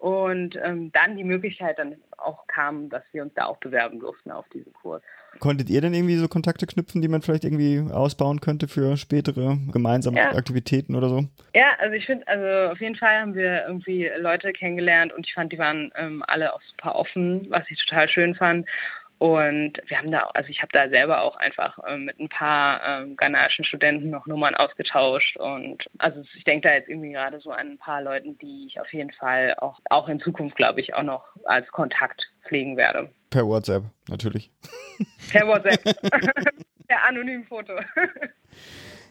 und 0.00 0.56
ähm, 0.62 0.92
dann 0.92 1.16
die 1.16 1.24
Möglichkeit 1.24 1.78
dann 1.78 1.96
auch 2.16 2.46
kam, 2.46 2.88
dass 2.88 3.02
wir 3.12 3.22
uns 3.22 3.34
da 3.34 3.46
auch 3.46 3.58
bewerben 3.58 4.00
durften 4.00 4.30
auf 4.30 4.48
diesen 4.50 4.72
Kurs. 4.72 5.02
Konntet 5.40 5.70
ihr 5.70 5.80
denn 5.80 5.94
irgendwie 5.94 6.16
so 6.16 6.28
Kontakte 6.28 6.66
knüpfen, 6.66 7.02
die 7.02 7.08
man 7.08 7.22
vielleicht 7.22 7.44
irgendwie 7.44 7.84
ausbauen 7.92 8.40
könnte 8.40 8.68
für 8.68 8.96
spätere 8.96 9.58
gemeinsame 9.72 10.18
ja. 10.18 10.30
Aktivitäten 10.32 10.94
oder 10.94 11.08
so? 11.08 11.24
Ja, 11.54 11.76
also 11.78 11.94
ich 11.94 12.06
finde, 12.06 12.26
also 12.28 12.72
auf 12.72 12.80
jeden 12.80 12.96
Fall 12.96 13.20
haben 13.20 13.34
wir 13.34 13.66
irgendwie 13.66 14.10
Leute 14.18 14.52
kennengelernt 14.52 15.12
und 15.12 15.26
ich 15.26 15.34
fand, 15.34 15.52
die 15.52 15.58
waren 15.58 15.92
ähm, 15.96 16.24
alle 16.26 16.54
auch 16.54 16.62
super 16.62 16.96
offen, 16.96 17.46
was 17.50 17.64
ich 17.68 17.84
total 17.84 18.08
schön 18.08 18.34
fand. 18.34 18.66
Und 19.18 19.72
wir 19.86 19.98
haben 19.98 20.12
da, 20.12 20.30
also 20.34 20.48
ich 20.48 20.62
habe 20.62 20.72
da 20.72 20.88
selber 20.88 21.22
auch 21.22 21.36
einfach 21.36 21.78
ähm, 21.88 22.04
mit 22.04 22.20
ein 22.20 22.28
paar 22.28 22.80
ähm, 22.86 23.16
ghanaischen 23.16 23.64
Studenten 23.64 24.10
noch 24.10 24.26
Nummern 24.26 24.54
ausgetauscht. 24.54 25.36
Und 25.36 25.88
also 25.98 26.22
ich 26.36 26.44
denke 26.44 26.68
da 26.68 26.74
jetzt 26.74 26.88
irgendwie 26.88 27.12
gerade 27.12 27.40
so 27.40 27.50
an 27.50 27.72
ein 27.72 27.78
paar 27.78 28.00
Leuten, 28.00 28.38
die 28.38 28.66
ich 28.68 28.80
auf 28.80 28.92
jeden 28.92 29.12
Fall 29.12 29.54
auch, 29.58 29.80
auch 29.90 30.08
in 30.08 30.20
Zukunft, 30.20 30.56
glaube 30.56 30.80
ich, 30.80 30.94
auch 30.94 31.02
noch 31.02 31.24
als 31.44 31.66
Kontakt 31.72 32.30
pflegen 32.46 32.76
werde. 32.76 33.10
Per 33.30 33.46
WhatsApp, 33.46 33.82
natürlich. 34.08 34.50
Per 35.32 35.46
WhatsApp. 35.46 35.82
per 36.88 37.04
anonym 37.06 37.44
Foto. 37.44 37.74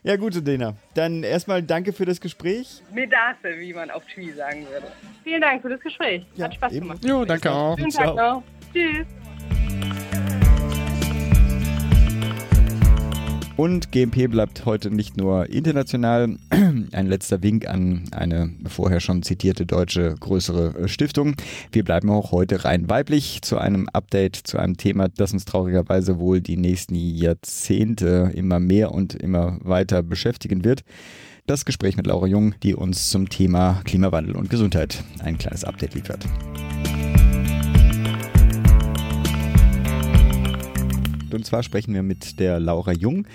Ja, 0.04 0.16
gute 0.16 0.42
Dena. 0.42 0.76
Dann 0.94 1.24
erstmal 1.24 1.62
danke 1.62 1.92
für 1.92 2.06
das 2.06 2.22
Gespräch. 2.22 2.82
Medase, 2.94 3.60
wie 3.60 3.74
man 3.74 3.92
auf 3.92 4.04
Twi 4.06 4.32
sagen 4.32 4.66
würde. 4.70 4.88
Vielen 5.24 5.42
Dank 5.42 5.62
für 5.62 5.70
das 5.70 5.82
Gespräch. 5.82 6.26
Ja, 6.36 6.46
Hat 6.46 6.56
Spaß 6.56 6.72
eben. 6.72 6.88
gemacht. 6.88 7.06
Jo, 7.06 7.26
danke 7.26 7.52
auch. 7.52 7.78
Schönen 7.78 7.92
Tag 7.92 8.16
noch. 8.16 8.44
Tschüss. 8.74 9.06
Und 13.58 13.92
GMP 13.92 14.30
bleibt 14.30 14.66
heute 14.66 14.92
nicht 14.92 15.18
nur 15.18 15.50
international. 15.50 16.38
Ein 16.92 17.08
letzter 17.08 17.42
Wink 17.42 17.68
an 17.68 18.04
eine 18.12 18.54
vorher 18.68 19.00
schon 19.00 19.24
zitierte 19.24 19.66
deutsche 19.66 20.14
größere 20.20 20.84
äh, 20.84 20.88
Stiftung. 20.88 21.36
Wir 21.72 21.84
bleiben 21.84 22.12
auch 22.12 22.32
heute 22.32 22.66
rein 22.66 22.88
weiblich 22.88 23.42
zu 23.42 23.58
einem 23.58 23.90
Update 23.90 24.36
zu 24.36 24.60
einem 24.60 24.78
Thema, 24.78 25.10
das 25.10 25.34
uns 25.34 25.46
traurigerweise 25.46 26.20
wohl 26.20 26.40
die 26.40 26.56
nächsten 26.56 26.94
Jahrzehnte 26.94 28.32
immer 28.36 28.60
mehr 28.60 28.92
und 28.92 29.16
immer 29.16 29.58
weiter 29.64 30.04
beschäftigen 30.04 30.64
wird. 30.64 30.84
Das 31.48 31.66
Gespräch 31.66 31.98
mit 31.98 32.06
Laura 32.06 32.28
Jung, 32.28 32.54
die 32.62 32.76
uns 32.76 33.10
zum 33.10 33.28
Thema 33.28 33.82
Klimawandel 33.86 34.36
und 34.36 34.52
Gesundheit 34.52 35.04
ein 35.24 35.40
kleines 35.40 35.64
Update 35.64 35.96
liefert. 35.96 36.26
Und 41.34 41.46
zwar 41.46 41.64
sprechen 41.64 41.94
wir 41.94 42.04
mit 42.04 42.40
der 42.40 42.60
Laura 42.60 42.92
Jung. 42.92 43.28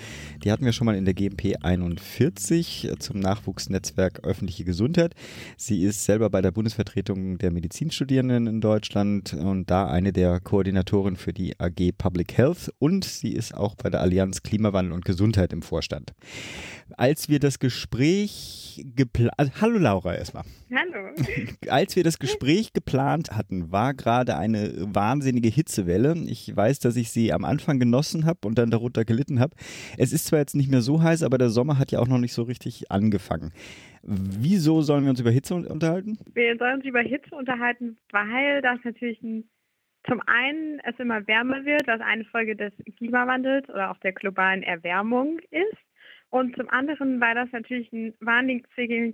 Die 0.43 0.51
hatten 0.51 0.65
wir 0.65 0.73
schon 0.73 0.85
mal 0.85 0.95
in 0.95 1.05
der 1.05 1.13
GMP 1.13 1.55
41 1.61 2.91
zum 2.99 3.19
Nachwuchsnetzwerk 3.21 4.25
öffentliche 4.25 4.65
Gesundheit. 4.65 5.15
Sie 5.55 5.83
ist 5.83 6.03
selber 6.03 6.29
bei 6.29 6.41
der 6.41 6.51
Bundesvertretung 6.51 7.37
der 7.37 7.51
Medizinstudierenden 7.51 8.47
in 8.47 8.59
Deutschland 8.59 9.33
und 9.33 9.71
da 9.71 9.87
eine 9.87 10.11
der 10.11 10.41
Koordinatoren 10.41 11.15
für 11.15 11.31
die 11.31 11.57
AG 11.61 11.93
Public 11.97 12.37
Health 12.37 12.73
und 12.79 13.05
sie 13.05 13.31
ist 13.31 13.55
auch 13.55 13.75
bei 13.75 13.89
der 13.89 14.01
Allianz 14.01 14.43
Klimawandel 14.43 14.91
und 14.91 15.05
Gesundheit 15.05 15.53
im 15.53 15.61
Vorstand. 15.61 16.11
Als 16.97 17.29
wir 17.29 17.39
das 17.39 17.59
Gespräch 17.59 18.83
geplant, 18.95 19.33
also, 19.37 19.51
hallo 19.61 19.77
Laura 19.77 20.15
erstmal. 20.15 20.43
Hallo. 20.75 21.15
Als 21.69 21.95
wir 21.95 22.03
das 22.03 22.19
Gespräch 22.19 22.73
geplant 22.73 23.31
hatten, 23.31 23.71
war 23.71 23.93
gerade 23.93 24.35
eine 24.37 24.73
wahnsinnige 24.77 25.49
Hitzewelle. 25.49 26.15
Ich 26.25 26.55
weiß, 26.55 26.79
dass 26.79 26.95
ich 26.95 27.11
sie 27.11 27.31
am 27.31 27.45
Anfang 27.45 27.79
genossen 27.79 28.25
habe 28.25 28.47
und 28.47 28.57
dann 28.57 28.71
darunter 28.71 29.05
gelitten 29.05 29.39
habe. 29.39 29.55
Es 29.97 30.11
ist 30.11 30.31
zwar 30.33 30.39
jetzt 30.39 30.55
nicht 30.55 30.71
mehr 30.71 30.81
so 30.81 31.01
heiß, 31.01 31.21
aber 31.21 31.37
der 31.37 31.49
Sommer 31.49 31.77
hat 31.77 31.91
ja 31.91 31.99
auch 31.99 32.07
noch 32.07 32.17
nicht 32.17 32.33
so 32.33 32.41
richtig 32.41 32.89
angefangen. 32.89 33.53
Wieso 34.01 34.81
sollen 34.81 35.03
wir 35.03 35.11
uns 35.11 35.19
über 35.19 35.29
Hitze 35.29 35.53
unterhalten? 35.53 36.17
Wir 36.33 36.57
sollen 36.57 36.77
uns 36.77 36.85
über 36.85 37.01
Hitze 37.01 37.35
unterhalten, 37.35 37.97
weil 38.11 38.63
das 38.63 38.79
natürlich 38.83 39.21
ein, 39.21 39.43
zum 40.07 40.21
einen 40.25 40.79
es 40.83 40.97
immer 40.97 41.27
wärmer 41.27 41.63
wird, 41.65 41.85
was 41.85 42.01
eine 42.01 42.25
Folge 42.25 42.55
des 42.55 42.73
Klimawandels 42.97 43.69
oder 43.69 43.91
auch 43.91 43.97
der 43.99 44.13
globalen 44.13 44.63
Erwärmung 44.63 45.39
ist. 45.51 45.77
Und 46.31 46.55
zum 46.55 46.67
anderen, 46.69 47.21
weil 47.21 47.35
das 47.35 47.51
natürlich 47.51 47.93
einen 47.93 48.15
wahnsinnig 48.19 48.65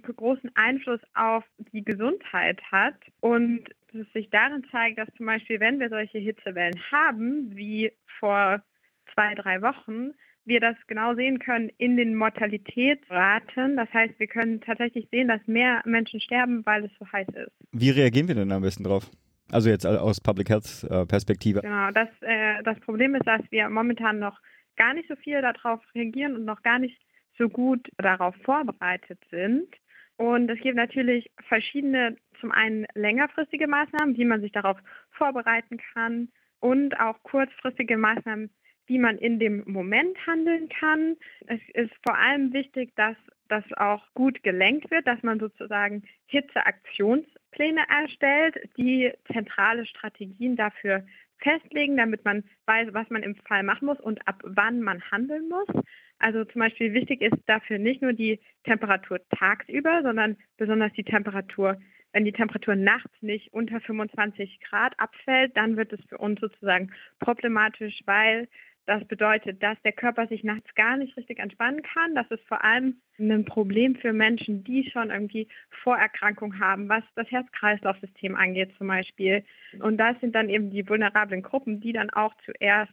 großen 0.04 0.50
Einfluss 0.56 1.02
auf 1.16 1.44
die 1.74 1.84
Gesundheit 1.84 2.62
hat 2.72 2.96
und 3.20 3.66
es 3.94 4.10
sich 4.14 4.30
darin 4.30 4.64
zeigt, 4.72 4.98
dass 4.98 5.14
zum 5.18 5.26
Beispiel, 5.26 5.60
wenn 5.60 5.82
wir 5.82 5.90
solche 5.90 6.20
Hitzewellen 6.20 6.80
haben, 6.90 7.54
wie 7.58 7.92
vor 8.20 8.64
zwei, 9.14 9.36
drei 9.36 9.62
Wochen, 9.62 10.14
wir 10.50 10.60
das 10.60 10.76
genau 10.88 11.16
sehen 11.16 11.40
können 11.40 11.70
in 11.78 11.96
den 11.96 12.16
Mortalitätsraten. 12.16 13.78
Das 13.78 13.92
heißt, 13.94 14.20
wir 14.20 14.28
können 14.28 14.60
tatsächlich 14.62 15.08
sehen, 15.12 15.30
dass 15.30 15.40
mehr 15.48 15.82
Menschen 15.86 16.20
sterben, 16.20 16.66
weil 16.66 16.86
es 16.86 16.92
so 17.00 17.10
heiß 17.12 17.28
ist. 17.30 17.52
Wie 17.72 17.92
reagieren 17.92 18.28
wir 18.28 18.36
denn 18.36 18.52
am 18.52 18.62
besten 18.62 18.84
drauf? 18.84 19.10
Also 19.52 19.70
jetzt 19.70 19.86
aus 19.86 20.22
Public 20.22 20.50
Health 20.50 20.84
äh, 20.90 21.06
Perspektive. 21.06 21.62
Genau, 21.62 21.92
das, 21.92 22.10
äh, 22.22 22.62
das 22.64 22.80
Problem 22.82 23.16
ist, 23.16 23.26
dass 23.26 23.42
wir 23.50 23.70
momentan 23.70 24.20
noch 24.20 24.40
gar 24.76 24.94
nicht 24.94 25.08
so 25.08 25.16
viel 25.16 25.42
darauf 25.42 25.80
reagieren 25.96 26.36
und 26.36 26.46
noch 26.46 26.62
gar 26.62 26.80
nicht 26.80 27.00
so 27.38 27.50
gut 27.50 27.88
darauf 27.98 28.36
vorbereitet 28.44 29.20
sind. 29.32 29.68
Und 30.18 30.52
es 30.52 30.60
gibt 30.60 30.76
natürlich 30.76 31.32
verschiedene, 31.48 32.18
zum 32.42 32.52
einen 32.52 32.86
längerfristige 32.94 33.68
Maßnahmen, 33.68 34.18
wie 34.18 34.26
man 34.26 34.42
sich 34.42 34.52
darauf 34.52 34.78
vorbereiten 35.12 35.80
kann 35.94 36.30
und 36.60 37.00
auch 37.00 37.24
kurzfristige 37.24 37.98
Maßnahmen, 37.98 38.50
wie 38.90 39.00
man 39.00 39.18
in 39.18 39.40
dem 39.40 39.64
Moment 39.68 40.18
handeln 40.26 40.68
kann. 40.68 41.16
Es 41.48 41.62
ist 41.74 41.94
vor 42.04 42.18
allem 42.18 42.52
wichtig, 42.54 42.92
dass 42.96 43.16
das 43.48 43.64
auch 43.78 44.04
gut 44.16 44.44
gelenkt 44.44 44.90
wird, 44.92 45.08
dass 45.08 45.22
man 45.24 45.40
sozusagen 45.40 46.04
Hitzeaktionspläne 46.26 47.82
erstellt, 47.88 48.58
die 48.78 49.12
zentrale 49.32 49.86
Strategien 49.86 50.56
dafür 50.56 51.06
festlegen, 51.38 51.98
damit 51.98 52.26
man 52.26 52.44
weiß, 52.66 52.90
was 52.92 53.10
man 53.10 53.24
im 53.24 53.36
Fall 53.36 53.64
machen 53.64 53.86
muss 53.86 54.00
und 54.00 54.28
ab 54.28 54.42
wann 54.44 54.82
man 54.82 55.02
handeln 55.12 55.50
muss. 55.50 55.84
Also 56.18 56.44
zum 56.46 56.60
Beispiel 56.60 56.94
wichtig 56.94 57.22
ist 57.22 57.38
dafür 57.46 57.78
nicht 57.78 58.02
nur 58.02 58.14
die 58.14 58.40
Temperatur 58.66 59.20
tagsüber, 59.38 60.02
sondern 60.04 60.36
besonders 60.58 60.92
die 60.94 61.06
Temperatur, 61.06 61.80
wenn 62.12 62.26
die 62.26 62.34
Temperatur 62.34 62.76
nachts 62.76 63.12
nicht 63.22 63.54
unter 63.54 63.80
25 63.80 64.60
Grad 64.62 65.00
abfällt, 65.00 65.56
dann 65.56 65.78
wird 65.78 65.94
es 65.94 66.04
für 66.10 66.18
uns 66.18 66.42
sozusagen 66.42 66.92
problematisch, 67.20 68.02
weil 68.06 68.48
das 68.90 69.06
bedeutet, 69.06 69.62
dass 69.62 69.80
der 69.84 69.92
Körper 69.92 70.26
sich 70.28 70.44
nachts 70.44 70.74
gar 70.74 70.98
nicht 70.98 71.16
richtig 71.16 71.38
entspannen 71.38 71.84
kann. 71.84 72.16
Das 72.16 72.30
ist 72.32 72.44
vor 72.48 72.64
allem 72.64 73.00
ein 73.20 73.46
Problem 73.46 73.96
für 73.96 74.14
Menschen, 74.14 74.64
die 74.64 74.90
schon 74.90 75.12
irgendwie 75.12 75.48
Vorerkrankungen 75.84 76.60
haben, 76.60 76.90
was 76.90 77.04
das 77.16 77.30
Herz-Kreislauf-System 77.30 78.36
angeht 78.36 78.74
zum 78.80 78.88
Beispiel. 78.88 79.46
Und 79.80 79.98
das 79.98 80.20
sind 80.22 80.34
dann 80.34 80.50
eben 80.50 80.72
die 80.72 80.90
vulnerablen 80.90 81.44
Gruppen, 81.44 81.80
die 81.80 81.94
dann 81.94 82.10
auch 82.10 82.34
zuerst 82.46 82.92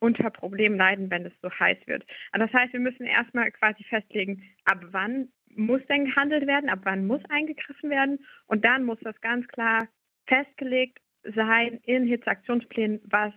unter 0.00 0.30
Problemen 0.30 0.76
leiden, 0.76 1.10
wenn 1.10 1.24
es 1.24 1.32
so 1.42 1.50
heiß 1.50 1.78
wird. 1.86 2.04
Also 2.32 2.46
das 2.46 2.54
heißt, 2.54 2.72
wir 2.72 2.80
müssen 2.80 3.06
erstmal 3.06 3.52
quasi 3.52 3.84
festlegen, 3.84 4.42
ab 4.64 4.80
wann 4.90 5.28
muss 5.54 5.84
denn 5.86 6.06
gehandelt 6.06 6.48
werden, 6.48 6.70
ab 6.70 6.80
wann 6.82 7.06
muss 7.06 7.22
eingegriffen 7.28 7.90
werden 7.90 8.18
und 8.46 8.64
dann 8.64 8.84
muss 8.84 8.98
das 9.02 9.20
ganz 9.20 9.46
klar 9.46 9.86
festgelegt 10.26 10.98
sein 11.22 11.78
in 11.84 12.06
Hitzeaktionsplänen, 12.06 13.00
was 13.04 13.32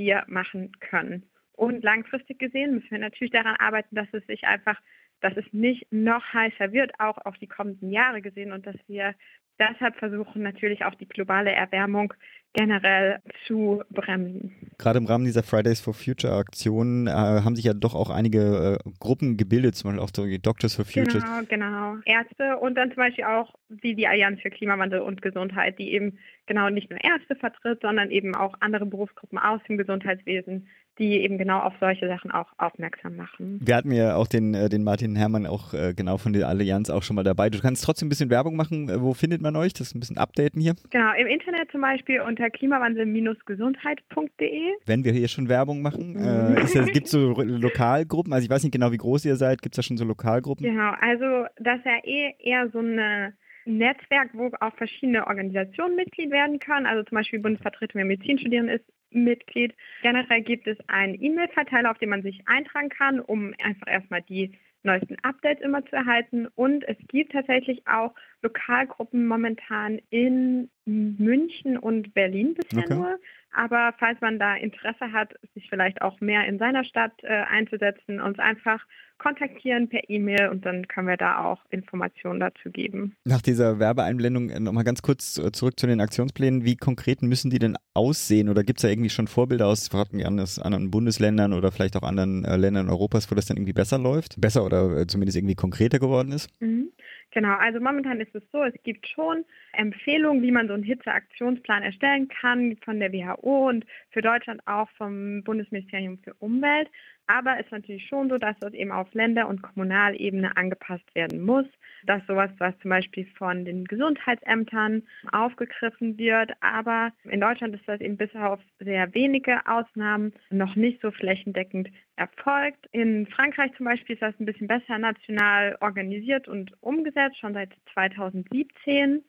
wir 0.00 0.24
machen 0.28 0.72
können. 0.80 1.28
Und 1.52 1.84
langfristig 1.84 2.38
gesehen 2.38 2.74
müssen 2.74 2.90
wir 2.90 2.98
natürlich 2.98 3.32
daran 3.32 3.56
arbeiten, 3.56 3.94
dass 3.94 4.08
es 4.12 4.26
sich 4.26 4.44
einfach, 4.44 4.80
dass 5.20 5.36
es 5.36 5.44
nicht 5.52 5.86
noch 5.92 6.24
heißer 6.32 6.72
wird, 6.72 6.92
auch 6.98 7.18
auf 7.18 7.36
die 7.36 7.46
kommenden 7.46 7.90
Jahre 7.90 8.22
gesehen 8.22 8.52
und 8.52 8.66
dass 8.66 8.76
wir 8.86 9.14
deshalb 9.58 9.96
versuchen 9.96 10.42
natürlich 10.42 10.84
auch 10.86 10.94
die 10.94 11.08
globale 11.08 11.52
Erwärmung 11.52 12.14
generell 12.52 13.18
zu 13.46 13.82
bremsen. 13.90 14.56
Gerade 14.78 14.98
im 14.98 15.06
Rahmen 15.06 15.24
dieser 15.24 15.42
Fridays 15.42 15.80
for 15.80 15.94
Future 15.94 16.34
Aktion 16.34 17.06
äh, 17.06 17.10
haben 17.10 17.54
sich 17.54 17.64
ja 17.64 17.74
doch 17.74 17.94
auch 17.94 18.10
einige 18.10 18.78
äh, 18.84 18.90
Gruppen 18.98 19.36
gebildet, 19.36 19.76
zum 19.76 19.90
Beispiel 19.90 20.04
auch 20.04 20.10
so 20.14 20.26
Doctors 20.38 20.74
for 20.74 20.84
Future. 20.84 21.20
Genau, 21.20 21.42
genau. 21.48 21.96
Ärzte 22.04 22.58
und 22.58 22.74
dann 22.74 22.88
zum 22.88 22.96
Beispiel 22.96 23.24
auch 23.24 23.54
wie 23.68 23.94
die 23.94 24.06
Allianz 24.06 24.40
für 24.40 24.50
Klimawandel 24.50 25.00
und 25.00 25.22
Gesundheit, 25.22 25.78
die 25.78 25.92
eben 25.92 26.18
genau 26.46 26.70
nicht 26.70 26.90
nur 26.90 27.02
Ärzte 27.02 27.36
vertritt, 27.36 27.80
sondern 27.82 28.10
eben 28.10 28.34
auch 28.34 28.54
andere 28.60 28.86
Berufsgruppen 28.86 29.38
aus 29.38 29.60
dem 29.68 29.78
Gesundheitswesen, 29.78 30.66
die 31.00 31.20
eben 31.22 31.38
genau 31.38 31.58
auf 31.60 31.72
solche 31.80 32.06
Sachen 32.06 32.30
auch 32.30 32.46
aufmerksam 32.58 33.16
machen. 33.16 33.58
Wir 33.64 33.74
hatten 33.74 33.90
ja 33.90 34.16
auch 34.16 34.28
den, 34.28 34.52
äh, 34.54 34.68
den 34.68 34.84
Martin 34.84 35.16
Herrmann 35.16 35.46
auch 35.46 35.72
äh, 35.72 35.94
genau 35.94 36.18
von 36.18 36.34
der 36.34 36.46
Allianz 36.46 36.90
auch 36.90 37.02
schon 37.02 37.16
mal 37.16 37.24
dabei. 37.24 37.48
Du 37.48 37.58
kannst 37.58 37.82
trotzdem 37.84 38.06
ein 38.06 38.10
bisschen 38.10 38.28
Werbung 38.28 38.54
machen. 38.54 38.90
Äh, 38.90 39.00
wo 39.00 39.14
findet 39.14 39.40
man 39.40 39.56
euch? 39.56 39.72
Das 39.72 39.94
ein 39.94 40.00
bisschen 40.00 40.18
updaten 40.18 40.60
hier. 40.60 40.74
Genau, 40.90 41.10
im 41.18 41.26
Internet 41.26 41.70
zum 41.72 41.80
Beispiel 41.80 42.20
unter 42.20 42.50
klimawandel-gesundheit.de. 42.50 44.60
Wenn 44.84 45.04
wir 45.04 45.12
hier 45.12 45.28
schon 45.28 45.48
Werbung 45.48 45.80
machen, 45.80 46.16
äh, 46.16 46.66
gibt 46.92 47.06
es 47.06 47.12
so 47.12 47.32
Lokalgruppen? 47.42 48.34
Also 48.34 48.44
ich 48.44 48.50
weiß 48.50 48.62
nicht 48.62 48.72
genau, 48.72 48.92
wie 48.92 48.98
groß 48.98 49.24
ihr 49.24 49.36
seid. 49.36 49.62
Gibt 49.62 49.74
es 49.74 49.76
da 49.76 49.82
schon 49.82 49.96
so 49.96 50.04
Lokalgruppen? 50.04 50.66
Genau, 50.66 50.92
also 51.00 51.46
das 51.58 51.78
ist 51.78 51.86
ja 51.86 51.96
eh 52.04 52.34
eher 52.38 52.68
so 52.70 52.80
eine 52.80 53.32
Netzwerk, 53.64 54.30
wo 54.32 54.50
auch 54.60 54.74
verschiedene 54.76 55.26
Organisationen 55.26 55.96
Mitglied 55.96 56.30
werden 56.30 56.58
können. 56.58 56.86
Also 56.86 57.02
zum 57.04 57.16
Beispiel 57.16 57.40
Bundesvertretung 57.40 57.98
der 57.98 58.06
Medizinstudierenden 58.06 58.76
ist 58.76 58.84
Mitglied. 59.10 59.74
Generell 60.02 60.42
gibt 60.42 60.66
es 60.66 60.78
einen 60.88 61.20
E-Mail-Verteiler, 61.20 61.90
auf 61.90 61.98
den 61.98 62.10
man 62.10 62.22
sich 62.22 62.42
eintragen 62.46 62.88
kann, 62.88 63.20
um 63.20 63.54
einfach 63.62 63.88
erstmal 63.88 64.22
die 64.22 64.52
neuesten 64.82 65.16
Updates 65.22 65.62
immer 65.62 65.84
zu 65.84 65.96
erhalten. 65.96 66.46
Und 66.54 66.84
es 66.88 66.96
gibt 67.08 67.32
tatsächlich 67.32 67.86
auch 67.86 68.14
Lokalgruppen 68.42 69.26
momentan 69.26 70.00
in 70.10 70.70
München 70.84 71.76
und 71.76 72.14
Berlin 72.14 72.54
bisher 72.54 72.84
okay. 72.84 72.94
nur. 72.94 73.18
Aber 73.52 73.94
falls 73.98 74.20
man 74.20 74.38
da 74.38 74.54
Interesse 74.54 75.12
hat, 75.12 75.34
sich 75.54 75.68
vielleicht 75.68 76.02
auch 76.02 76.20
mehr 76.20 76.46
in 76.46 76.58
seiner 76.58 76.84
Stadt 76.84 77.12
äh, 77.22 77.28
einzusetzen, 77.28 78.20
uns 78.20 78.38
einfach 78.38 78.84
kontaktieren 79.18 79.88
per 79.88 80.08
E-Mail 80.08 80.48
und 80.48 80.64
dann 80.64 80.88
können 80.88 81.08
wir 81.08 81.16
da 81.16 81.44
auch 81.44 81.58
Informationen 81.70 82.40
dazu 82.40 82.70
geben. 82.70 83.16
Nach 83.24 83.42
dieser 83.42 83.78
Werbeeinblendung 83.78 84.50
äh, 84.50 84.60
nochmal 84.60 84.84
ganz 84.84 85.02
kurz 85.02 85.38
äh, 85.38 85.52
zurück 85.52 85.78
zu 85.78 85.86
den 85.86 86.00
Aktionsplänen. 86.00 86.64
Wie 86.64 86.76
konkret 86.76 87.22
müssen 87.22 87.50
die 87.50 87.58
denn 87.58 87.76
aussehen 87.92 88.48
oder 88.48 88.64
gibt 88.64 88.78
es 88.78 88.82
da 88.82 88.88
irgendwie 88.88 89.10
schon 89.10 89.26
Vorbilder 89.26 89.66
aus 89.66 89.90
anderen 89.90 90.90
Bundesländern 90.90 91.52
oder 91.52 91.70
vielleicht 91.70 91.96
auch 91.96 92.02
anderen 92.02 92.44
äh, 92.44 92.56
Ländern 92.56 92.88
Europas, 92.88 93.30
wo 93.30 93.34
das 93.34 93.46
dann 93.46 93.56
irgendwie 93.56 93.74
besser 93.74 93.98
läuft? 93.98 94.40
Besser 94.40 94.64
oder 94.64 94.96
äh, 94.96 95.06
zumindest 95.06 95.36
irgendwie 95.36 95.54
konkreter 95.54 95.98
geworden 95.98 96.32
ist? 96.32 96.48
Mhm. 96.60 96.90
Genau, 97.32 97.54
also 97.56 97.78
momentan 97.78 98.20
ist 98.20 98.34
es 98.34 98.42
so, 98.50 98.64
es 98.64 98.74
gibt 98.82 99.06
schon 99.06 99.44
Empfehlungen, 99.72 100.42
wie 100.42 100.50
man 100.50 100.66
so 100.66 100.74
einen 100.74 100.82
Hitzeaktionsplan 100.82 101.84
erstellen 101.84 102.26
kann 102.28 102.76
von 102.84 102.98
der 102.98 103.12
WHO 103.12 103.68
und 103.68 103.86
für 104.10 104.20
Deutschland 104.20 104.60
auch 104.66 104.90
vom 104.96 105.44
Bundesministerium 105.44 106.18
für 106.18 106.34
Umwelt. 106.34 106.90
Aber 107.32 107.60
es 107.60 107.66
ist 107.66 107.70
natürlich 107.70 108.08
schon 108.08 108.28
so, 108.28 108.38
dass 108.38 108.58
das 108.58 108.74
eben 108.74 108.90
auf 108.90 109.14
Länder- 109.14 109.46
und 109.46 109.62
Kommunalebene 109.62 110.56
angepasst 110.56 111.14
werden 111.14 111.42
muss. 111.42 111.66
Dass 112.04 112.26
sowas, 112.26 112.50
was 112.58 112.76
zum 112.80 112.90
Beispiel 112.90 113.24
von 113.38 113.64
den 113.64 113.84
Gesundheitsämtern 113.84 115.04
aufgegriffen 115.30 116.18
wird. 116.18 116.50
Aber 116.60 117.12
in 117.22 117.40
Deutschland 117.40 117.76
ist 117.76 117.86
das 117.86 118.00
eben 118.00 118.16
bis 118.16 118.34
auf 118.34 118.58
sehr 118.80 119.14
wenige 119.14 119.64
Ausnahmen 119.64 120.32
noch 120.50 120.74
nicht 120.74 121.00
so 121.02 121.12
flächendeckend 121.12 121.88
erfolgt. 122.16 122.88
In 122.90 123.28
Frankreich 123.28 123.70
zum 123.76 123.86
Beispiel 123.86 124.14
ist 124.14 124.22
das 124.22 124.34
ein 124.40 124.46
bisschen 124.46 124.66
besser 124.66 124.98
national 124.98 125.76
organisiert 125.80 126.48
und 126.48 126.72
umgesetzt, 126.82 127.38
schon 127.38 127.54
seit 127.54 127.70
2017. 127.94 129.22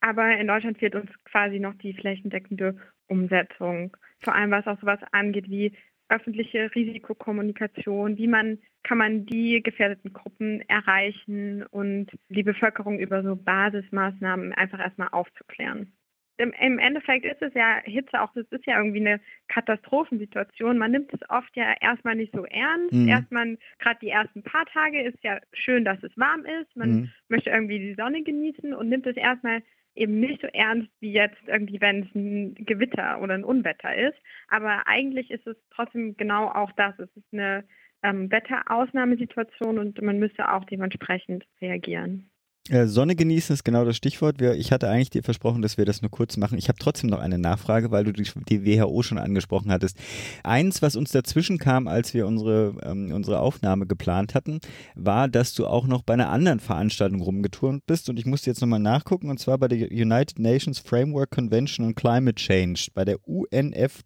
Aber 0.00 0.36
in 0.36 0.46
Deutschland 0.46 0.78
fehlt 0.78 0.94
uns 0.94 1.10
quasi 1.24 1.58
noch 1.58 1.74
die 1.74 1.94
flächendeckende 1.94 2.76
Umsetzung. 3.08 3.96
Vor 4.20 4.34
allem 4.34 4.50
was 4.50 4.66
auch 4.66 4.78
sowas 4.80 5.00
angeht 5.12 5.48
wie 5.48 5.72
öffentliche 6.08 6.74
Risikokommunikation, 6.74 8.16
wie 8.16 8.26
man 8.26 8.58
kann 8.82 8.98
man 8.98 9.26
die 9.26 9.62
gefährdeten 9.62 10.12
Gruppen 10.12 10.62
erreichen 10.68 11.64
und 11.64 12.10
die 12.28 12.42
Bevölkerung 12.42 12.98
über 12.98 13.22
so 13.22 13.36
Basismaßnahmen 13.36 14.52
einfach 14.54 14.78
erstmal 14.78 15.08
aufzuklären. 15.08 15.92
Im, 16.38 16.52
Im, 16.60 16.78
Endeffekt 16.78 17.26
ist 17.26 17.42
es 17.42 17.52
ja 17.54 17.80
Hitze 17.82 18.22
auch, 18.22 18.32
das 18.32 18.46
ist 18.50 18.64
ja 18.64 18.78
irgendwie 18.78 19.00
eine 19.00 19.20
Katastrophensituation. 19.48 20.78
Man 20.78 20.92
nimmt 20.92 21.12
es 21.12 21.20
oft 21.28 21.54
ja 21.56 21.74
erstmal 21.80 22.14
nicht 22.14 22.32
so 22.32 22.44
ernst. 22.44 22.92
Mhm. 22.92 23.08
Erstmal, 23.08 23.58
gerade 23.80 23.98
die 24.00 24.10
ersten 24.10 24.44
paar 24.44 24.64
Tage 24.66 25.02
ist 25.02 25.18
ja 25.24 25.40
schön, 25.52 25.84
dass 25.84 26.00
es 26.04 26.16
warm 26.16 26.44
ist. 26.44 26.76
Man 26.76 26.90
mhm. 26.90 27.10
möchte 27.28 27.50
irgendwie 27.50 27.80
die 27.80 27.94
Sonne 27.94 28.22
genießen 28.22 28.72
und 28.72 28.88
nimmt 28.88 29.06
es 29.08 29.16
erstmal 29.16 29.62
eben 29.98 30.20
nicht 30.20 30.40
so 30.40 30.46
ernst 30.48 30.88
wie 31.00 31.12
jetzt 31.12 31.40
irgendwie, 31.46 31.80
wenn 31.80 32.04
es 32.04 32.14
ein 32.14 32.54
Gewitter 32.54 33.20
oder 33.20 33.34
ein 33.34 33.44
Unwetter 33.44 33.94
ist. 33.94 34.16
Aber 34.48 34.86
eigentlich 34.86 35.30
ist 35.30 35.46
es 35.46 35.56
trotzdem 35.74 36.16
genau 36.16 36.48
auch 36.48 36.72
das. 36.72 36.98
Es 36.98 37.10
ist 37.16 37.26
eine 37.32 37.64
ähm, 38.02 38.30
Wetterausnahmesituation 38.30 39.78
und 39.78 40.00
man 40.00 40.18
müsste 40.18 40.52
auch 40.52 40.64
dementsprechend 40.64 41.44
reagieren. 41.60 42.30
Äh, 42.70 42.86
Sonne 42.86 43.16
genießen 43.16 43.54
ist 43.54 43.64
genau 43.64 43.84
das 43.84 43.96
Stichwort. 43.96 44.42
Ich 44.42 44.72
hatte 44.72 44.88
eigentlich 44.88 45.10
dir 45.10 45.22
versprochen, 45.22 45.62
dass 45.62 45.78
wir 45.78 45.84
das 45.84 46.02
nur 46.02 46.10
kurz 46.10 46.36
machen. 46.36 46.58
Ich 46.58 46.68
habe 46.68 46.78
trotzdem 46.78 47.08
noch 47.10 47.20
eine 47.20 47.38
Nachfrage, 47.38 47.90
weil 47.90 48.04
du 48.04 48.12
die, 48.12 48.26
WHO 48.26 49.02
schon 49.02 49.18
angesprochen 49.18 49.72
hattest. 49.72 49.98
Eins, 50.44 50.82
was 50.82 50.96
uns 50.96 51.10
dazwischen 51.12 51.58
kam, 51.58 51.88
als 51.88 52.12
wir 52.14 52.26
unsere, 52.26 52.74
ähm, 52.82 53.12
unsere 53.12 53.40
Aufnahme 53.40 53.86
geplant 53.86 54.34
hatten, 54.34 54.60
war, 54.94 55.28
dass 55.28 55.54
du 55.54 55.66
auch 55.66 55.86
noch 55.86 56.02
bei 56.02 56.14
einer 56.14 56.28
anderen 56.30 56.60
Veranstaltung 56.60 57.22
rumgeturnt 57.22 57.86
bist. 57.86 58.08
Und 58.10 58.18
ich 58.18 58.26
musste 58.26 58.50
jetzt 58.50 58.60
nochmal 58.60 58.80
nachgucken, 58.80 59.30
und 59.30 59.38
zwar 59.38 59.56
bei 59.58 59.68
der 59.68 59.90
United 59.90 60.38
Nations 60.38 60.78
Framework 60.78 61.30
Convention 61.30 61.86
on 61.86 61.94
Climate 61.94 62.34
Change, 62.36 62.88
bei 62.94 63.04
der 63.04 63.16
UNFCCC. 63.26 64.04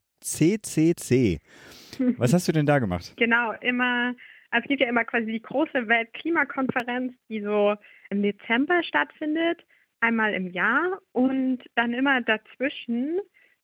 Was 2.19 2.33
hast 2.33 2.49
du 2.49 2.53
denn 2.53 2.67
da 2.67 2.79
gemacht? 2.79 3.15
Genau, 3.17 3.53
immer 3.61 4.15
also 4.53 4.65
es 4.65 4.69
gibt 4.69 4.83
ja 4.83 4.89
immer 4.89 5.05
quasi 5.05 5.27
die 5.27 5.43
große 5.43 5.89
Weltklimakonferenz, 5.89 7.15
die 7.29 7.41
so 7.41 7.75
im 8.11 8.23
Dezember 8.23 8.83
stattfindet, 8.83 9.65
einmal 10.01 10.35
im 10.35 10.49
Jahr. 10.49 11.01
Und 11.13 11.61
dann 11.75 11.95
immer 11.95 12.21
dazwischen 12.21 13.19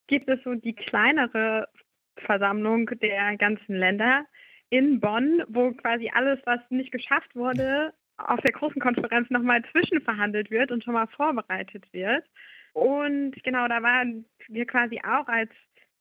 gibt 0.06 0.28
es 0.28 0.42
so 0.44 0.54
die 0.54 0.74
kleinere 0.74 1.68
Versammlung 2.16 2.86
der 3.02 3.36
ganzen 3.36 3.76
Länder 3.76 4.24
in 4.70 4.98
Bonn, 4.98 5.42
wo 5.48 5.72
quasi 5.72 6.10
alles, 6.14 6.40
was 6.46 6.60
nicht 6.70 6.90
geschafft 6.90 7.36
wurde, 7.36 7.92
auf 8.16 8.40
der 8.40 8.52
großen 8.52 8.80
Konferenz 8.80 9.28
nochmal 9.30 9.62
zwischenverhandelt 9.70 10.50
wird 10.50 10.70
und 10.70 10.82
schon 10.82 10.94
mal 10.94 11.06
vorbereitet 11.08 11.84
wird. 11.92 12.24
Und 12.72 13.32
genau, 13.44 13.68
da 13.68 13.82
waren 13.82 14.24
wir 14.48 14.66
quasi 14.66 15.00
auch 15.04 15.28
als 15.28 15.50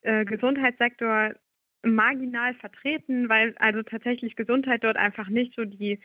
äh, 0.01 0.23
Gesundheitssektor 0.23 1.33
marginal 1.83 2.53
vertreten, 2.55 3.29
weil 3.29 3.55
also 3.59 3.83
tatsächlich 3.83 4.35
Gesundheit 4.35 4.83
dort 4.83 4.97
einfach 4.97 5.29
nicht 5.29 5.53
so 5.55 5.65
die, 5.65 5.99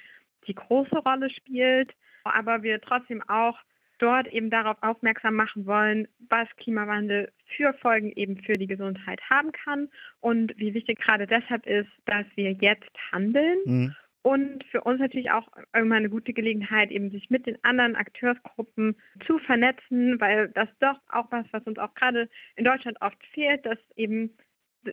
die 0.46 0.54
große 0.54 0.98
Rolle 0.98 1.30
spielt, 1.30 1.92
aber 2.24 2.62
wir 2.62 2.80
trotzdem 2.80 3.22
auch 3.28 3.58
dort 3.98 4.26
eben 4.26 4.50
darauf 4.50 4.76
aufmerksam 4.82 5.34
machen 5.36 5.64
wollen, 5.64 6.08
was 6.28 6.48
Klimawandel 6.56 7.30
für 7.56 7.72
Folgen 7.74 8.10
eben 8.12 8.36
für 8.42 8.54
die 8.54 8.66
Gesundheit 8.66 9.20
haben 9.30 9.52
kann 9.52 9.88
und 10.20 10.52
wie 10.58 10.74
wichtig 10.74 10.98
gerade 10.98 11.26
deshalb 11.26 11.66
ist, 11.66 11.90
dass 12.06 12.26
wir 12.34 12.52
jetzt 12.52 12.90
handeln. 13.12 13.58
Mhm. 13.64 13.94
Und 14.22 14.64
für 14.70 14.82
uns 14.82 15.00
natürlich 15.00 15.32
auch 15.32 15.48
irgendwann 15.74 15.98
eine 15.98 16.10
gute 16.10 16.32
Gelegenheit, 16.32 16.92
eben 16.92 17.10
sich 17.10 17.28
mit 17.28 17.46
den 17.46 17.58
anderen 17.64 17.96
Akteursgruppen 17.96 18.96
zu 19.26 19.38
vernetzen, 19.40 20.20
weil 20.20 20.48
das 20.50 20.68
doch 20.78 21.00
auch 21.08 21.26
was, 21.30 21.44
was 21.50 21.64
uns 21.64 21.78
auch 21.78 21.94
gerade 21.94 22.28
in 22.54 22.64
Deutschland 22.64 22.98
oft 23.00 23.18
fehlt, 23.34 23.66
dass 23.66 23.78
eben 23.96 24.36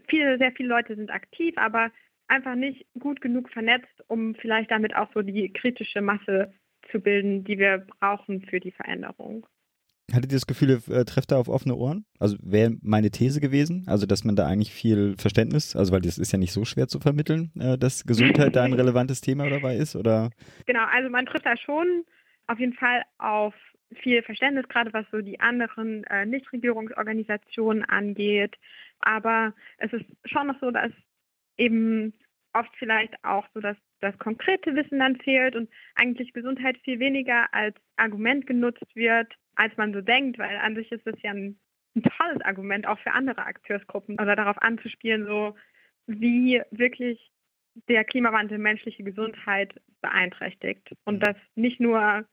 viele, 0.07 0.37
sehr 0.37 0.51
viele 0.51 0.69
Leute 0.69 0.95
sind 0.95 1.11
aktiv, 1.11 1.55
aber 1.57 1.91
einfach 2.27 2.55
nicht 2.55 2.85
gut 2.99 3.21
genug 3.21 3.49
vernetzt, 3.49 4.03
um 4.07 4.35
vielleicht 4.35 4.71
damit 4.71 4.95
auch 4.95 5.11
so 5.13 5.21
die 5.21 5.51
kritische 5.51 6.01
Masse 6.01 6.53
zu 6.91 6.99
bilden, 6.99 7.43
die 7.43 7.57
wir 7.57 7.85
brauchen 7.99 8.41
für 8.41 8.59
die 8.59 8.71
Veränderung. 8.71 9.45
Hattet 10.11 10.31
ihr 10.31 10.37
das 10.37 10.47
Gefühl, 10.47 10.69
ihr 10.71 10.95
äh, 10.95 11.05
trefft 11.05 11.31
da 11.31 11.37
auf 11.37 11.49
offene 11.49 11.75
Ohren? 11.75 12.05
Also 12.19 12.37
wäre 12.41 12.75
meine 12.81 13.11
These 13.11 13.39
gewesen, 13.39 13.83
also 13.87 14.07
dass 14.07 14.23
man 14.23 14.35
da 14.35 14.47
eigentlich 14.47 14.73
viel 14.73 15.15
Verständnis, 15.17 15.75
also 15.75 15.91
weil 15.93 16.01
das 16.01 16.17
ist 16.17 16.31
ja 16.31 16.39
nicht 16.39 16.51
so 16.51 16.65
schwer 16.65 16.87
zu 16.87 16.99
vermitteln, 16.99 17.51
äh, 17.59 17.77
dass 17.77 18.05
Gesundheit 18.05 18.55
da 18.55 18.63
ein 18.63 18.73
relevantes 18.73 19.21
Thema 19.21 19.49
dabei 19.49 19.75
ist, 19.75 19.95
oder? 19.95 20.31
Genau, 20.65 20.83
also 20.91 21.09
man 21.09 21.25
trifft 21.25 21.45
da 21.45 21.55
schon 21.57 22.05
auf 22.47 22.59
jeden 22.59 22.73
Fall 22.73 23.03
auf 23.19 23.53
viel 24.01 24.21
Verständnis, 24.23 24.67
gerade 24.67 24.93
was 24.93 25.05
so 25.11 25.21
die 25.21 25.39
anderen 25.39 26.03
äh, 26.05 26.25
Nichtregierungsorganisationen 26.25 27.85
angeht. 27.85 28.55
Aber 28.99 29.53
es 29.77 29.91
ist 29.93 30.05
schon 30.25 30.47
noch 30.47 30.59
so, 30.59 30.71
dass 30.71 30.91
eben 31.57 32.13
oft 32.53 32.75
vielleicht 32.77 33.13
auch 33.23 33.45
so 33.53 33.59
dass 33.59 33.77
das 34.01 34.17
konkrete 34.17 34.75
Wissen 34.75 34.99
dann 34.99 35.17
fehlt 35.17 35.55
und 35.55 35.69
eigentlich 35.95 36.33
Gesundheit 36.33 36.77
viel 36.79 36.99
weniger 36.99 37.53
als 37.53 37.75
Argument 37.97 38.47
genutzt 38.47 38.95
wird, 38.95 39.33
als 39.55 39.75
man 39.77 39.93
so 39.93 40.01
denkt, 40.01 40.39
weil 40.39 40.55
an 40.57 40.75
sich 40.75 40.91
ist 40.91 41.05
es 41.05 41.21
ja 41.21 41.31
ein, 41.31 41.59
ein 41.95 42.03
tolles 42.03 42.41
Argument 42.41 42.87
auch 42.87 42.99
für 42.99 43.11
andere 43.11 43.45
Akteursgruppen 43.45 44.15
oder 44.19 44.35
darauf 44.35 44.57
anzuspielen, 44.61 45.25
so 45.25 45.55
wie 46.07 46.61
wirklich 46.71 47.31
der 47.87 48.03
Klimawandel 48.03 48.57
menschliche 48.57 49.03
Gesundheit 49.03 49.73
beeinträchtigt. 50.01 50.95
Und 51.03 51.19
das 51.19 51.35
nicht 51.55 51.79
nur 51.79 52.25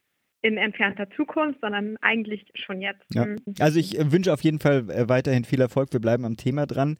in 0.47 0.59
entfernter 0.59 1.09
Zukunft, 1.16 1.61
sondern 1.61 1.97
eigentlich 2.03 2.47
schon 2.55 2.80
jetzt. 2.80 3.03
Ja. 3.12 3.26
Mhm. 3.26 3.38
Also 3.59 3.80
ich 3.80 3.99
äh, 3.99 4.12
wünsche 4.12 4.32
auf 4.32 4.42
jeden 4.42 4.61
Fall 4.61 4.88
äh, 4.90 5.09
weiterhin 5.09 5.44
viel 5.44 5.61
Erfolg. 5.61 5.92
Wir 5.92 6.01
bleiben 6.01 6.24
am 6.24 6.36
Thema 6.36 6.66
dran. 6.66 6.99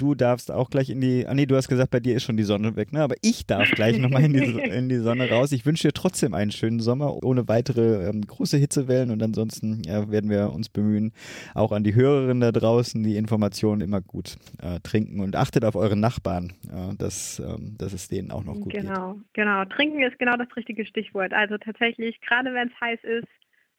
Du 0.00 0.14
darfst 0.14 0.50
auch 0.50 0.70
gleich 0.70 0.88
in 0.90 1.00
die, 1.00 1.26
ah 1.26 1.34
nee, 1.34 1.46
du 1.46 1.56
hast 1.56 1.68
gesagt, 1.68 1.90
bei 1.90 2.00
dir 2.00 2.16
ist 2.16 2.22
schon 2.22 2.36
die 2.36 2.42
Sonne 2.42 2.74
weg, 2.76 2.92
ne? 2.92 3.02
Aber 3.02 3.16
ich 3.22 3.46
darf 3.46 3.70
gleich 3.72 3.98
nochmal 3.98 4.24
in 4.24 4.32
die, 4.32 4.44
in 4.44 4.88
die 4.88 4.96
Sonne 4.96 5.28
raus. 5.30 5.52
Ich 5.52 5.66
wünsche 5.66 5.88
dir 5.88 5.92
trotzdem 5.92 6.34
einen 6.34 6.50
schönen 6.50 6.80
Sommer, 6.80 7.22
ohne 7.22 7.48
weitere 7.48 8.08
ähm, 8.08 8.22
große 8.26 8.56
Hitzewellen 8.56 9.10
und 9.10 9.22
ansonsten 9.22 9.82
ja, 9.84 10.10
werden 10.10 10.30
wir 10.30 10.52
uns 10.52 10.68
bemühen, 10.68 11.12
auch 11.54 11.72
an 11.72 11.84
die 11.84 11.94
Hörerinnen 11.94 12.40
da 12.40 12.52
draußen 12.52 13.02
die 13.02 13.16
Informationen 13.16 13.82
immer 13.82 14.00
gut 14.00 14.36
äh, 14.62 14.80
trinken 14.80 15.20
und 15.20 15.36
achtet 15.36 15.64
auf 15.64 15.76
eure 15.76 15.96
Nachbarn, 15.96 16.54
äh, 16.68 16.94
dass, 16.96 17.40
ähm, 17.40 17.76
dass 17.78 17.92
es 17.92 18.08
denen 18.08 18.30
auch 18.30 18.44
noch 18.44 18.54
gut 18.54 18.72
genau, 18.72 19.14
geht. 19.14 19.34
Genau, 19.34 19.60
genau. 19.60 19.64
Trinken 19.66 20.02
ist 20.02 20.18
genau 20.18 20.36
das 20.36 20.48
richtige 20.56 20.86
Stichwort. 20.86 21.32
Also 21.32 21.58
tatsächlich, 21.58 22.20
gerade 22.22 22.54
wenn 22.54 22.68
es 22.68 22.80
heiß 22.80 23.00
ist, 23.02 23.28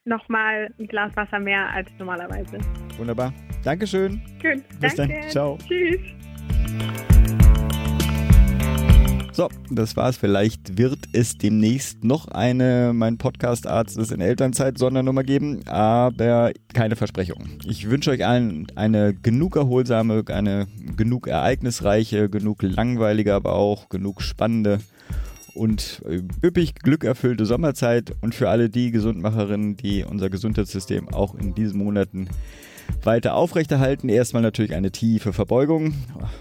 nochmal 0.05 0.73
ein 0.79 0.87
Glas 0.87 1.15
Wasser 1.15 1.39
mehr 1.39 1.69
als 1.69 1.89
normalerweise. 1.97 2.57
Wunderbar. 2.97 3.33
Dankeschön. 3.63 4.21
Gut, 4.41 4.63
Bis 4.79 4.95
danke. 4.95 5.19
dann. 5.21 5.29
Ciao. 5.29 5.57
Tschüss. 5.67 5.99
So, 9.33 9.47
das 9.69 9.95
war's. 9.95 10.17
Vielleicht 10.17 10.77
wird 10.77 10.99
es 11.13 11.37
demnächst 11.37 12.03
noch 12.03 12.27
eine 12.27 12.91
Mein 12.93 13.17
Podcast-Arzt 13.17 13.97
ist 13.97 14.11
in 14.11 14.19
Elternzeit 14.19 14.77
Sondernummer 14.77 15.23
geben, 15.23 15.65
aber 15.67 16.51
keine 16.73 16.97
Versprechung. 16.97 17.47
Ich 17.65 17.89
wünsche 17.89 18.11
euch 18.11 18.25
allen 18.25 18.67
eine 18.75 19.13
genug 19.13 19.55
erholsame, 19.55 20.25
eine 20.27 20.67
genug 20.97 21.27
ereignisreiche, 21.27 22.29
genug 22.29 22.61
langweilige, 22.61 23.33
aber 23.33 23.53
auch 23.53 23.87
genug 23.87 24.21
spannende 24.21 24.79
und 25.53 26.01
üppig 26.43 26.75
glückerfüllte 26.75 27.45
Sommerzeit 27.45 28.13
und 28.21 28.35
für 28.35 28.49
alle 28.49 28.69
die 28.69 28.91
Gesundmacherinnen, 28.91 29.77
die 29.77 30.03
unser 30.03 30.29
Gesundheitssystem 30.29 31.09
auch 31.09 31.35
in 31.35 31.55
diesen 31.55 31.79
Monaten 31.79 32.29
weiter 33.03 33.35
aufrechterhalten. 33.35 34.09
Erstmal 34.09 34.41
natürlich 34.41 34.73
eine 34.73 34.91
tiefe 34.91 35.33
Verbeugung, 35.33 35.93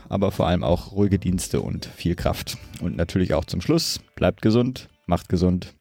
aber 0.09 0.31
vor 0.31 0.47
allem 0.47 0.65
auch 0.65 0.93
ruhige 0.93 1.19
Dienste 1.19 1.61
und 1.61 1.87
viel 1.87 2.15
Kraft. 2.15 2.59
Und 2.81 2.97
natürlich 2.97 3.35
auch 3.35 3.45
zum 3.45 3.61
Schluss, 3.61 4.01
bleibt 4.17 4.43
gesund, 4.43 4.89
macht 5.07 5.29
gesund. 5.29 5.75